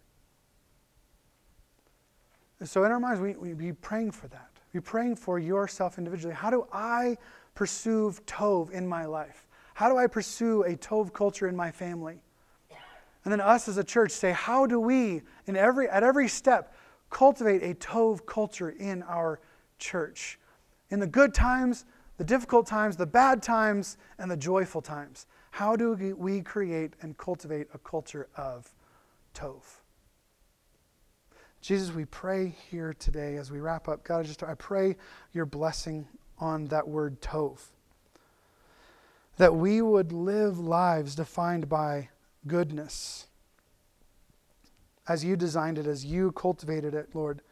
And 2.58 2.68
so 2.68 2.84
in 2.84 2.92
our 2.92 3.00
minds, 3.00 3.18
we, 3.18 3.32
we 3.32 3.54
be 3.54 3.72
praying 3.72 4.10
for 4.10 4.28
that. 4.28 4.50
Be 4.74 4.80
praying 4.80 5.16
for 5.16 5.38
yourself 5.38 5.96
individually. 5.96 6.34
How 6.34 6.50
do 6.50 6.66
I 6.70 7.16
pursue 7.54 8.12
Tov 8.26 8.72
in 8.72 8.86
my 8.86 9.06
life? 9.06 9.46
How 9.72 9.88
do 9.88 9.96
I 9.96 10.06
pursue 10.06 10.64
a 10.64 10.76
Tov 10.76 11.14
culture 11.14 11.48
in 11.48 11.56
my 11.56 11.70
family? 11.70 12.20
And 13.24 13.32
then 13.32 13.40
us 13.40 13.68
as 13.68 13.78
a 13.78 13.84
church 13.84 14.10
say, 14.10 14.32
how 14.32 14.66
do 14.66 14.78
we, 14.78 15.22
in 15.46 15.56
every, 15.56 15.88
at 15.88 16.02
every 16.02 16.28
step, 16.28 16.74
cultivate 17.10 17.62
a 17.62 17.74
Tov 17.74 18.24
culture 18.24 18.70
in 18.70 19.02
our 19.02 19.40
church? 19.78 20.38
In 20.90 21.00
the 21.00 21.06
good 21.06 21.34
times, 21.34 21.84
the 22.16 22.24
difficult 22.24 22.66
times, 22.66 22.96
the 22.96 23.06
bad 23.06 23.42
times, 23.42 23.96
and 24.18 24.30
the 24.30 24.36
joyful 24.36 24.82
times. 24.82 25.26
How 25.52 25.76
do 25.76 25.92
we 26.16 26.40
create 26.42 26.94
and 27.02 27.16
cultivate 27.16 27.68
a 27.74 27.78
culture 27.78 28.28
of 28.36 28.72
Tov. 29.34 29.62
Jesus, 31.60 31.94
we 31.94 32.06
pray 32.06 32.54
here 32.70 32.94
today 32.94 33.36
as 33.36 33.50
we 33.50 33.60
wrap 33.60 33.86
up. 33.86 34.02
God, 34.02 34.20
I 34.20 34.22
just 34.22 34.42
I 34.42 34.54
pray 34.54 34.96
your 35.32 35.44
blessing 35.46 36.06
on 36.38 36.66
that 36.66 36.88
word 36.88 37.20
Tov. 37.20 37.58
that 39.36 39.54
we 39.54 39.82
would 39.82 40.12
live 40.12 40.58
lives 40.58 41.14
defined 41.14 41.68
by 41.68 42.08
goodness 42.46 43.26
as 45.10 45.24
you 45.24 45.34
designed 45.34 45.76
it, 45.76 45.88
as 45.88 46.04
you 46.04 46.30
cultivated 46.30 46.94
it, 46.94 47.08
Lord, 47.14 47.42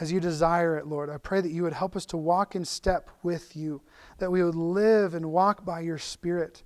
as 0.00 0.10
you 0.10 0.20
desire 0.20 0.78
it, 0.78 0.86
Lord. 0.86 1.10
I 1.10 1.18
pray 1.18 1.42
that 1.42 1.50
you 1.50 1.62
would 1.64 1.74
help 1.74 1.94
us 1.94 2.06
to 2.06 2.16
walk 2.16 2.56
in 2.56 2.64
step 2.64 3.10
with 3.22 3.54
you, 3.54 3.82
that 4.16 4.32
we 4.32 4.42
would 4.42 4.54
live 4.54 5.12
and 5.12 5.30
walk 5.30 5.66
by 5.66 5.80
your 5.80 5.98
Spirit, 5.98 6.62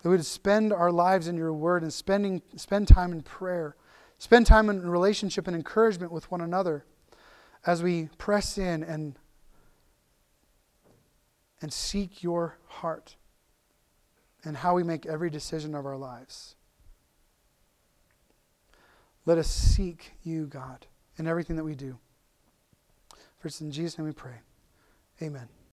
that 0.00 0.08
we 0.08 0.14
would 0.14 0.24
spend 0.24 0.72
our 0.72 0.92
lives 0.92 1.26
in 1.26 1.36
your 1.36 1.52
word 1.52 1.82
and 1.82 1.92
spending, 1.92 2.40
spend 2.54 2.86
time 2.86 3.10
in 3.10 3.22
prayer, 3.22 3.74
spend 4.18 4.46
time 4.46 4.70
in 4.70 4.88
relationship 4.88 5.48
and 5.48 5.56
encouragement 5.56 6.12
with 6.12 6.30
one 6.30 6.40
another 6.40 6.84
as 7.66 7.82
we 7.82 8.10
press 8.16 8.56
in 8.56 8.84
and 8.84 9.18
and 11.60 11.72
seek 11.72 12.22
your 12.22 12.58
heart 12.66 13.16
and 14.44 14.58
how 14.58 14.76
we 14.76 14.84
make 14.84 15.04
every 15.04 15.30
decision 15.30 15.74
of 15.74 15.84
our 15.84 15.96
lives. 15.96 16.54
Let 19.26 19.38
us 19.38 19.48
seek 19.48 20.12
you, 20.22 20.46
God, 20.46 20.86
in 21.16 21.26
everything 21.26 21.56
that 21.56 21.64
we 21.64 21.74
do. 21.74 21.98
First, 23.38 23.60
in 23.60 23.70
Jesus' 23.70 23.98
name 23.98 24.06
we 24.06 24.12
pray. 24.12 24.40
Amen. 25.22 25.48